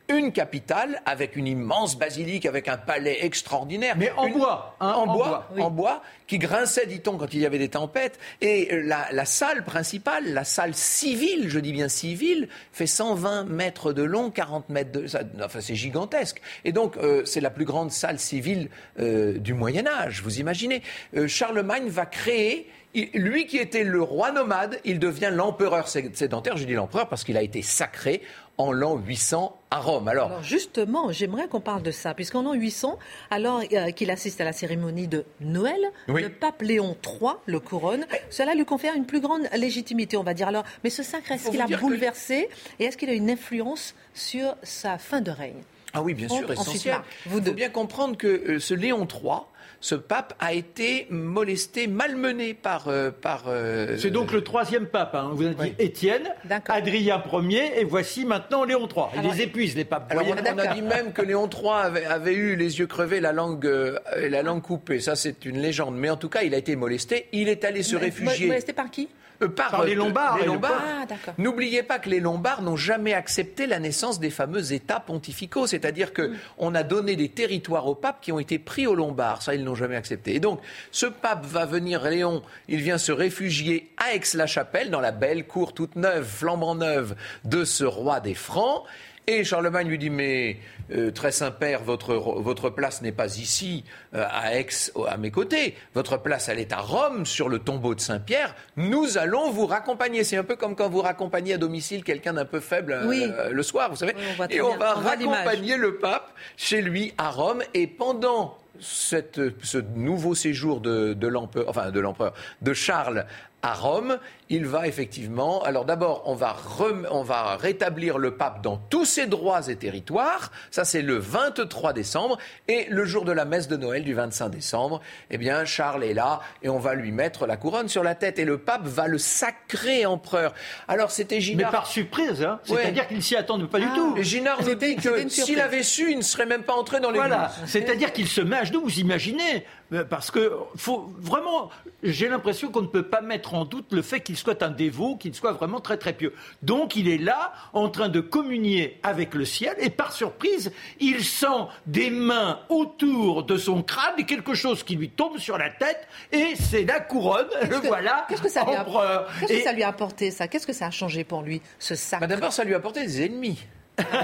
une 0.09 0.33
capitale 0.33 1.01
avec 1.05 1.37
une 1.37 1.47
immense 1.47 1.99
basilique, 1.99 2.47
avec 2.47 2.69
un 2.69 2.77
palais 2.77 3.25
extraordinaire. 3.25 3.97
Mais 3.97 4.13
en 4.17 4.29
bois, 4.29 4.77
hein, 4.81 4.93
en, 4.93 5.07
bois, 5.07 5.49
en 5.59 5.71
bois, 5.71 6.03
qui 6.27 6.39
grinçait, 6.39 6.87
dit-on, 6.87 7.17
quand 7.17 7.33
il 7.35 7.41
y 7.41 7.47
avait 7.47 7.59
des 7.59 7.71
tempêtes. 7.71 8.19
Et 8.41 8.83
la, 8.83 9.25
salle 9.25 9.65
principale, 9.65 10.33
la 10.33 10.45
salle 10.45 10.75
civile, 10.75 11.49
je 11.49 11.59
dis 11.59 11.73
bien 11.73 11.89
civile, 11.89 12.49
fait 12.73 12.87
120 12.87 13.45
mètres 13.45 13.93
de 13.93 14.03
long, 14.03 14.31
40 14.31 14.69
mètres 14.69 14.93
de, 14.93 15.07
enfin 15.45 15.61
c'est 15.61 15.75
gigantesque. 15.75 16.41
Et 16.65 16.73
donc 16.73 16.97
euh, 16.97 17.25
c'est 17.25 17.41
la 17.41 17.51
plus 17.51 17.65
grande 17.65 17.91
salle 17.91 18.19
civile 18.19 18.69
euh, 19.01 19.39
du 19.39 19.55
Moyen 19.55 19.87
Âge. 19.87 20.23
Vous 20.23 20.39
imaginez 20.39 20.83
euh, 21.17 21.27
Charlemagne 21.27 21.89
va 21.89 22.07
créer 22.07 22.69
lui 23.15 23.47
qui 23.47 23.59
était 23.59 23.85
le 23.85 24.01
roi 24.01 24.33
nomade, 24.33 24.81
il 24.85 24.99
devient 24.99 25.31
l'empereur 25.31 25.87
sédentaire. 25.89 26.57
Je 26.57 26.65
dis 26.65 26.75
l'empereur 26.75 27.09
parce 27.09 27.25
qu'il 27.25 27.37
a 27.37 27.43
été 27.43 27.63
sacré 27.63 28.23
en 28.59 28.73
l'an 28.73 28.97
800 28.97 29.57
à 29.71 29.81
Rome. 29.81 30.09
Alors, 30.09 30.43
justement, 30.43 31.13
j'aimerais 31.13 31.49
qu'on 31.49 31.61
parle 31.61 31.83
de 31.83 31.91
ça, 31.91 32.15
puisqu'en 32.15 32.43
l'an 32.43 32.55
800, 32.55 32.99
alors 33.31 33.63
euh, 33.73 33.91
qu'il 33.91 34.11
assiste 34.11 34.41
à 34.41 34.45
la 34.45 34.53
cérémonie 34.53 35.09
de 35.09 35.25
Noël, 35.41 35.81
le 36.09 36.29
pape 36.29 36.63
Léon 36.63 36.97
III 37.05 37.33
le 37.47 37.61
couronne. 37.61 38.07
Cela 38.31 38.55
lui 38.55 38.65
confère 38.65 38.95
une 38.95 39.07
plus 39.07 39.21
grande 39.21 39.49
légitimité, 39.57 40.17
on 40.17 40.23
va 40.23 40.35
dire. 40.35 40.49
Alors, 40.49 40.65
mais 40.85 40.91
ce 40.91 41.03
sacre, 41.03 41.33
est-ce 41.33 41.51
qu'il 41.51 41.61
a 41.61 41.67
bouleversé 41.67 42.49
et 42.79 42.85
est-ce 42.85 42.97
qu'il 42.97 43.11
a 43.11 43.15
une 43.15 43.31
influence 43.31 43.95
sur 44.15 44.57
sa 44.63 44.99
fin 44.99 45.21
de 45.21 45.31
règne? 45.31 45.63
Ah 45.97 46.03
oui, 46.03 46.14
bien 46.14 46.28
sûr, 46.28 46.51
essentiel. 46.53 46.97
Vous 47.26 47.40
devez 47.40 47.53
bien 47.55 47.70
comprendre 47.70 48.16
que 48.16 48.26
euh, 48.26 48.59
ce 48.61 48.74
Léon 48.74 49.07
III 49.11 49.40
ce 49.80 49.94
pape 49.94 50.34
a 50.40 50.53
été 50.55 51.07
molesté, 51.11 51.86
malmené 51.86 52.55
par. 52.55 52.88
euh, 52.88 53.11
par 53.11 53.44
euh, 53.47 53.97
C'est 53.99 54.11
donc 54.11 54.32
le 54.32 54.42
troisième 54.42 54.86
pape. 54.86 55.14
hein. 55.14 55.30
Vous 55.32 55.44
avez 55.44 55.55
dit 55.55 55.74
Étienne. 55.78 56.28
Adrien 56.68 57.22
Ier, 57.32 57.80
et 57.80 57.84
voici 57.84 58.24
maintenant 58.24 58.64
Léon 58.64 58.88
III. 58.88 59.05
Alors- 59.18 59.32
les 59.34 59.42
épuisent, 59.42 59.76
les 59.76 59.84
papes. 59.84 60.11
Alors 60.11 60.24
on, 60.28 60.59
a 60.59 60.66
dit 60.74 60.82
même 60.82 61.12
que 61.12 61.22
Léon 61.22 61.49
III 61.49 61.70
avait, 61.84 62.05
avait 62.07 62.34
eu 62.34 62.57
les 62.57 62.78
yeux 62.78 62.86
crevés, 62.86 63.20
la 63.20 63.32
langue, 63.32 63.66
euh, 63.66 63.99
la 64.28 64.42
langue 64.42 64.62
coupée. 64.62 65.01
Ça, 65.01 65.14
c'est 65.14 65.44
une 65.44 65.59
légende. 65.59 65.97
Mais 65.97 66.11
en 66.11 66.16
tout 66.16 66.28
cas, 66.28 66.42
il 66.42 66.55
a 66.55 66.59
été 66.59 66.74
molesté. 66.74 67.28
Il 67.32 67.49
est 67.49 67.64
allé 67.64 67.82
se 67.82 67.97
réfugier. 67.97 68.47
Molesté 68.47 68.72
par 68.72 68.90
qui? 68.90 69.09
Euh, 69.43 69.49
par, 69.49 69.70
Par 69.70 69.84
les 69.84 69.95
Lombards, 69.95 70.39
les. 70.39 70.49
Ah. 70.62 71.07
N'oubliez 71.39 71.82
pas 71.82 71.99
que 71.99 72.09
les 72.09 72.20
Lombards 72.20 72.62
n'ont 72.62 72.76
jamais 72.76 73.12
accepté 73.12 73.66
la 73.66 73.78
naissance 73.78 74.18
des 74.18 74.30
fameux 74.30 74.72
États 74.72 75.01
pontificaux, 75.01 75.66
c'est-à-dire 75.66 76.12
que 76.12 76.32
on 76.59 76.74
a 76.74 76.82
donné 76.82 77.16
des 77.16 77.28
territoires 77.28 77.87
au 77.87 77.95
pape 77.95 78.20
qui 78.20 78.32
ont 78.32 78.39
été 78.39 78.59
pris 78.59 78.87
aux 78.87 78.95
Lombards. 78.95 79.43
Ça, 79.43 79.55
ils 79.55 79.64
n'ont 79.64 79.74
jamais 79.74 79.97
accepté. 79.97 80.34
Et 80.34 80.41
donc, 80.41 80.61
ce 80.91 81.07
pape 81.07 81.45
va 81.45 81.66
venir, 81.66 82.03
Léon, 82.09 82.43
il 82.68 82.80
vient 82.80 82.99
se 82.99 83.12
réfugier 83.12 83.91
à 83.97 84.14
Aix-la-Chapelle, 84.14 84.91
dans 84.91 85.01
la 85.01 85.12
belle 85.12 85.47
cour 85.47 85.74
toute 85.74 85.97
neuve, 85.97 86.26
flambant 86.26 86.74
neuve 86.74 87.14
de 87.45 87.64
ce 87.64 87.84
roi 87.84 88.20
des 88.20 88.34
Francs. 88.34 88.84
Et 89.29 89.43
Charlemagne 89.43 89.89
lui 89.89 89.99
dit 89.99 90.09
mais 90.09 90.57
euh, 90.93 91.11
très 91.11 91.33
Saint-Père, 91.33 91.83
votre, 91.83 92.14
votre 92.14 92.70
place 92.70 93.03
n'est 93.03 93.11
pas 93.11 93.39
ici 93.39 93.83
euh, 94.14 94.24
à 94.31 94.55
Aix 94.55 94.68
à 95.09 95.16
mes 95.16 95.33
côtés. 95.33 95.74
Votre 95.95 96.16
place 96.16 96.49
elle 96.49 96.61
est 96.61 96.72
à 96.72 96.77
Rome 96.79 97.27
sur 97.27 97.49
le 97.49 97.59
tombeau 97.59 97.97
de 97.97 98.01
Saint-Pierre. 98.01 98.55
Nous 98.77 99.18
allons 99.18 99.51
vous 99.51 99.66
raccompagner. 99.66 100.22
C'est 100.22 100.37
un 100.37 100.45
peu 100.45 100.55
comme 100.55 100.77
quand 100.77 100.89
vous 100.89 101.03
raccompagnez 101.03 101.55
à 101.55 101.59
domicile 101.59 102.05
quelqu'un 102.05 102.35
d'un 102.35 102.45
peu 102.45 102.61
faible 102.61 102.93
euh, 102.93 103.51
le 103.51 103.62
soir, 103.64 103.91
vous 103.91 103.97
savez. 103.97 104.14
Oui, 104.16 104.22
on 104.39 104.47
Et 104.47 104.61
on 104.61 104.68
bien. 104.68 104.77
va 104.79 104.95
On 104.97 105.01
raccompagner 105.01 105.77
le 105.77 105.97
pape 105.97 106.33
chez 106.57 106.81
lui 106.81 107.12
à 107.18 107.31
Rome. 107.31 107.64
Et 107.74 107.89
pendant 107.89 108.57
cette, 108.79 109.41
ce 109.64 109.79
nouveau 109.97 110.37
séjour 110.37 110.81
de, 110.81 111.14
de 111.14 111.27
l'empereur, 111.27 111.68
enfin 111.68 111.91
de 111.91 111.99
l'empereur, 111.99 112.33
de 112.62 112.72
Charles 112.72 113.27
à 113.62 113.74
Rome, 113.74 114.18
il 114.49 114.64
va 114.66 114.86
effectivement. 114.86 115.62
Alors 115.64 115.84
d'abord, 115.84 116.22
on 116.26 116.34
va 116.34 116.53
rem- 116.53 117.07
on 117.11 117.22
va 117.22 117.57
rétablir 117.57 118.18
le 118.18 118.36
pape 118.36 118.62
dans 118.62 118.76
tous 118.76 119.05
ses 119.05 119.26
droits 119.26 119.68
et 119.68 119.76
territoires. 119.76 120.53
Ça, 120.70 120.84
c'est 120.84 121.03
le 121.03 121.16
23 121.18 121.92
décembre. 121.92 122.38
Et 122.68 122.86
le 122.90 123.05
jour 123.05 123.24
de 123.24 123.32
la 123.32 123.44
messe 123.44 123.66
de 123.68 123.76
Noël 123.76 124.05
du 124.05 124.14
25 124.14 124.49
décembre, 124.51 125.01
eh 125.30 125.38
bien, 125.38 125.64
Charles 125.64 126.05
est 126.05 126.14
là 126.14 126.40
et 126.62 126.68
on 126.68 126.78
va 126.78 126.94
lui 126.94 127.11
mettre 127.12 127.47
la 127.47 127.57
couronne 127.57 127.88
sur 127.88 128.03
la 128.05 128.14
tête. 128.14 128.38
Et 128.38 128.44
le 128.44 128.59
pape 128.59 128.84
va 128.84 129.09
le 129.09 129.18
sacrer 129.18 130.07
empereur. 130.07 130.55
Alors 130.88 131.11
c'était 131.11 131.36
Mais 131.36 131.40
Ginard. 131.40 131.70
par 131.72 131.86
surprise, 131.86 132.42
hein. 132.44 132.61
Ouais. 132.68 132.82
c'est-à-dire 132.82 133.09
qu'il 133.09 133.22
s'y 133.22 133.36
attendent 133.36 133.68
pas 133.68 133.78
du 133.80 133.86
Ah. 133.90 133.94
tout. 133.94 134.14
Et 134.16 134.22
Ginard 134.24 134.62
nous 134.62 134.74
dit 134.74 134.97
que 134.97 135.28
s'il 135.28 135.61
avait 135.61 135.82
su, 135.82 136.11
il 136.12 136.18
ne 136.18 136.22
serait 136.22 136.47
même 136.47 136.62
pas 136.62 136.74
entré 136.74 137.01
dans 137.01 137.11
l'église. 137.11 137.28
Voilà, 137.28 137.51
c'est-à-dire 137.66 138.12
qu'il 138.12 138.28
se 138.28 138.40
met 138.40 138.57
à 138.57 138.64
genoux, 138.64 138.82
vous 138.84 138.99
imaginez 139.01 139.64
Euh, 139.92 140.03
Parce 140.03 140.32
que 140.32 140.53
faut 140.74 141.12
vraiment, 141.20 141.70
j'ai 142.03 142.28
l'impression 142.28 142.72
qu'on 142.72 142.82
ne 142.82 142.88
peut 142.88 143.05
pas 143.07 143.20
mettre 143.20 143.55
en 143.55 143.64
doute 143.64 143.92
le 143.92 144.03
fait 144.03 144.18
qu'il 144.18 144.36
soit 144.37 144.62
un 144.62 144.70
dévot, 144.70 145.16
qu'il 145.16 145.34
soit 145.34 145.53
vraiment 145.53 145.80
très 145.80 145.97
très 145.97 146.12
pieux. 146.12 146.32
Donc 146.62 146.97
il 146.97 147.09
est 147.09 147.18
là, 147.18 147.53
en 147.72 147.89
train 147.89 148.09
de 148.09 148.20
communier 148.20 148.99
avec 149.03 149.34
le 149.34 149.45
ciel, 149.45 149.74
et 149.78 149.91
par 149.91 150.12
surprise, 150.12 150.72
il 151.01 151.24
sent 151.24 151.47
des 151.87 152.11
mains 152.11 152.61
autour 152.68 153.45
de 153.45 153.57
son 153.57 153.82
crâne 153.82 154.14
et 154.18 154.24
quelque 154.24 154.55
chose 154.55 154.82
qui 154.82 154.97
lui 154.97 155.11
tombe 155.11 155.39
sur 155.39 155.59
la 155.59 155.70
tête, 155.70 156.07
et 156.32 156.55
c'est 156.57 156.84
la 156.84 157.01
couronne. 157.01 157.47
Le 157.62 157.80
que- 157.80 157.87
voilà, 157.87 158.26
Qu'est-ce 158.28 158.43
que 158.43 158.49
ça 158.51 158.64
lui 158.64 158.74
a, 158.74 158.82
empereur. 158.82 159.28
qu'est-ce 159.41 159.53
que 159.53 159.62
ça 159.62 159.72
lui 159.72 159.82
a 159.82 159.89
apporté 159.89 160.30
ça? 160.30 160.49
Qu'est-ce 160.49 160.66
que 160.66 160.72
ça 160.72 160.87
a 160.87 160.91
changé 160.91 161.24
pour 161.24 161.43
lui 161.43 161.61
ce 161.78 161.95
sac? 161.95 162.20
Bah, 162.20 162.26
D'abord, 162.26 162.53
ça 162.53 162.64
lui 162.64 162.74
a 162.74 162.76
apporté 162.78 163.05
des 163.05 163.24
ennemis. 163.24 163.59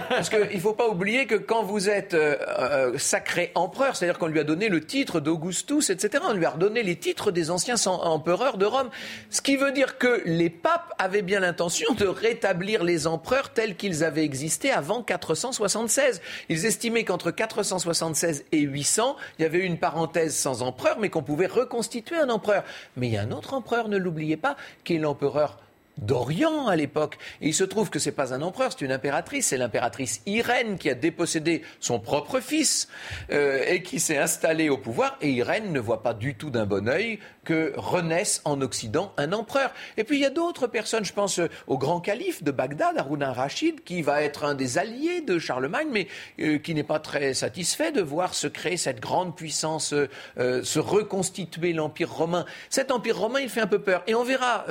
Parce 0.09 0.29
qu'il 0.29 0.41
ne 0.41 0.61
faut 0.61 0.75
pas 0.75 0.89
oublier 0.89 1.27
que 1.27 1.35
quand 1.35 1.63
vous 1.63 1.89
êtes 1.89 2.15
euh, 2.15 2.37
euh, 2.59 2.99
sacré 2.99 3.53
empereur, 3.55 3.97
c'est-à-dire 3.97 4.19
qu'on 4.19 4.27
lui 4.27 4.41
a 4.41 4.45
donné 4.45 4.69
le 4.69 4.85
titre 4.85 5.21
d'Augustus, 5.21 5.89
etc., 5.91 6.23
on 6.29 6.35
lui 6.35 6.45
a 6.45 6.51
redonné 6.51 6.83
les 6.83 6.97
titres 6.97 7.31
des 7.31 7.51
anciens 7.51 7.77
empereurs 7.87 8.59
de 8.59 8.67
Rome. 8.67 8.91
Ce 9.31 9.41
qui 9.41 9.57
veut 9.57 9.73
dire 9.73 9.99
que 9.99 10.23
les 10.27 10.51
papes 10.51 10.93
avaient 10.99 11.23
bien 11.23 11.41
l'intention 11.41 11.95
de 11.95 12.07
rétablir 12.07 12.85
les 12.85 13.07
empereurs 13.07 13.51
tels 13.51 13.77
qu'ils 13.77 14.05
avaient 14.05 14.25
existé 14.25 14.71
avant 14.71 15.03
476. 15.03 16.21
Ils 16.49 16.67
estimaient 16.67 17.05
qu'entre 17.05 17.31
476 17.31 18.45
et 18.53 18.61
800, 18.61 19.17
il 19.39 19.43
y 19.43 19.45
avait 19.47 19.61
une 19.61 19.79
parenthèse 19.79 20.37
sans 20.37 20.63
empereur, 20.63 20.99
mais 21.01 21.09
qu'on 21.09 21.23
pouvait 21.23 21.47
reconstituer 21.47 22.17
un 22.17 22.29
empereur. 22.29 22.63
Mais 22.97 23.09
il 23.09 23.15
y 23.15 23.17
a 23.17 23.23
un 23.23 23.33
autre 23.33 23.55
empereur, 23.55 23.89
ne 23.89 23.97
l'oubliez 23.97 24.37
pas, 24.37 24.57
qui 24.85 24.97
est 24.97 24.99
l'empereur 24.99 25.59
d'Orient 26.07 26.69
à 26.69 26.77
l'époque. 26.77 27.19
Il 27.41 27.55
se 27.55 27.65
trouve 27.65 27.91
que 27.91 27.99
c'est 27.99 28.13
pas 28.13 28.35
un 28.35 28.43
empereur, 28.43 28.73
c'est 28.73 28.85
une 28.85 28.93
impératrice. 28.93 29.49
C'est 29.49 29.57
l'impératrice 29.57 30.23
Irène 30.27 30.79
qui 30.79 30.91
a 30.91 30.95
dépossédé 30.95 31.63
son 31.81 32.01
propre 32.01 32.41
fils 32.41 32.89
euh, 33.31 33.65
et 33.67 33.83
qui 33.83 34.01
s'est 34.01 34.19
installée 34.19 34.69
au 34.69 34.79
pouvoir. 34.79 35.17
Et 35.21 35.31
Irène 35.31 35.73
ne 35.73 35.81
voit 35.81 36.03
pas 36.03 36.15
du 36.15 36.35
tout 36.35 36.51
d'un 36.51 36.67
bon 36.67 36.89
œil 36.89 37.19
que 37.45 37.73
renaisse 37.77 38.41
en 38.45 38.61
Occident 38.61 39.13
un 39.17 39.33
empereur. 39.33 39.73
Et 39.97 40.05
puis 40.05 40.17
il 40.19 40.23
y 40.23 40.27
a 40.27 40.31
d'autres 40.31 40.67
personnes, 40.67 41.05
je 41.05 41.13
pense 41.13 41.39
euh, 41.39 41.49
au 41.67 41.79
grand 41.79 42.01
calife 42.01 42.43
de 42.43 42.51
Bagdad, 42.51 42.97
Haroun 42.97 43.23
al-Rachid, 43.23 43.83
qui 43.85 44.03
va 44.03 44.23
être 44.23 44.45
un 44.45 44.55
des 44.55 44.79
alliés 44.79 45.21
de 45.23 45.39
Charlemagne, 45.39 45.89
mais 45.91 46.09
euh, 46.41 46.59
qui 46.59 46.75
n'est 46.75 46.83
pas 46.83 47.01
très 47.01 47.35
satisfait 47.35 47.93
de 47.93 48.01
voir 48.01 48.35
se 48.35 48.47
créer 48.47 48.77
cette 48.77 49.01
grande 49.01 49.37
puissance, 49.37 49.95
se 50.37 50.79
reconstituer 50.79 51.73
l'Empire 51.73 52.13
romain. 52.13 52.45
Cet 52.71 52.91
Empire 52.91 53.19
romain, 53.19 53.41
il 53.41 53.49
fait 53.49 53.61
un 53.61 53.67
peu 53.67 53.81
peur. 53.81 54.03
Et 54.07 54.15
on 54.15 54.25
verra 54.25 54.67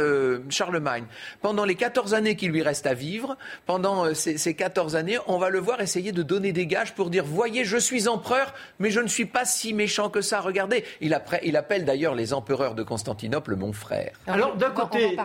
Charlemagne, 0.49 1.05
pendant 1.41 1.65
les 1.65 1.75
14 1.75 2.13
années 2.13 2.35
qui 2.35 2.47
lui 2.47 2.61
restent 2.61 2.87
à 2.87 2.93
vivre, 2.93 3.37
pendant 3.65 4.05
euh, 4.05 4.13
ces, 4.13 4.37
ces 4.37 4.53
14 4.55 4.95
années, 4.95 5.17
on 5.27 5.37
va 5.37 5.49
le 5.49 5.59
voir 5.59 5.81
essayer 5.81 6.11
de 6.11 6.23
donner 6.23 6.51
des 6.51 6.67
gages 6.67 6.93
pour 6.93 7.09
dire, 7.09 7.23
voyez, 7.25 7.63
je 7.65 7.77
suis 7.77 8.07
empereur, 8.07 8.53
mais 8.79 8.89
je 8.91 8.99
ne 8.99 9.07
suis 9.07 9.25
pas 9.25 9.45
si 9.45 9.73
méchant 9.73 10.09
que 10.09 10.21
ça. 10.21 10.39
Regardez, 10.41 10.83
il, 11.01 11.13
appelle 11.13 11.85
d'ailleurs 11.85 12.15
les 12.15 12.33
empereurs 12.33 12.75
de 12.75 12.83
Constantinople 12.83 13.55
mon 13.55 13.73
frère. 13.73 14.11
Alors, 14.27 14.55
d'un 14.55 14.71
côté, 14.71 15.17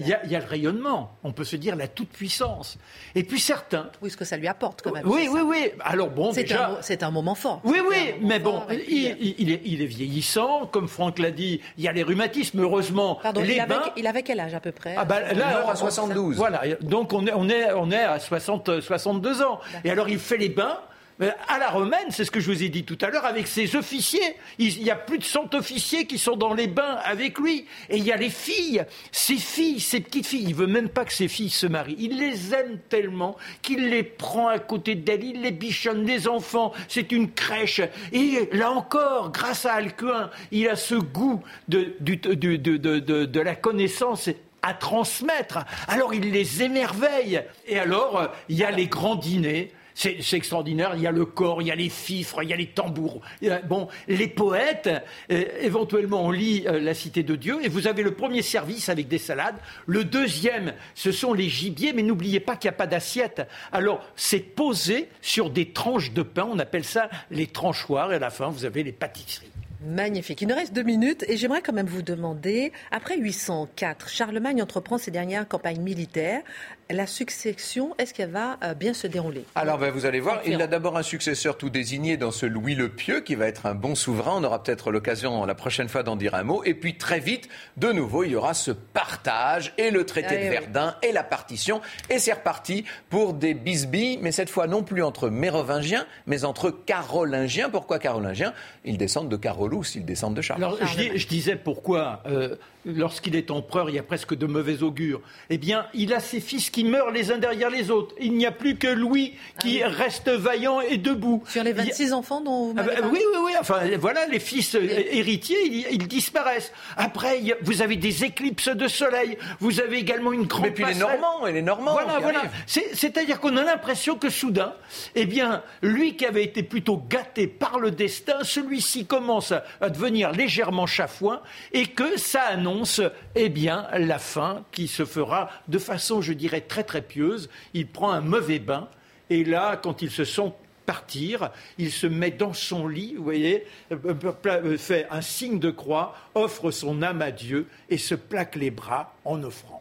il 0.00 0.06
y, 0.06 0.12
a- 0.12 0.20
il 0.24 0.30
y 0.30 0.36
a 0.36 0.40
le 0.40 0.46
rayonnement, 0.46 1.16
on 1.22 1.32
peut 1.32 1.44
se 1.44 1.56
dire 1.56 1.76
la 1.76 1.88
toute-puissance. 1.88 2.78
Et 3.14 3.22
puis 3.24 3.40
certains. 3.40 3.90
Oui, 4.02 4.10
ce 4.10 4.16
que 4.16 4.24
ça 4.24 4.36
lui 4.36 4.48
apporte 4.48 4.82
quand 4.82 4.92
même. 4.92 5.06
Oui, 5.06 5.28
oui, 5.30 5.38
ça. 5.38 5.44
oui. 5.44 5.70
Alors 5.80 6.10
bon, 6.10 6.32
C'est 6.32 6.42
déjà. 6.42 6.70
un, 6.80 7.06
un 7.06 7.10
moment 7.10 7.34
fort. 7.34 7.60
Oui, 7.64 7.78
C'est 7.78 7.88
oui, 7.88 8.14
mais 8.22 8.38
bon, 8.38 8.60
fort, 8.60 8.72
et 8.72 8.78
puis, 8.78 9.14
il, 9.38 9.50
est, 9.52 9.60
il 9.64 9.82
est 9.82 9.86
vieillissant, 9.86 10.66
comme 10.66 10.88
Franck 10.88 11.18
l'a 11.18 11.30
dit, 11.30 11.60
il 11.78 11.84
y 11.84 11.88
a 11.88 11.92
les 11.92 12.02
rhumatismes, 12.02 12.60
heureusement. 12.60 13.18
Pardon, 13.22 13.42
les 13.42 13.54
il 13.54 13.60
avait, 13.60 13.74
bains- 13.74 13.92
il 13.96 14.06
avait 14.06 14.22
quel 14.22 14.40
âge 14.40 14.54
à 14.54 14.60
peu 14.60 14.72
près 14.72 14.94
Ah 14.96 15.04
bah, 15.04 15.20
là, 15.38 15.50
meurt 15.50 15.68
à 15.68 15.72
on- 15.72 15.76
72. 15.76 16.36
Voilà, 16.36 16.62
donc 16.80 17.12
on 17.12 17.26
est, 17.26 17.32
on 17.34 17.48
est, 17.48 17.72
on 17.72 17.90
est 17.90 18.02
à 18.02 18.18
60, 18.18 18.80
62 18.80 19.42
ans. 19.42 19.60
Et 19.84 19.90
alors 19.90 20.08
il 20.08 20.18
fait 20.18 20.36
les 20.38 20.48
bains. 20.48 20.78
mais 21.20 21.32
À 21.46 21.58
la 21.60 21.68
romaine, 21.70 22.08
c'est 22.10 22.24
ce 22.24 22.30
que 22.32 22.40
je 22.40 22.50
vous 22.50 22.62
ai 22.64 22.68
dit 22.68 22.82
tout 22.82 22.98
à 23.00 23.08
l'heure, 23.08 23.24
avec 23.24 23.46
ses 23.46 23.76
officiers. 23.76 24.34
Il 24.58 24.82
y 24.82 24.90
a 24.90 24.96
plus 24.96 25.18
de 25.18 25.22
100 25.22 25.54
officiers 25.54 26.06
qui 26.08 26.18
sont 26.18 26.34
dans 26.34 26.54
les 26.54 26.66
bains 26.66 26.98
avec 27.04 27.38
lui. 27.38 27.66
Et 27.88 27.98
il 27.98 28.04
y 28.04 28.10
a 28.10 28.16
les 28.16 28.30
filles, 28.30 28.82
ses 29.12 29.36
filles, 29.36 29.78
ses 29.78 30.00
petites 30.00 30.26
filles. 30.26 30.46
Il 30.48 30.56
veut 30.56 30.66
même 30.66 30.88
pas 30.88 31.04
que 31.04 31.12
ses 31.12 31.28
filles 31.28 31.50
se 31.50 31.68
marient. 31.68 31.94
Il 32.00 32.18
les 32.18 32.52
aime 32.52 32.80
tellement 32.88 33.36
qu'il 33.62 33.90
les 33.90 34.02
prend 34.02 34.48
à 34.48 34.58
côté 34.58 34.96
d'elle. 34.96 35.22
Il 35.22 35.42
les 35.42 35.52
bichonne, 35.52 36.04
les 36.04 36.26
enfants. 36.26 36.72
C'est 36.88 37.12
une 37.12 37.30
crèche. 37.30 37.80
Et 38.12 38.48
là 38.52 38.72
encore, 38.72 39.30
grâce 39.30 39.66
à 39.66 39.74
Alcuin, 39.74 40.30
il 40.50 40.68
a 40.68 40.74
ce 40.74 40.96
goût 40.96 41.44
de- 41.68 41.94
de- 42.00 42.14
de- 42.16 43.24
de 43.24 43.40
la 43.40 43.54
connaissance 43.54 44.28
à 44.64 44.74
transmettre. 44.74 45.64
Alors 45.88 46.14
il 46.14 46.32
les 46.32 46.62
émerveille. 46.62 47.42
Et 47.66 47.78
alors, 47.78 48.32
il 48.48 48.56
y 48.56 48.64
a 48.64 48.70
les 48.70 48.86
grands 48.86 49.16
dîners. 49.16 49.72
C'est 49.96 50.32
extraordinaire. 50.32 50.94
Il 50.96 51.02
y 51.02 51.06
a 51.06 51.12
le 51.12 51.24
corps, 51.24 51.62
il 51.62 51.68
y 51.68 51.70
a 51.70 51.76
les 51.76 51.88
fifres, 51.88 52.42
il 52.42 52.48
y 52.48 52.52
a 52.52 52.56
les 52.56 52.66
tambours. 52.66 53.20
Bon, 53.68 53.86
les 54.08 54.26
poètes, 54.26 54.90
euh, 55.30 55.44
éventuellement, 55.60 56.24
on 56.24 56.32
lit 56.32 56.64
euh, 56.66 56.80
La 56.80 56.94
Cité 56.94 57.22
de 57.22 57.36
Dieu. 57.36 57.60
Et 57.62 57.68
vous 57.68 57.86
avez 57.86 58.02
le 58.02 58.12
premier 58.12 58.42
service 58.42 58.88
avec 58.88 59.06
des 59.06 59.18
salades. 59.18 59.54
Le 59.86 60.02
deuxième, 60.02 60.74
ce 60.96 61.12
sont 61.12 61.32
les 61.32 61.48
gibiers. 61.48 61.92
Mais 61.92 62.02
n'oubliez 62.02 62.40
pas 62.40 62.56
qu'il 62.56 62.68
n'y 62.68 62.74
a 62.74 62.78
pas 62.78 62.88
d'assiette. 62.88 63.46
Alors, 63.70 64.04
c'est 64.16 64.40
posé 64.40 65.08
sur 65.20 65.48
des 65.50 65.70
tranches 65.70 66.12
de 66.12 66.22
pain. 66.22 66.48
On 66.50 66.58
appelle 66.58 66.84
ça 66.84 67.08
les 67.30 67.46
tranchoirs. 67.46 68.10
Et 68.10 68.16
à 68.16 68.18
la 68.18 68.30
fin, 68.30 68.48
vous 68.48 68.64
avez 68.64 68.82
les 68.82 68.92
pâtisseries. 68.92 69.53
Magnifique. 69.84 70.40
Il 70.40 70.48
nous 70.48 70.54
reste 70.54 70.72
deux 70.72 70.82
minutes 70.82 71.24
et 71.28 71.36
j'aimerais 71.36 71.60
quand 71.60 71.74
même 71.74 71.86
vous 71.86 72.00
demander, 72.00 72.72
après 72.90 73.18
804, 73.18 74.08
Charlemagne 74.08 74.62
entreprend 74.62 74.96
ses 74.96 75.10
dernières 75.10 75.46
campagnes 75.46 75.82
militaires. 75.82 76.42
La 76.90 77.06
succession, 77.06 77.94
est-ce 77.98 78.12
qu'elle 78.12 78.30
va 78.30 78.58
euh, 78.62 78.74
bien 78.74 78.92
se 78.92 79.06
dérouler? 79.06 79.44
Alors, 79.54 79.78
ben, 79.78 79.90
vous 79.90 80.04
allez 80.04 80.20
voir, 80.20 80.42
il 80.44 80.60
a 80.60 80.66
d'abord 80.66 80.98
un 80.98 81.02
successeur 81.02 81.56
tout 81.56 81.70
désigné 81.70 82.18
dans 82.18 82.30
ce 82.30 82.44
Louis 82.44 82.74
le 82.74 82.90
Pieux, 82.90 83.20
qui 83.20 83.36
va 83.36 83.46
être 83.46 83.64
un 83.64 83.74
bon 83.74 83.94
souverain. 83.94 84.32
On 84.36 84.44
aura 84.44 84.62
peut-être 84.62 84.90
l'occasion 84.90 85.46
la 85.46 85.54
prochaine 85.54 85.88
fois 85.88 86.02
d'en 86.02 86.14
dire 86.14 86.34
un 86.34 86.42
mot. 86.42 86.62
Et 86.64 86.74
puis, 86.74 86.98
très 86.98 87.20
vite, 87.20 87.48
de 87.78 87.90
nouveau, 87.90 88.24
il 88.24 88.32
y 88.32 88.36
aura 88.36 88.52
ce 88.52 88.70
partage 88.70 89.72
et 89.78 89.90
le 89.90 90.04
traité 90.04 90.28
Ah, 90.30 90.36
de 90.36 90.40
oui, 90.42 90.48
Verdun 90.50 90.94
et 91.02 91.12
la 91.12 91.24
partition. 91.24 91.80
Et 92.10 92.18
c'est 92.18 92.34
reparti 92.34 92.84
pour 93.08 93.32
des 93.32 93.54
bisbilles, 93.54 94.18
mais 94.20 94.30
cette 94.30 94.50
fois 94.50 94.66
non 94.66 94.82
plus 94.82 95.02
entre 95.02 95.30
mérovingiens, 95.30 96.06
mais 96.26 96.44
entre 96.44 96.70
carolingiens. 96.70 97.70
Pourquoi 97.70 97.98
carolingiens? 97.98 98.52
Ils 98.84 98.98
descendent 98.98 99.30
de 99.30 99.36
Carolo 99.36 99.64
relous 99.64 99.84
s'ils 99.84 100.04
descendent 100.04 100.34
de 100.34 100.42
Charles. 100.42 100.62
Alors, 100.62 100.78
je, 100.84 101.26
disais 101.26 101.56
pourquoi, 101.56 102.22
euh, 102.26 102.56
lorsqu'il 102.84 103.36
est 103.36 103.50
empereur, 103.50 103.88
il 103.88 103.96
y 103.96 103.98
a 103.98 104.02
presque 104.02 104.34
de 104.34 104.46
mauvais 104.46 104.82
augure. 104.82 105.22
Eh 105.48 105.56
bien, 105.56 105.86
il 105.94 106.12
a 106.12 106.20
ses 106.20 106.40
fils 106.40 106.73
qui 106.74 106.82
meurent 106.82 107.12
les 107.12 107.30
uns 107.30 107.38
derrière 107.38 107.70
les 107.70 107.92
autres. 107.92 108.16
Il 108.18 108.32
n'y 108.32 108.46
a 108.46 108.50
plus 108.50 108.74
que 108.74 108.88
Louis 108.88 109.34
qui 109.60 109.80
ah 109.80 109.88
reste 109.88 110.28
vaillant 110.28 110.80
et 110.80 110.96
debout. 110.96 111.44
Sur 111.46 111.62
les 111.62 111.72
26 111.72 112.12
enfants 112.12 112.40
dont 112.40 112.72
vous 112.72 112.74
ah 112.76 112.82
m'avez 112.82 113.00
bah, 113.00 113.08
Oui, 113.12 113.20
oui, 113.32 113.38
oui. 113.44 113.52
Enfin, 113.60 113.82
voilà, 114.00 114.26
les 114.26 114.40
fils 114.40 114.74
euh, 114.74 114.80
héritiers, 114.82 115.92
ils, 115.92 116.08
disparaissent. 116.08 116.72
Après, 116.96 117.40
vous 117.62 117.80
avez 117.80 117.94
des 117.94 118.24
éclipses 118.24 118.70
de 118.70 118.88
soleil. 118.88 119.38
Vous 119.60 119.80
avez 119.80 119.98
également 119.98 120.32
une 120.32 120.46
grande. 120.46 120.64
Mais 120.64 120.72
puis 120.72 120.84
les 120.84 120.96
Normands 120.96 121.46
et 121.46 121.52
les 121.52 121.62
Normands. 121.62 121.92
Voilà, 121.92 122.18
voilà. 122.18 122.42
C'est-à-dire 122.66 123.38
qu'on 123.38 123.56
a 123.56 123.62
l'impression 123.62 124.16
que 124.16 124.28
soudain, 124.28 124.74
eh 125.14 125.26
bien, 125.26 125.62
lui 125.80 126.16
qui 126.16 126.26
avait 126.26 126.42
été 126.42 126.64
plutôt 126.64 127.00
gâté 127.08 127.46
par 127.46 127.78
le 127.78 127.92
destin, 127.92 128.38
celui-ci 128.42 129.06
commence 129.06 129.52
à 129.80 129.90
devenir 129.90 130.32
légèrement 130.32 130.86
chafouin 130.86 131.40
et 131.72 131.86
que 131.86 132.18
ça 132.18 132.42
annonce, 132.42 133.00
eh 133.36 133.48
bien, 133.48 133.86
la 133.96 134.18
fin 134.18 134.64
qui 134.72 134.88
se 134.88 135.04
fera 135.04 135.50
de 135.68 135.78
façon, 135.78 136.20
je 136.20 136.32
dirais, 136.32 136.63
très 136.68 136.84
très 136.84 137.02
pieuse. 137.02 137.48
Il 137.72 137.86
prend 137.86 138.10
un 138.10 138.20
mauvais 138.20 138.58
bain 138.58 138.88
et 139.30 139.44
là, 139.44 139.76
quand 139.76 140.02
ils 140.02 140.10
se 140.10 140.24
sont 140.24 140.54
partir, 140.84 141.50
il 141.78 141.90
se 141.90 142.06
met 142.06 142.30
dans 142.30 142.52
son 142.52 142.86
lit, 142.86 143.14
vous 143.16 143.24
voyez, 143.24 143.66
euh, 143.92 144.14
euh, 144.46 144.78
fait 144.78 145.06
un 145.10 145.22
signe 145.22 145.58
de 145.58 145.70
croix, 145.70 146.14
offre 146.34 146.70
son 146.70 147.02
âme 147.02 147.22
à 147.22 147.30
Dieu 147.30 147.68
et 147.88 147.98
se 147.98 148.14
plaque 148.14 148.56
les 148.56 148.70
bras 148.70 149.14
en 149.24 149.42
offrande. 149.42 149.80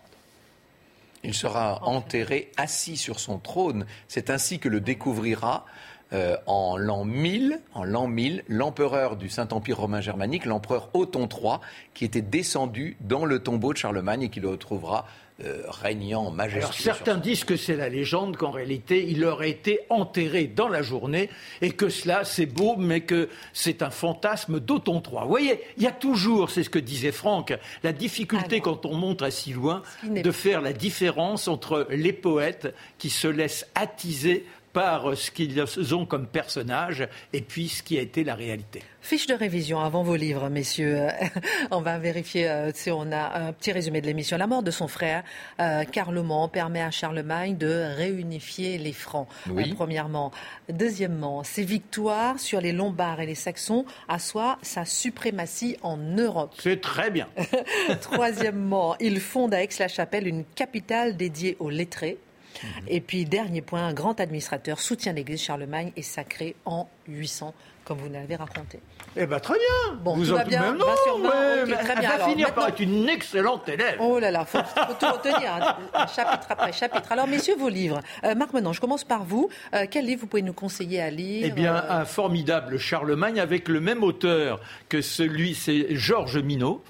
Il 1.24 1.34
sera 1.34 1.84
enterré 1.84 2.52
assis 2.58 2.98
sur 2.98 3.20
son 3.20 3.38
trône. 3.38 3.86
C'est 4.08 4.30
ainsi 4.30 4.60
que 4.60 4.68
le 4.68 4.82
découvrira 4.82 5.66
euh, 6.12 6.38
en 6.48 6.78
l'an 6.78 7.06
1000, 7.06 7.60
en 7.74 7.84
l'an 7.86 8.08
1000, 8.08 8.44
l'empereur 8.48 9.16
du 9.16 9.30
Saint-Empire 9.30 9.80
romain 9.80 10.02
germanique, 10.02 10.46
l'empereur 10.46 10.90
Othon 10.94 11.28
III, 11.28 11.60
qui 11.94 12.06
était 12.06 12.22
descendu 12.22 12.98
dans 13.00 13.26
le 13.26 13.40
tombeau 13.40 13.74
de 13.74 13.78
Charlemagne 13.78 14.24
et 14.24 14.30
qui 14.30 14.42
le 14.42 14.50
retrouvera 14.50 15.08
euh, 15.46 15.64
régnant 15.68 16.32
majestueux. 16.32 16.62
Alors 16.62 16.74
certains 16.74 17.18
disent 17.18 17.44
que 17.44 17.56
c'est 17.56 17.76
la 17.76 17.90
légende, 17.90 18.38
qu'en 18.38 18.52
réalité 18.52 19.06
il 19.08 19.24
aurait 19.26 19.50
été 19.50 19.80
enterré 19.90 20.48
dans 20.48 20.68
la 20.68 20.82
journée 20.82 21.30
et 21.62 21.72
que 21.72 21.90
cela 21.90 22.24
c'est 22.24 22.46
beau, 22.46 22.76
mais 22.78 23.02
que 23.02 23.30
c'est 23.54 23.82
un 23.82 23.90
fantasme 23.90 24.60
d'Othon 24.60 25.02
III. 25.06 25.22
Vous 25.24 25.28
voyez, 25.28 25.60
il 25.78 25.84
y 25.84 25.88
a 25.88 25.92
toujours, 25.92 26.50
c'est 26.50 26.64
ce 26.64 26.70
que 26.70 26.80
disait 26.80 27.12
Franck, 27.12 27.58
la 27.84 27.94
difficulté 27.94 28.62
quand 28.62 28.86
on 28.86 28.96
monte 28.96 29.22
à 29.22 29.32
si 29.32 29.54
loin 29.54 29.82
de 30.04 30.32
faire 30.32 30.62
la 30.62 30.74
différence 30.74 31.48
entre 31.48 31.88
les 31.90 32.14
poètes 32.14 32.74
qui 32.98 33.10
se 33.10 33.28
laissent 33.28 33.68
attiser 33.76 34.46
par 34.74 35.16
ce 35.16 35.32
qu'ils 35.32 35.64
ont 35.94 36.06
comme 36.06 36.28
personnage 36.28 37.08
et 37.32 37.42
puis 37.42 37.70
ce 37.70 37.84
qui 37.84 37.98
a 37.98 38.02
été 38.02 38.24
la 38.24 38.36
réalité. 38.36 38.82
Fiche 39.02 39.28
de 39.28 39.34
révision 39.34 39.82
avant 39.82 40.02
vos 40.02 40.16
livres, 40.16 40.50
messieurs. 40.50 41.08
on 41.72 41.82
va 41.82 42.00
vérifier 42.00 42.50
euh, 42.50 42.72
si 42.74 42.90
on 42.90 43.12
a 43.12 43.48
un 43.48 43.52
petit 43.52 43.74
résumé 43.74 44.00
de 44.00 44.08
l'émission. 44.08 44.38
La 44.38 44.48
mort 44.48 44.64
de 44.64 44.72
son 44.72 44.88
frère, 44.88 45.24
euh, 45.60 45.84
Carloman, 45.84 46.50
permet 46.50 46.82
à 46.82 46.90
Charlemagne 46.90 47.58
de 47.58 47.96
réunifier 47.98 48.78
les 48.78 48.94
Francs, 48.94 49.28
euh, 49.50 49.62
premièrement. 49.76 50.32
Deuxièmement, 50.70 51.44
ses 51.44 51.66
victoires 51.66 52.40
sur 52.40 52.62
les 52.62 52.72
Lombards 52.72 53.20
et 53.20 53.26
les 53.26 53.36
Saxons 53.36 53.86
assoient 54.08 54.58
sa 54.62 54.86
suprématie 54.86 55.76
en 55.82 55.98
Europe. 55.98 56.54
C'est 56.58 56.80
très 56.80 57.12
bien. 57.12 57.28
Troisièmement, 58.02 58.96
il 59.02 59.20
fonde 59.20 59.54
à 59.54 59.62
Aix-la-Chapelle 59.64 60.28
une 60.28 60.46
capitale 60.46 61.18
dédiée 61.18 61.58
aux 61.60 61.70
lettrés. 61.70 62.20
Et 62.88 63.02
puis, 63.02 63.26
dernier 63.26 63.62
point, 63.62 63.86
un 63.88 63.94
grand 63.94 64.20
administrateur 64.20 64.80
soutient 64.80 65.14
l'Église 65.14 65.42
Charlemagne 65.42 65.92
est 65.96 66.02
sacré 66.02 66.56
en 66.66 66.88
800, 67.08 67.54
comme 67.86 67.98
vous 67.98 68.10
l'avez 68.10 68.36
raconté. 68.36 68.80
Eh 69.16 69.26
bien, 69.26 69.40
très 69.40 69.56
bien. 69.56 69.98
Bon, 70.04 70.16
vous 70.16 70.26
tout 70.26 70.34
va 70.34 70.44
bien. 70.44 70.74
Non, 70.74 70.86
très 70.86 71.22
bien. 71.66 71.78
Elle 71.98 72.20
va 72.20 72.28
finir 72.28 72.54
par 72.54 72.70
être 72.70 72.80
une 72.80 73.10
excellente 73.10 73.68
élève. 73.70 73.98
Oh 74.00 74.20
là 74.20 74.32
là, 74.32 74.46
il 74.48 74.48
faut, 74.48 74.94
tout 75.00 75.06
retenir, 75.06 75.52
hein. 75.52 76.08
chapitre 76.16 76.48
après 76.50 76.74
chapitre. 76.74 77.12
Alors, 77.12 77.28
messieurs, 77.28 77.56
vos 77.58 77.70
livres. 77.70 78.00
Euh, 78.24 78.36
Marc 78.36 78.54
Menon, 78.54 78.74
je 78.74 78.82
commence 78.82 79.04
par 79.04 79.24
vous. 79.24 79.50
Euh, 79.74 79.86
quel 79.90 80.06
livre 80.06 80.22
vous 80.22 80.28
pouvez 80.28 80.42
nous 80.42 80.54
conseiller 80.54 81.02
à 81.02 81.10
lire 81.10 81.46
Eh 81.48 81.52
bien, 81.52 81.76
euh, 81.76 82.02
un 82.02 82.06
formidable 82.06 82.78
Charlemagne 82.78 83.40
avec 83.40 83.68
le 83.68 83.80
même 83.80 84.04
auteur 84.04 84.60
que 84.90 85.02
celui, 85.02 85.54
c'est 85.56 85.96
Georges 85.96 86.40
Minot. 86.40 86.84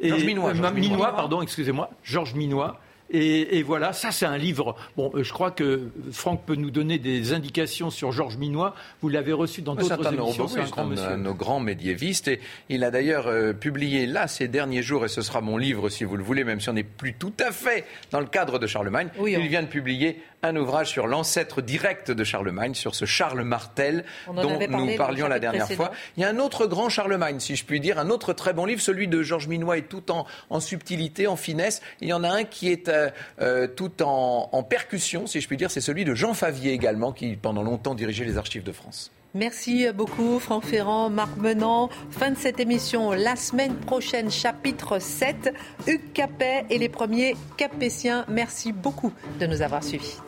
Georges 0.00 0.24
Minois. 0.24 0.52
Minois, 0.72 1.14
pardon, 1.14 1.42
excusez-moi. 1.42 1.90
Georges 2.02 2.34
Minois. 2.34 2.80
Et, 3.10 3.62
voilà, 3.62 3.92
ça 3.92 4.10
c'est 4.10 4.26
un 4.26 4.36
livre. 4.36 4.76
Bon, 4.96 5.10
euh, 5.14 5.22
je 5.22 5.32
crois 5.32 5.50
que 5.50 5.88
Franck 6.12 6.44
peut 6.44 6.54
nous 6.54 6.70
donner 6.70 6.98
des 6.98 7.32
indications 7.32 7.90
sur 7.90 8.12
Georges 8.12 8.36
Minois. 8.36 8.74
Vous 9.00 9.08
l'avez 9.08 9.32
reçu 9.32 9.62
dans 9.62 9.74
d'autres 9.74 10.12
émissions. 10.12 10.48
C'est 10.48 10.60
un, 10.60 10.64
grand 10.64 10.84
monsieur. 10.84 11.06
un, 11.06 11.16
nos 11.16 11.34
grands 11.34 11.60
médiévistes. 11.60 12.28
Et 12.28 12.40
il 12.68 12.84
a 12.84 12.90
d'ailleurs 12.90 13.26
euh, 13.26 13.52
publié 13.52 14.06
là 14.06 14.28
ces 14.28 14.48
derniers 14.48 14.82
jours, 14.82 15.04
et 15.04 15.08
ce 15.08 15.22
sera 15.22 15.40
mon 15.40 15.56
livre 15.56 15.88
si 15.88 16.04
vous 16.04 16.16
le 16.16 16.22
voulez, 16.22 16.44
même 16.44 16.60
si 16.60 16.68
on 16.68 16.74
n'est 16.74 16.82
plus 16.82 17.14
tout 17.14 17.32
à 17.40 17.50
fait 17.50 17.84
dans 18.10 18.20
le 18.20 18.26
cadre 18.26 18.58
de 18.58 18.66
Charlemagne. 18.66 19.08
il 19.26 19.48
vient 19.48 19.62
de 19.62 19.68
publier 19.68 20.20
un 20.42 20.56
ouvrage 20.56 20.88
sur 20.88 21.06
l'ancêtre 21.06 21.62
direct 21.62 22.10
de 22.10 22.24
Charlemagne, 22.24 22.74
sur 22.74 22.94
ce 22.94 23.04
Charles 23.04 23.42
Martel 23.42 24.04
dont 24.26 24.58
nous 24.68 24.96
parlions 24.96 25.28
la 25.28 25.38
dernière 25.38 25.70
fois. 25.70 25.90
Il 26.16 26.22
y 26.22 26.24
a 26.24 26.28
un 26.28 26.38
autre 26.38 26.66
grand 26.66 26.88
Charlemagne, 26.88 27.40
si 27.40 27.56
je 27.56 27.64
puis 27.64 27.80
dire, 27.80 27.98
un 27.98 28.10
autre 28.10 28.32
très 28.32 28.52
bon 28.52 28.64
livre, 28.64 28.80
celui 28.80 29.08
de 29.08 29.22
Georges 29.22 29.48
Minois 29.48 29.78
est 29.78 29.88
tout 29.88 30.10
en, 30.10 30.26
en 30.50 30.60
subtilité, 30.60 31.26
en 31.26 31.36
finesse. 31.36 31.82
Il 32.00 32.08
y 32.08 32.12
en 32.12 32.24
a 32.24 32.28
un 32.28 32.44
qui 32.44 32.70
est 32.70 32.88
euh, 32.88 33.10
euh, 33.40 33.66
tout 33.66 34.02
en, 34.02 34.48
en 34.52 34.62
percussion, 34.62 35.26
si 35.26 35.40
je 35.40 35.46
puis 35.46 35.56
dire, 35.56 35.70
c'est 35.70 35.80
celui 35.80 36.04
de 36.04 36.14
Jean 36.14 36.34
Favier 36.34 36.72
également, 36.72 37.12
qui 37.12 37.36
pendant 37.36 37.62
longtemps 37.62 37.94
dirigeait 37.94 38.24
les 38.24 38.38
archives 38.38 38.62
de 38.62 38.72
France. 38.72 39.10
Merci 39.34 39.86
beaucoup 39.92 40.38
Franck 40.38 40.64
Ferrand, 40.64 41.10
Marc 41.10 41.36
Menant. 41.36 41.90
Fin 42.10 42.30
de 42.30 42.38
cette 42.38 42.60
émission. 42.60 43.12
La 43.12 43.36
semaine 43.36 43.74
prochaine, 43.76 44.30
chapitre 44.30 44.98
7, 44.98 45.54
Hugues 45.86 46.12
Capet 46.12 46.64
et 46.70 46.78
les 46.78 46.88
premiers 46.88 47.36
Capétiens. 47.56 48.24
Merci 48.28 48.72
beaucoup 48.72 49.12
de 49.38 49.46
nous 49.46 49.62
avoir 49.62 49.84
suivis. 49.84 50.18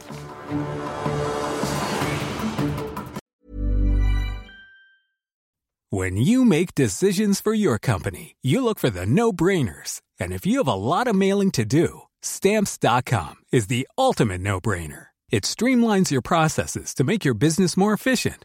When 5.92 6.16
you 6.16 6.44
make 6.44 6.76
decisions 6.76 7.40
for 7.40 7.52
your 7.52 7.76
company, 7.76 8.36
you 8.42 8.62
look 8.62 8.78
for 8.78 8.90
the 8.90 9.06
no-brainers. 9.06 10.00
And 10.20 10.32
if 10.32 10.46
you 10.46 10.58
have 10.58 10.68
a 10.68 10.74
lot 10.74 11.08
of 11.08 11.16
mailing 11.16 11.50
to 11.52 11.64
do, 11.64 12.02
stamps.com 12.22 13.36
is 13.50 13.66
the 13.66 13.88
ultimate 13.98 14.40
no-brainer. 14.40 15.06
It 15.30 15.44
streamlines 15.44 16.10
your 16.10 16.22
processes 16.22 16.94
to 16.94 17.04
make 17.04 17.24
your 17.24 17.34
business 17.34 17.76
more 17.76 17.92
efficient, 17.92 18.44